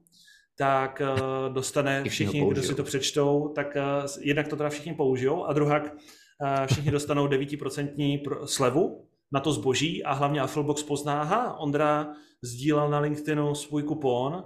tak 0.57 1.01
uh, 1.01 1.53
dostane 1.53 2.03
všichni, 2.03 2.49
kdo 2.49 2.63
si 2.63 2.75
to 2.75 2.83
přečtou, 2.83 3.53
tak 3.55 3.75
uh, 3.75 4.09
jednak 4.21 4.47
to 4.47 4.55
teda 4.55 4.69
všichni 4.69 4.93
použijou 4.93 5.45
a 5.45 5.53
druhak 5.53 5.93
uh, 5.93 6.67
všichni 6.67 6.91
dostanou 6.91 7.27
9% 7.27 8.45
slevu 8.45 9.07
na 9.33 9.39
to 9.39 9.53
zboží 9.53 10.03
a 10.03 10.13
hlavně 10.13 10.41
Affilbox 10.41 10.83
pozná, 10.83 11.21
aha, 11.21 11.57
Ondra 11.59 12.13
sdílel 12.43 12.89
na 12.89 12.99
LinkedInu 12.99 13.55
svůj 13.55 13.83
kupon 13.83 14.43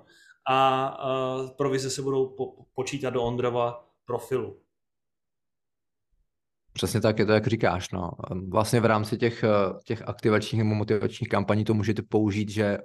a 0.50 0.98
provize 1.58 1.90
se 1.90 2.02
budou 2.02 2.28
po- 2.28 2.54
počítat 2.76 3.10
do 3.10 3.24
Ondrova 3.24 3.86
profilu. 4.06 4.65
Přesně 6.76 7.02
tak 7.02 7.20
je 7.20 7.26
to, 7.26 7.32
jak 7.32 7.48
říkáš. 7.48 7.92
No. 7.92 8.12
Vlastně 8.50 8.80
v 8.80 8.86
rámci 8.86 9.18
těch, 9.18 9.44
eh, 9.44 9.50
těch 9.86 10.08
aktivačních 10.08 10.64
nebo 10.64 10.76
motivačních 10.76 11.30
kampaní 11.30 11.64
to 11.64 11.74
můžete 11.74 12.02
použít, 12.02 12.50
že 12.50 12.78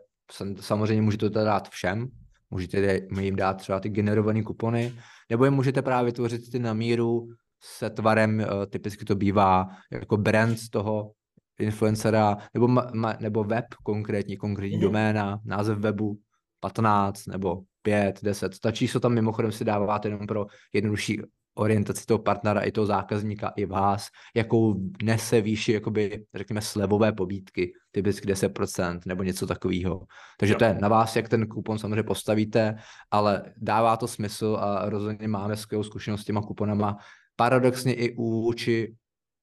samozřejmě 0.61 1.03
můžete 1.03 1.31
to 1.31 1.45
dát 1.45 1.69
všem, 1.69 2.09
můžete 2.51 3.01
jim 3.21 3.37
dát 3.37 3.55
třeba 3.55 3.81
ty 3.81 3.89
generované 3.89 4.43
kupony, 4.43 4.95
nebo 5.31 5.45
je 5.45 5.51
můžete 5.51 5.83
právě 5.83 6.13
tvořit 6.13 6.51
ty 6.51 6.59
na 6.59 6.75
míru 6.75 7.29
se 7.63 7.91
tvarem, 7.91 8.41
eh, 8.41 8.47
typicky 8.67 9.05
to 9.05 9.15
bývá 9.15 9.69
jako 9.93 10.17
brand 10.17 10.59
z 10.59 10.71
toho 10.71 11.13
influencera, 11.59 12.37
nebo, 12.55 12.69
ma, 12.69 12.91
ma, 12.95 13.17
nebo 13.21 13.45
web 13.45 13.65
konkrétní, 13.83 14.37
konkrétní 14.37 14.77
mm. 14.77 14.83
doména, 14.83 15.41
název 15.45 15.79
webu 15.79 16.19
15 16.61 17.27
nebo 17.27 17.63
5, 17.83 18.19
10. 18.23 18.59
Ta 18.59 18.71
číslo 18.71 19.01
tam 19.01 19.15
mimochodem 19.15 19.53
si 19.53 19.65
dáváte 19.65 20.09
jenom 20.09 20.27
pro 20.27 20.47
jednodušší 20.73 21.21
orientaci 21.55 22.07
toho 22.07 22.19
partnera 22.19 22.61
i 22.61 22.73
toho 22.73 22.87
zákazníka 22.87 23.53
i 23.57 23.67
vás, 23.67 24.09
jakou 24.35 24.81
nese 25.03 25.41
výši, 25.41 25.73
jakoby, 25.73 26.25
řekněme, 26.35 26.61
slevové 26.61 27.13
pobídky, 27.13 27.73
typicky 27.91 28.29
10% 28.29 29.01
nebo 29.07 29.23
něco 29.23 29.47
takového. 29.47 30.07
Takže 30.39 30.55
jo. 30.55 30.59
to 30.59 30.65
je 30.65 30.79
na 30.81 30.89
vás, 30.89 31.17
jak 31.17 31.29
ten 31.29 31.47
kupon 31.47 31.79
samozřejmě 31.79 32.03
postavíte, 32.03 32.77
ale 33.11 33.43
dává 33.57 33.97
to 33.97 34.09
smysl 34.09 34.59
a 34.61 34.89
rozhodně 34.89 35.29
máme 35.29 35.57
skvělou 35.57 35.83
zkušenost 35.83 36.21
s 36.21 36.25
těma 36.25 36.43
kuponama. 36.43 36.97
Paradoxně 37.37 37.95
i 37.95 38.15
u 38.19 38.53
či 38.53 38.95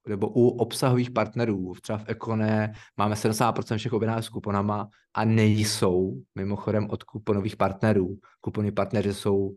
nebo 0.08 0.30
u 0.30 0.48
obsahových 0.48 1.12
partnerů, 1.12 1.74
třeba 1.82 1.98
v 1.98 2.04
Ekone 2.08 2.74
máme 2.98 3.16
70% 3.16 3.78
všech 3.78 3.94
objednávek 3.94 4.24
s 4.24 4.30
kuponama 4.30 4.90
a 5.14 5.26
nejsou 5.26 6.14
mimochodem 6.36 6.88
od 6.90 7.04
kuponových 7.04 7.56
partnerů. 7.56 8.18
Kupony 8.42 8.72
partneři 8.72 9.14
jsou 9.14 9.56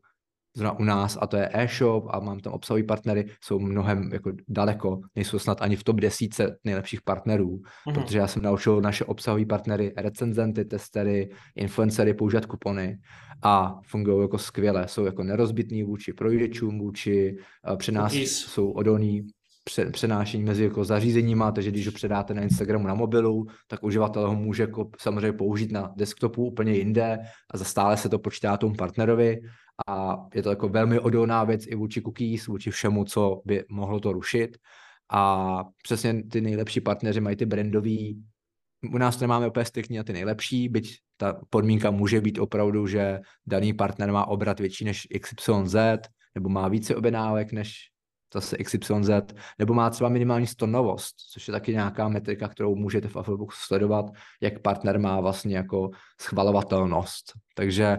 zrovna 0.56 0.78
u 0.78 0.84
nás, 0.84 1.18
a 1.20 1.26
to 1.26 1.36
je 1.36 1.48
e-shop 1.52 2.04
a 2.10 2.20
mám 2.20 2.40
tam 2.40 2.52
obsahový 2.52 2.82
partnery, 2.82 3.26
jsou 3.44 3.58
mnohem 3.58 4.10
jako 4.12 4.32
daleko, 4.48 5.00
nejsou 5.16 5.38
snad 5.38 5.62
ani 5.62 5.76
v 5.76 5.84
top 5.84 6.00
desíce 6.00 6.56
nejlepších 6.64 7.02
partnerů, 7.02 7.56
mm-hmm. 7.56 7.94
protože 7.94 8.18
já 8.18 8.26
jsem 8.26 8.42
naučil 8.42 8.80
naše 8.80 9.04
obsahové 9.04 9.46
partnery, 9.46 9.92
recenzenty, 9.96 10.64
testery, 10.64 11.30
influencery 11.56 12.14
používat 12.14 12.46
kupony 12.46 12.98
a 13.42 13.78
fungují 13.86 14.22
jako 14.22 14.38
skvěle, 14.38 14.88
jsou 14.88 15.04
jako 15.04 15.22
nerozbitní 15.22 15.82
vůči 15.82 16.12
projídečům, 16.12 16.78
vůči 16.78 17.36
uh, 17.70 17.76
při 17.76 17.92
nás 17.92 18.12
jsou 18.12 18.70
odolní 18.70 19.22
přenášení 19.92 20.44
mezi 20.44 20.64
jako 20.64 20.84
zařízeníma, 20.84 21.52
takže 21.52 21.70
když 21.70 21.86
ho 21.86 21.92
předáte 21.92 22.34
na 22.34 22.42
Instagramu 22.42 22.86
na 22.86 22.94
mobilu, 22.94 23.46
tak 23.68 23.82
uživatel 23.84 24.28
ho 24.28 24.34
může 24.34 24.62
jako 24.62 24.90
samozřejmě 25.00 25.32
použít 25.32 25.72
na 25.72 25.92
desktopu 25.96 26.46
úplně 26.46 26.72
jinde 26.72 27.18
a 27.50 27.58
zastále 27.58 27.96
se 27.96 28.08
to 28.08 28.18
počítá 28.18 28.56
tomu 28.56 28.74
partnerovi 28.74 29.40
a 29.86 30.16
je 30.34 30.42
to 30.42 30.50
jako 30.50 30.68
velmi 30.68 30.98
odolná 30.98 31.44
věc 31.44 31.66
i 31.66 31.74
vůči 31.74 32.02
cookies, 32.02 32.46
vůči 32.46 32.70
všemu, 32.70 33.04
co 33.04 33.42
by 33.44 33.64
mohlo 33.70 34.00
to 34.00 34.12
rušit. 34.12 34.56
A 35.12 35.64
přesně 35.82 36.22
ty 36.22 36.40
nejlepší 36.40 36.80
partneři 36.80 37.20
mají 37.20 37.36
ty 37.36 37.46
brandový, 37.46 38.22
u 38.92 38.98
nás 38.98 39.16
to 39.16 39.24
nemáme 39.24 39.48
úplně 39.48 39.64
striktní 39.64 40.00
a 40.00 40.04
ty 40.04 40.12
nejlepší, 40.12 40.68
byť 40.68 40.96
ta 41.16 41.40
podmínka 41.50 41.90
může 41.90 42.20
být 42.20 42.38
opravdu, 42.38 42.86
že 42.86 43.18
daný 43.46 43.72
partner 43.72 44.12
má 44.12 44.28
obrat 44.28 44.60
větší 44.60 44.84
než 44.84 45.08
XYZ, 45.20 45.76
nebo 46.34 46.48
má 46.48 46.68
více 46.68 46.96
objednávek 46.96 47.52
než 47.52 47.89
zase 48.34 48.56
XYZ, 48.56 49.10
nebo 49.58 49.74
má 49.74 49.90
třeba 49.90 50.10
minimální 50.10 50.46
stonovost, 50.46 51.16
což 51.32 51.48
je 51.48 51.52
taky 51.52 51.72
nějaká 51.72 52.08
metrika, 52.08 52.48
kterou 52.48 52.74
můžete 52.74 53.08
v 53.08 53.16
Affleboxu 53.16 53.58
sledovat, 53.66 54.04
jak 54.40 54.58
partner 54.58 54.98
má 54.98 55.20
vlastně 55.20 55.56
jako 55.56 55.90
schvalovatelnost. 56.20 57.32
Takže 57.54 57.98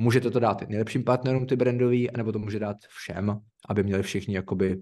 Můžete 0.00 0.30
to 0.30 0.40
dát 0.40 0.68
nejlepším 0.68 1.04
partnerům 1.04 1.46
ty 1.46 1.56
brandový, 1.56 2.10
anebo 2.10 2.32
to 2.32 2.38
může 2.38 2.58
dát 2.58 2.76
všem, 2.88 3.40
aby 3.68 3.82
měli 3.82 4.02
všichni 4.02 4.34
jakoby 4.34 4.80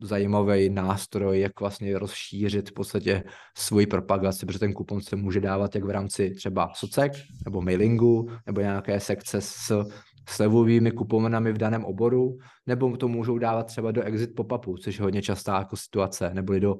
zajímavý 0.00 0.70
nástroj, 0.70 1.40
jak 1.40 1.60
vlastně 1.60 1.98
rozšířit 1.98 2.70
v 2.70 2.72
podstatě 2.72 3.24
svoji 3.56 3.86
propagaci, 3.86 4.46
protože 4.46 4.58
ten 4.58 4.72
kupon 4.72 5.00
se 5.00 5.16
může 5.16 5.40
dávat 5.40 5.74
jak 5.74 5.84
v 5.84 5.90
rámci 5.90 6.30
třeba 6.30 6.72
socek, 6.74 7.12
nebo 7.44 7.62
mailingu, 7.62 8.30
nebo 8.46 8.60
nějaké 8.60 9.00
sekce 9.00 9.40
s 9.40 9.84
slevovými 10.28 10.90
kuponami 10.90 11.52
v 11.52 11.58
daném 11.58 11.84
oboru, 11.84 12.38
nebo 12.66 12.96
to 12.96 13.08
můžou 13.08 13.38
dávat 13.38 13.62
třeba 13.62 13.90
do 13.90 14.02
exit 14.02 14.34
pop-upu, 14.34 14.76
což 14.76 14.98
je 14.98 15.02
hodně 15.02 15.22
častá 15.22 15.58
jako 15.58 15.76
situace, 15.76 16.30
nebo 16.34 16.58
do, 16.58 16.76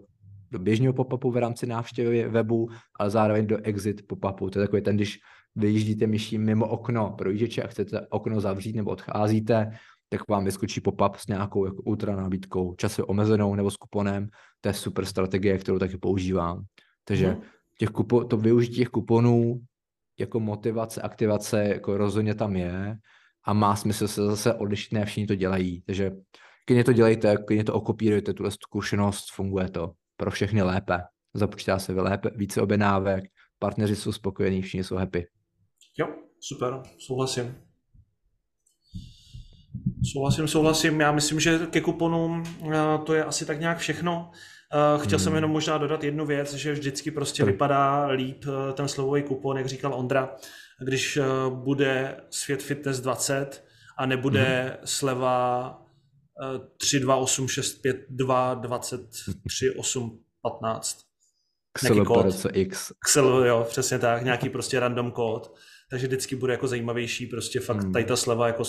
do 0.51 0.59
běžného 0.59 0.92
pop-upu 0.95 1.30
v 1.30 1.36
rámci 1.36 1.66
návštěvy 1.66 2.28
webu, 2.28 2.68
ale 2.99 3.11
zároveň 3.11 3.47
do 3.47 3.59
exit 3.62 4.03
pop-upu. 4.07 4.51
To 4.51 4.59
je 4.59 4.66
takový 4.66 4.82
ten, 4.82 4.97
když 4.97 5.18
vyjíždíte 5.57 6.07
myší 6.07 6.38
mimo 6.38 6.68
okno 6.68 7.14
projížděče 7.18 7.62
a 7.62 7.66
chcete 7.66 8.07
okno 8.11 8.40
zavřít 8.40 8.76
nebo 8.76 8.90
odcházíte, 8.90 9.70
tak 10.09 10.28
vám 10.28 10.45
vyskočí 10.45 10.80
pop-up 10.80 11.16
s 11.16 11.26
nějakou 11.26 11.64
jako 11.64 11.82
ultra 11.82 12.16
nabídkou, 12.16 12.74
časově 12.74 13.07
omezenou 13.07 13.55
nebo 13.55 13.70
s 13.70 13.76
kuponem. 13.76 14.28
To 14.61 14.68
je 14.68 14.74
super 14.74 15.05
strategie, 15.05 15.59
kterou 15.59 15.78
taky 15.78 15.99
používám. 15.99 16.64
Takže 17.05 17.26
hmm. 17.28 17.42
těch 17.78 17.88
kupo, 17.88 18.24
to 18.24 18.36
využití 18.36 18.76
těch 18.76 18.88
kuponů 18.88 19.61
jako 20.18 20.40
motivace, 20.40 21.03
aktivace 21.03 21.64
jako 21.64 21.97
rozhodně 21.97 22.34
tam 22.34 22.57
je 22.57 22.97
a 23.45 23.53
má 23.53 23.76
smysl 23.76 24.09
se 24.09 24.22
zase 24.22 24.55
odlišit, 24.55 24.92
ne 24.92 25.05
všichni 25.05 25.26
to 25.26 25.34
dělají. 25.34 25.82
Takže 25.82 26.11
když 26.66 26.84
to 26.84 26.92
dělejte, 26.92 27.36
když 27.47 27.64
to 27.64 27.74
okopírujete, 27.74 28.34
tuhle 28.34 28.51
zkušenost, 28.51 29.24
funguje 29.32 29.68
to 29.68 29.92
pro 30.16 30.30
všechny 30.30 30.62
lépe. 30.62 30.99
Započítá 31.34 31.78
se 31.78 31.92
lépe, 31.92 32.30
více 32.34 32.62
objednávek, 32.62 33.24
partneři 33.59 33.97
jsou 33.97 34.12
spokojení, 34.12 34.62
všichni 34.62 34.84
jsou 34.84 34.97
happy. 34.97 35.26
Jo, 35.99 36.07
super, 36.40 36.82
souhlasím. 36.99 37.55
Souhlasím, 40.12 40.49
souhlasím. 40.49 41.01
Já 41.01 41.12
myslím, 41.12 41.40
že 41.40 41.59
ke 41.70 41.80
kuponům 41.80 42.42
eh, 42.72 42.99
to 43.07 43.14
je 43.14 43.24
asi 43.24 43.47
tak 43.47 43.61
nějak 43.61 43.78
všechno. 43.78 44.30
Eh, 44.72 44.99
chtěl 44.99 45.18
hmm. 45.18 45.24
jsem 45.24 45.34
jenom 45.34 45.51
možná 45.51 45.78
dodat 45.78 46.05
jednu 46.05 46.26
věc, 46.26 46.55
že 46.55 46.72
vždycky 46.72 47.11
prostě 47.11 47.45
vypadá 47.45 48.07
líp 48.07 48.45
eh, 48.49 48.72
ten 48.72 48.88
slovový 48.88 49.22
kupon, 49.22 49.57
jak 49.57 49.66
říkal 49.66 49.95
Ondra, 49.95 50.36
když 50.81 51.18
bude 51.49 52.16
Svět 52.31 52.62
Fitness 52.62 53.01
20 53.01 53.64
a 53.99 54.07
nebude 54.07 54.62
hmm. 54.62 54.87
sleva 54.87 55.81
3, 56.77 57.01
2, 57.01 57.16
8, 57.16 57.49
6, 57.49 57.75
5, 57.75 57.97
2, 58.09 58.55
23, 58.55 59.70
8, 59.70 60.20
15. 60.43 60.99
Nějaký 61.83 62.05
kód. 62.05 62.47
X. 62.53 62.93
Xel, 63.05 63.45
jo, 63.45 63.66
přesně 63.68 63.99
tak, 63.99 64.25
nějaký 64.25 64.49
prostě 64.49 64.81
random 64.81 65.11
kód 65.11 65.55
takže 65.91 66.07
vždycky 66.07 66.37
bude 66.37 66.53
jako 66.53 66.68
zajímavější 66.68 67.27
prostě 67.27 67.61
fakt 67.61 67.83
hmm. 67.83 67.93
tady 67.93 68.05
ta 68.05 68.16
sleva 68.16 68.47
jako, 68.47 68.62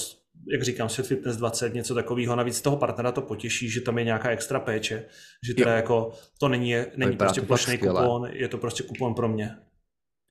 jak 0.52 0.64
říkám, 0.64 0.90
Svět 0.90 1.08
Fitness 1.08 1.38
20, 1.38 1.74
něco 1.74 1.96
takového. 1.96 2.36
Navíc 2.36 2.62
toho 2.62 2.78
partnera 2.78 3.12
to 3.12 3.22
potěší, 3.22 3.70
že 3.70 3.82
tam 3.82 3.98
je 3.98 4.04
nějaká 4.04 4.30
extra 4.30 4.60
péče, 4.60 5.06
že 5.48 5.54
teda 5.54 5.72
jo. 5.72 5.76
jako 5.76 6.14
to 6.40 6.48
není, 6.48 6.76
není 6.96 7.12
to 7.12 7.18
prostě 7.18 7.42
plošný 7.42 7.78
kupon, 7.78 8.30
je 8.32 8.48
to 8.48 8.58
prostě 8.58 8.84
kupon 8.84 9.14
pro 9.14 9.28
mě. 9.28 9.58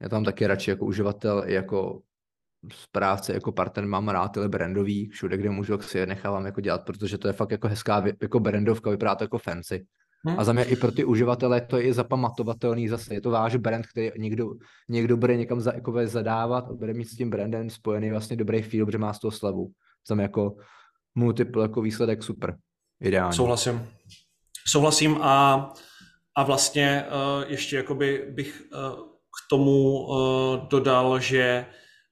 Já 0.02 0.08
tam 0.08 0.24
taky 0.24 0.46
radši 0.46 0.70
jako 0.70 0.84
uživatel, 0.84 1.44
jako 1.46 2.00
správce, 2.72 3.32
jako 3.32 3.52
partner 3.52 3.86
mám 3.86 4.08
rád 4.08 4.28
tyhle 4.28 4.48
brandový, 4.48 5.08
všude, 5.08 5.36
kde 5.36 5.50
můžu, 5.50 5.78
si 5.80 5.98
je 5.98 6.06
nechávám 6.06 6.46
jako 6.46 6.60
dělat, 6.60 6.84
protože 6.84 7.18
to 7.18 7.28
je 7.28 7.32
fakt 7.32 7.50
jako 7.50 7.68
hezká 7.68 8.04
jako 8.22 8.40
brandovka, 8.40 8.90
vypadá 8.90 9.14
to 9.14 9.24
jako 9.24 9.38
fancy. 9.38 9.86
Hmm. 10.26 10.38
A 10.38 10.44
za 10.44 10.52
mě 10.52 10.64
i 10.64 10.76
pro 10.76 10.92
ty 10.92 11.04
uživatele 11.04 11.60
to 11.60 11.78
je 11.78 11.94
zapamatovatelný 11.94 12.88
zase. 12.88 13.14
Je 13.14 13.20
to 13.20 13.30
váš 13.30 13.56
brand, 13.56 13.86
který 13.86 14.10
někdo, 14.18 14.50
někdo 14.88 15.16
bude 15.16 15.36
někam 15.36 15.60
za, 15.60 15.72
jako 15.74 16.06
zadávat 16.06 16.64
a 16.70 16.72
bude 16.72 16.94
mít 16.94 17.04
s 17.04 17.16
tím 17.16 17.30
brandem 17.30 17.70
spojený 17.70 18.10
vlastně 18.10 18.36
dobrý 18.36 18.62
feel, 18.62 18.86
protože 18.86 18.98
má 18.98 19.12
z 19.12 19.18
toho 19.18 19.30
slevu. 19.30 19.70
Za 20.08 20.14
mě 20.14 20.22
jako 20.22 20.56
multiple 21.14 21.62
jako 21.64 21.82
výsledek 21.82 22.22
super. 22.22 22.56
Ideální. 23.00 23.36
Souhlasím. 23.36 23.88
Souhlasím 24.66 25.18
a, 25.22 25.72
a 26.36 26.44
vlastně 26.44 27.04
uh, 27.06 27.50
ještě 27.50 27.76
jakoby 27.76 28.26
bych 28.30 28.62
uh, 28.74 29.13
tomu 29.50 30.06
uh, 30.06 30.16
dodal, 30.68 31.20
že 31.20 31.66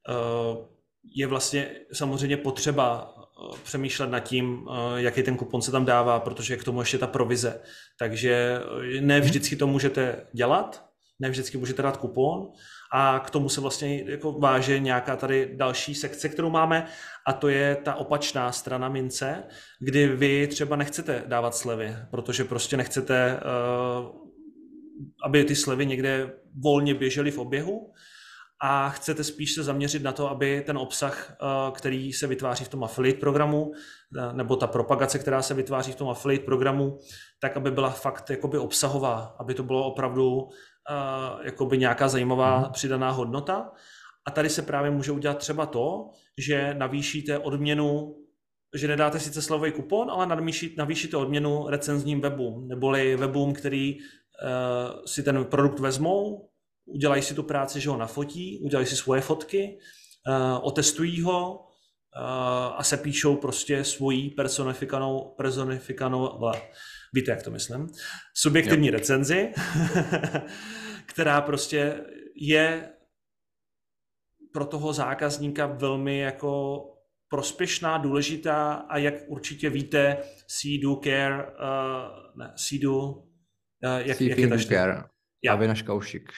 uh, 0.08 0.66
je 1.14 1.26
vlastně 1.26 1.70
samozřejmě 1.92 2.36
potřeba 2.36 3.14
přemýšlet 3.62 4.10
nad 4.10 4.20
tím, 4.20 4.68
eh, 4.70 5.02
jaký 5.02 5.22
ten 5.22 5.36
kupon 5.36 5.62
se 5.62 5.70
tam 5.70 5.84
dává, 5.84 6.20
protože 6.20 6.54
je 6.54 6.58
k 6.58 6.64
tomu 6.64 6.80
ještě 6.80 6.98
ta 6.98 7.06
provize. 7.06 7.60
Takže 7.98 8.60
eh, 8.96 9.00
ne 9.00 9.20
vždycky 9.20 9.56
to 9.56 9.66
můžete 9.66 10.26
dělat, 10.32 10.84
ne 11.20 11.30
vždycky 11.30 11.58
můžete 11.58 11.82
dát 11.82 11.96
kupon 11.96 12.48
a 12.92 13.18
k 13.18 13.30
tomu 13.30 13.48
se 13.48 13.60
vlastně 13.60 14.02
jako 14.10 14.32
váže 14.32 14.78
nějaká 14.78 15.16
tady 15.16 15.50
další 15.54 15.94
sekce, 15.94 16.28
kterou 16.28 16.50
máme 16.50 16.86
a 17.26 17.32
to 17.32 17.48
je 17.48 17.76
ta 17.76 17.94
opačná 17.94 18.52
strana 18.52 18.88
mince, 18.88 19.42
kdy 19.80 20.08
vy 20.08 20.46
třeba 20.46 20.76
nechcete 20.76 21.24
dávat 21.26 21.54
slevy, 21.54 21.96
protože 22.10 22.44
prostě 22.44 22.76
nechcete, 22.76 23.40
eh, 23.40 24.21
aby 25.24 25.44
ty 25.44 25.56
slevy 25.56 25.86
někde 25.86 26.32
volně 26.62 26.94
běžely 26.94 27.30
v 27.30 27.38
oběhu, 27.38 27.92
a 28.64 28.88
chcete 28.88 29.24
spíš 29.24 29.54
se 29.54 29.62
zaměřit 29.62 30.02
na 30.02 30.12
to, 30.12 30.30
aby 30.30 30.62
ten 30.66 30.78
obsah, 30.78 31.30
eh, 31.32 31.70
který 31.72 32.12
se 32.12 32.26
vytváří 32.26 32.64
v 32.64 32.68
tom 32.68 32.84
affiliate 32.84 33.20
programu, 33.20 33.72
eh, 34.18 34.32
nebo 34.32 34.56
ta 34.56 34.66
propagace, 34.66 35.18
která 35.18 35.42
se 35.42 35.54
vytváří 35.54 35.92
v 35.92 35.96
tom 35.96 36.08
affiliate 36.08 36.44
programu, 36.44 36.98
tak 37.40 37.56
aby 37.56 37.70
byla 37.70 37.90
fakt 37.90 38.30
jakoby 38.30 38.58
obsahová, 38.58 39.36
aby 39.38 39.54
to 39.54 39.62
bylo 39.62 39.86
opravdu 39.86 40.48
eh, 40.90 41.46
jakoby 41.46 41.78
nějaká 41.78 42.08
zajímavá 42.08 42.58
mm. 42.58 42.72
přidaná 42.72 43.10
hodnota. 43.10 43.70
A 44.24 44.30
tady 44.30 44.48
se 44.48 44.62
právě 44.62 44.90
může 44.90 45.12
udělat 45.12 45.38
třeba 45.38 45.66
to, 45.66 46.10
že 46.38 46.74
navýšíte 46.74 47.38
odměnu, 47.38 48.16
že 48.74 48.88
nedáte 48.88 49.20
sice 49.20 49.42
slovový 49.42 49.72
kupon, 49.72 50.10
ale 50.10 50.26
navýšíte 50.76 51.16
odměnu 51.16 51.66
recenzním 51.68 52.20
webům, 52.20 52.68
neboli 52.68 53.16
webům, 53.16 53.52
který 53.52 53.98
si 55.06 55.22
ten 55.22 55.44
produkt 55.44 55.78
vezmou, 55.78 56.48
udělají 56.84 57.22
si 57.22 57.34
tu 57.34 57.42
práci, 57.42 57.80
že 57.80 57.90
ho 57.90 57.96
nafotí, 57.96 58.58
udělají 58.62 58.86
si 58.86 58.96
svoje 58.96 59.20
fotky, 59.20 59.78
uh, 60.28 60.66
otestují 60.66 61.22
ho 61.22 61.58
uh, 61.58 61.62
a 62.76 62.82
se 62.82 62.96
píšou 62.96 63.36
prostě 63.36 63.84
svoji 63.84 64.30
personifikovanou, 64.30 65.34
personifikovanou, 65.36 66.40
víte, 67.12 67.30
jak 67.30 67.42
to 67.42 67.50
myslím, 67.50 67.88
subjektivní 68.34 68.86
jo. 68.86 68.92
recenzi, 68.92 69.52
která 71.06 71.40
prostě 71.40 72.04
je 72.36 72.88
pro 74.52 74.66
toho 74.66 74.92
zákazníka 74.92 75.66
velmi 75.66 76.18
jako 76.18 76.82
prospěšná, 77.28 77.98
důležitá 77.98 78.72
a 78.72 78.98
jak 78.98 79.14
určitě 79.26 79.70
víte, 79.70 80.16
See 80.46 80.80
Care, 81.04 81.44
uh, 81.44 82.38
ne, 82.38 82.52
See 82.56 82.88
uh, 82.88 83.31
jak, 83.82 84.20
jak 84.20 84.38
je 84.38 84.48
ta 84.48 84.58
Care. 84.58 85.02
Já. 85.44 85.52
Avinaš 85.52 85.82
Kaušik. 85.82 86.28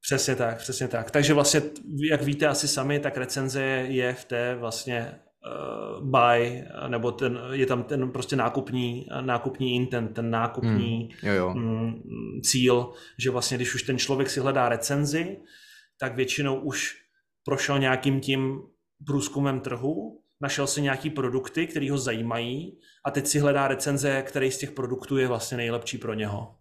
Přesně 0.00 0.36
tak, 0.36 0.58
přesně 0.58 0.88
tak. 0.88 1.10
Takže 1.10 1.34
vlastně, 1.34 1.62
jak 2.10 2.22
víte 2.22 2.46
asi 2.46 2.68
sami, 2.68 2.98
tak 2.98 3.16
recenze 3.16 3.62
je 3.88 4.14
v 4.14 4.24
té 4.24 4.54
vlastně 4.54 5.20
uh, 5.46 6.08
buy, 6.08 6.64
nebo 6.88 7.12
ten, 7.12 7.40
je 7.52 7.66
tam 7.66 7.82
ten 7.82 8.10
prostě 8.10 8.36
nákupní, 8.36 9.06
nákupní 9.20 9.74
intent, 9.74 10.14
ten 10.14 10.30
nákupní 10.30 11.10
mm, 11.22 11.28
jo, 11.28 11.34
jo. 11.34 11.54
Mm, 11.54 11.94
cíl, 12.44 12.92
že 13.18 13.30
vlastně 13.30 13.56
když 13.56 13.74
už 13.74 13.82
ten 13.82 13.98
člověk 13.98 14.30
si 14.30 14.40
hledá 14.40 14.68
recenzi, 14.68 15.38
tak 16.00 16.16
většinou 16.16 16.60
už 16.60 16.94
prošel 17.44 17.78
nějakým 17.78 18.20
tím 18.20 18.60
průzkumem 19.06 19.60
trhu, 19.60 20.22
našel 20.40 20.66
si 20.66 20.82
nějaký 20.82 21.10
produkty, 21.10 21.66
které 21.66 21.90
ho 21.90 21.98
zajímají 21.98 22.78
a 23.04 23.10
teď 23.10 23.26
si 23.26 23.38
hledá 23.38 23.68
recenze, 23.68 24.22
který 24.22 24.50
z 24.50 24.58
těch 24.58 24.70
produktů 24.70 25.16
je 25.16 25.28
vlastně 25.28 25.56
nejlepší 25.56 25.98
pro 25.98 26.14
něho. 26.14 26.56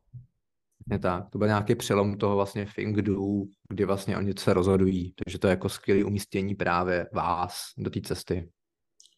Je 0.91 0.99
tak, 0.99 1.29
to 1.29 1.37
byl 1.37 1.47
nějaký 1.47 1.75
přelom 1.75 2.17
toho 2.17 2.35
vlastně 2.35 2.67
think 2.75 2.97
do, 2.97 3.21
kdy 3.69 3.85
vlastně 3.85 4.17
oni 4.17 4.33
se 4.39 4.53
rozhodují, 4.53 5.13
takže 5.23 5.39
to 5.39 5.47
je 5.47 5.49
jako 5.49 5.69
skvělé 5.69 6.03
umístění 6.03 6.55
právě 6.55 7.07
vás 7.13 7.55
do 7.77 7.89
té 7.89 8.01
cesty. 8.01 8.49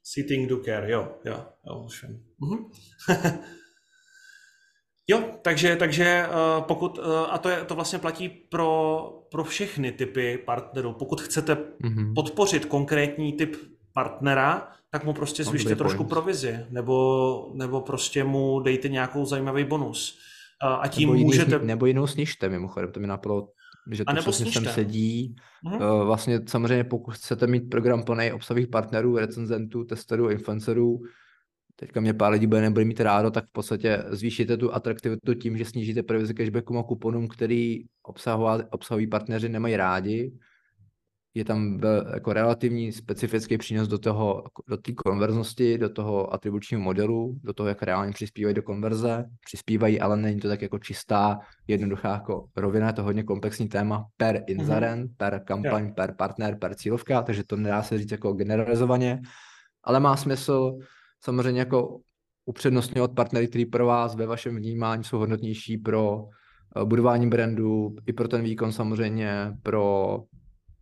Sitting 0.04 0.50
do 0.50 0.64
care, 0.64 0.92
jo, 0.92 1.16
jo, 1.26 1.46
jo, 1.66 1.88
vím. 2.04 2.24
Mhm. 2.40 2.66
jo, 5.08 5.24
takže, 5.42 5.76
takže 5.76 6.28
uh, 6.28 6.64
pokud, 6.64 6.98
uh, 6.98 7.06
a 7.30 7.38
to, 7.38 7.50
je, 7.50 7.66
to 7.66 7.76
vlastně 7.76 8.00
platí 8.00 8.30
pro, 8.30 9.02
pro 9.32 9.44
všechny 9.44 9.92
typy 9.92 10.38
partnerů. 10.46 10.94
Pokud 10.94 11.22
chcete 11.22 11.56
mm-hmm. 11.56 12.14
podpořit 12.16 12.66
konkrétní 12.66 13.34
typ 13.34 13.56
partnera, 13.94 14.72
tak 14.90 15.04
mu 15.04 15.14
prostě 15.14 15.44
zvyšte 15.44 15.76
trošku 15.76 15.98
point. 15.98 16.10
provizi, 16.10 16.66
nebo, 16.70 17.52
nebo 17.54 17.82
prostě 17.82 18.24
mu 18.24 18.60
dejte 18.60 18.90
nějakou 18.90 19.26
zajímavý 19.26 19.64
bonus 19.64 20.20
a 20.62 20.88
tím 20.88 21.10
nebo 21.10 21.24
můžete... 21.24 21.56
Jiný, 21.56 21.68
nebo 21.68 21.86
jinou 21.86 22.08
snižte 22.08 22.50
mimochodem, 22.50 22.92
to 22.92 23.00
mi 23.00 23.08
napadlo, 23.08 23.50
že 23.92 24.06
to 24.06 24.16
přesně 24.16 24.52
sem 24.52 24.66
sedí. 24.66 25.36
Uh-huh. 25.66 26.06
Vlastně 26.06 26.40
samozřejmě 26.48 26.84
pokud 26.84 27.12
chcete 27.12 27.48
mít 27.48 27.70
program 27.70 28.04
plný 28.04 28.32
obsahových 28.32 28.68
partnerů, 28.68 29.18
recenzentů, 29.18 29.84
testerů, 29.84 30.30
influencerů, 30.30 31.00
teďka 31.76 32.02
mě 32.02 32.14
pár 32.14 32.32
lidí 32.32 32.48
bude 32.48 32.62
nebude 32.62 32.86
mít 32.86 33.00
rádo, 33.00 33.32
tak 33.32 33.46
v 33.46 33.52
podstatě 33.52 34.04
zvýšíte 34.10 34.58
tu 34.58 34.74
atraktivitu 34.74 35.34
tím, 35.34 35.58
že 35.58 35.66
snížíte 35.66 36.04
provizi 36.04 36.34
cashbackům 36.34 36.78
a 36.78 36.84
kuponům, 36.84 37.28
který 37.28 37.84
obsahoví 38.70 39.08
partneři 39.08 39.50
nemají 39.50 39.78
rádi. 39.78 40.34
Je 41.38 41.46
tam 41.46 41.80
jako 42.14 42.34
relativní 42.34 42.92
specifický 42.92 43.58
přínos 43.58 43.88
do 43.88 43.98
toho, 43.98 44.44
do 44.68 44.78
té 44.78 44.94
konverznosti, 44.94 45.78
do 45.78 45.90
toho 45.90 46.34
atribučního 46.34 46.82
modelu, 46.82 47.40
do 47.44 47.54
toho, 47.54 47.70
jak 47.70 47.84
reálně 47.84 48.12
přispívají 48.12 48.56
do 48.56 48.64
konverze. 48.64 49.26
Přispívají, 49.46 50.00
ale 50.00 50.18
není 50.18 50.40
to 50.40 50.48
tak 50.48 50.62
jako 50.62 50.80
čistá, 50.80 51.40
jednoduchá 51.68 52.12
jako 52.12 52.46
rovina, 52.56 52.88
je 52.88 52.94
to 52.94 53.04
hodně 53.04 53.24
komplexní 53.24 53.68
téma 53.68 54.06
per 54.18 54.44
inzerent, 54.48 55.12
mm-hmm. 55.12 55.18
per 55.18 55.42
kampaň, 55.46 55.84
yeah. 55.84 55.96
per 55.96 56.16
partner, 56.18 56.58
per 56.60 56.76
cílovka, 56.76 57.22
takže 57.22 57.44
to 57.44 57.56
nedá 57.56 57.84
se 57.84 57.98
říct 57.98 58.12
jako 58.12 58.34
generalizovaně, 58.34 59.22
ale 59.84 60.00
má 60.00 60.18
smysl 60.18 60.78
samozřejmě 61.24 61.60
jako 61.60 62.00
upřednostňovat 62.46 63.12
partnery, 63.12 63.48
který 63.48 63.66
pro 63.66 63.86
vás 63.86 64.16
ve 64.16 64.26
vašem 64.26 64.56
vnímání 64.56 65.04
jsou 65.04 65.18
hodnotnější 65.18 65.78
pro 65.78 66.26
eh, 66.82 66.86
budování 66.86 67.30
brandu, 67.30 67.96
i 68.06 68.14
pro 68.14 68.28
ten 68.28 68.42
výkon 68.42 68.72
samozřejmě, 68.72 69.54
pro 69.64 70.18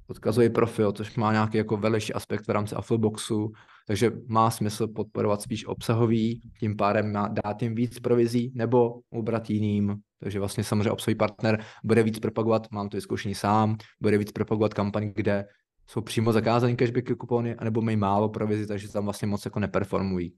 odkazový 0.07 0.49
profil, 0.49 0.91
což 0.91 1.15
má 1.15 1.31
nějaký 1.31 1.57
jako 1.57 1.77
vedlejší 1.77 2.13
aspekt 2.13 2.47
v 2.47 2.49
rámci 2.49 2.75
Affleboxu, 2.75 3.51
takže 3.87 4.11
má 4.27 4.51
smysl 4.51 4.87
podporovat 4.87 5.41
spíš 5.41 5.65
obsahový, 5.65 6.41
tím 6.59 6.75
pádem 6.75 7.11
má, 7.11 7.27
dát 7.27 7.61
jim 7.61 7.75
víc 7.75 7.99
provizí 7.99 8.51
nebo 8.55 8.99
ubrat 9.09 9.49
jiným. 9.49 9.95
Takže 10.19 10.39
vlastně 10.39 10.63
samozřejmě 10.63 10.91
obsahový 10.91 11.15
partner 11.15 11.63
bude 11.83 12.03
víc 12.03 12.19
propagovat, 12.19 12.67
mám 12.71 12.89
to 12.89 12.97
vyzkoušení 12.97 13.35
sám, 13.35 13.77
bude 14.01 14.17
víc 14.17 14.31
propagovat 14.31 14.73
kampaň, 14.73 15.11
kde 15.15 15.45
jsou 15.87 16.01
přímo 16.01 16.33
zakázané 16.33 16.75
cashbacky 16.75 17.15
kupony, 17.15 17.55
anebo 17.55 17.81
mají 17.81 17.97
málo 17.97 18.29
provizi, 18.29 18.67
takže 18.67 18.91
tam 18.91 19.03
vlastně 19.03 19.27
moc 19.27 19.45
jako 19.45 19.59
neperformují. 19.59 20.33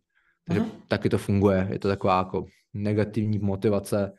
Takže 0.47 0.61
uh-huh. 0.61 0.71
taky 0.87 1.09
to 1.09 1.17
funguje. 1.17 1.67
Je 1.71 1.79
to 1.79 1.87
taková 1.87 2.17
jako 2.17 2.45
negativní 2.73 3.39
motivace 3.39 4.13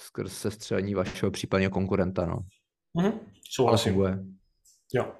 skrz 0.00 0.32
sestřelení 0.32 0.94
vašeho 0.94 1.30
případného 1.30 1.70
konkurenta. 1.70 2.26
No. 2.26 2.38
Uh-huh. 2.96 3.12
Souhlasím. 3.50 3.92
funguje. 3.92 4.24
Jo. 4.94 5.14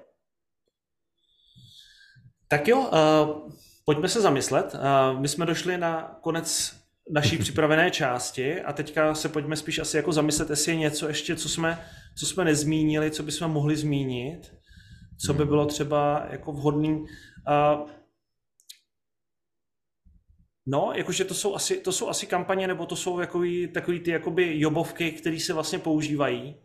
Tak 2.47 2.67
jo, 2.67 2.79
uh, 2.79 3.51
pojďme 3.85 4.09
se 4.09 4.21
zamyslet. 4.21 4.73
Uh, 4.73 5.19
my 5.19 5.27
jsme 5.27 5.45
došli 5.45 5.77
na 5.77 6.19
konec 6.21 6.75
naší 7.11 7.37
připravené 7.43 7.91
části 7.91 8.61
a 8.61 8.73
teďka 8.73 9.15
se 9.15 9.29
pojďme 9.29 9.55
spíš 9.55 9.79
asi 9.79 9.97
jako 9.97 10.13
zamyslet, 10.13 10.49
jestli 10.49 10.71
je 10.71 10.77
něco 10.77 11.07
ještě, 11.07 11.35
co 11.35 11.49
jsme, 11.49 11.85
co 12.19 12.25
jsme 12.25 12.45
nezmínili, 12.45 13.11
co 13.11 13.23
bychom 13.23 13.51
mohli 13.51 13.75
zmínit, 13.75 14.53
co 15.25 15.33
by 15.33 15.45
bylo 15.45 15.65
třeba 15.65 16.27
jako 16.31 16.51
vhodný. 16.51 16.99
Uh, 16.99 17.89
No, 20.67 20.91
jakože 20.95 21.25
to 21.25 21.33
jsou 21.33 21.55
asi, 21.55 21.77
to 21.77 21.91
jsou 21.91 22.09
asi 22.09 22.27
kampaně, 22.27 22.67
nebo 22.67 22.85
to 22.85 22.95
jsou 22.95 23.17
takový, 23.17 23.67
takový 23.67 23.99
ty 23.99 24.11
jakoby 24.11 24.59
jobovky, 24.59 25.11
které 25.11 25.39
se 25.39 25.53
vlastně 25.53 25.79
používají. 25.79 26.55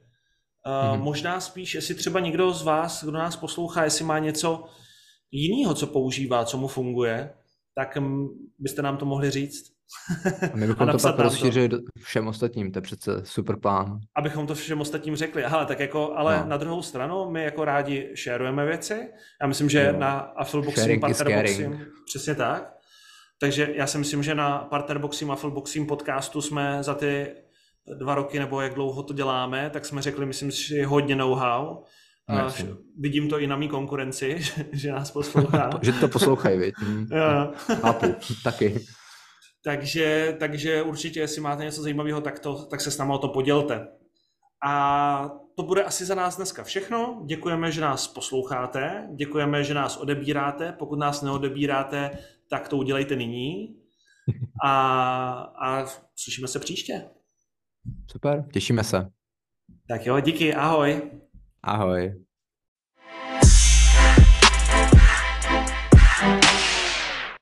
Mm-hmm. 0.68 1.02
Možná 1.02 1.40
spíš, 1.40 1.74
jestli 1.74 1.94
třeba 1.94 2.20
někdo 2.20 2.52
z 2.52 2.62
vás, 2.62 3.04
kdo 3.04 3.12
nás 3.12 3.36
poslouchá, 3.36 3.84
jestli 3.84 4.04
má 4.04 4.18
něco 4.18 4.64
jiného, 5.30 5.74
co 5.74 5.86
používá, 5.86 6.44
co 6.44 6.58
mu 6.58 6.68
funguje, 6.68 7.30
tak 7.74 7.98
byste 8.58 8.82
nám 8.82 8.96
to 8.96 9.06
mohli 9.06 9.30
říct. 9.30 9.78
A 10.52 10.56
my 10.56 10.66
bychom 10.66 10.88
a 10.88 10.92
to 10.92 10.98
pak 10.98 11.18
rozšířili 11.18 11.68
všem 12.02 12.28
ostatním, 12.28 12.72
to 12.72 12.78
je 12.78 12.82
přece 12.82 13.20
super 13.24 13.56
plán. 13.56 14.00
Abychom 14.16 14.46
to 14.46 14.54
všem 14.54 14.80
ostatním 14.80 15.16
řekli. 15.16 15.44
Aha, 15.44 15.64
tak 15.64 15.80
jako, 15.80 16.12
ale 16.16 16.38
no. 16.38 16.46
na 16.48 16.56
druhou 16.56 16.82
stranu, 16.82 17.30
my 17.30 17.44
jako 17.44 17.64
rádi 17.64 18.10
šerujeme 18.14 18.66
věci. 18.66 19.08
Já 19.42 19.46
myslím, 19.46 19.68
že 19.68 19.84
jo. 19.84 20.00
na 20.00 20.18
Affleboxím, 20.18 21.00
Partnerboxím, 21.00 21.86
přesně 22.06 22.34
tak. 22.34 22.74
Takže 23.40 23.70
já 23.74 23.86
si 23.86 23.98
myslím, 23.98 24.22
že 24.22 24.34
na 24.34 24.58
Partnerboxím, 24.58 25.30
Affleboxím 25.30 25.86
podcastu 25.86 26.42
jsme 26.42 26.82
za 26.82 26.94
ty 26.94 27.34
dva 27.94 28.14
roky, 28.14 28.38
nebo 28.38 28.60
jak 28.60 28.74
dlouho 28.74 29.02
to 29.02 29.14
děláme, 29.14 29.70
tak 29.70 29.86
jsme 29.86 30.02
řekli, 30.02 30.26
myslím, 30.26 30.50
že 30.50 30.76
je 30.76 30.86
hodně 30.86 31.16
know-how. 31.16 31.76
A 32.28 32.48
vidím 32.98 33.28
to 33.28 33.38
i 33.38 33.46
na 33.46 33.56
mý 33.56 33.68
konkurenci, 33.68 34.38
že 34.72 34.92
nás 34.92 35.10
poslouchá. 35.10 35.70
že 35.82 35.92
to 35.92 36.08
poslouchají, 36.08 36.58
viď? 36.58 36.74
Chápu, 37.80 38.14
taky. 38.44 38.80
Takže, 39.64 40.36
takže 40.38 40.82
určitě, 40.82 41.20
jestli 41.20 41.40
máte 41.40 41.64
něco 41.64 41.82
zajímavého, 41.82 42.20
tak, 42.20 42.38
to, 42.38 42.66
tak 42.66 42.80
se 42.80 42.90
s 42.90 42.98
námi 42.98 43.12
o 43.12 43.18
to 43.18 43.28
podělte. 43.28 43.88
A 44.66 45.30
to 45.56 45.62
bude 45.62 45.82
asi 45.82 46.04
za 46.04 46.14
nás 46.14 46.36
dneska 46.36 46.64
všechno. 46.64 47.22
Děkujeme, 47.26 47.72
že 47.72 47.80
nás 47.80 48.08
posloucháte, 48.08 49.08
děkujeme, 49.16 49.64
že 49.64 49.74
nás 49.74 49.96
odebíráte. 49.96 50.72
Pokud 50.72 50.98
nás 50.98 51.22
neodebíráte, 51.22 52.10
tak 52.50 52.68
to 52.68 52.76
udělejte 52.76 53.16
nyní. 53.16 53.76
A, 54.64 54.72
a 55.62 55.86
slyšíme 56.16 56.48
se 56.48 56.58
příště. 56.58 57.04
Super, 58.10 58.44
těšíme 58.52 58.84
se. 58.84 59.10
Tak 59.88 60.06
jo, 60.06 60.20
díky, 60.20 60.54
ahoj. 60.54 61.10
Ahoj. 61.62 62.24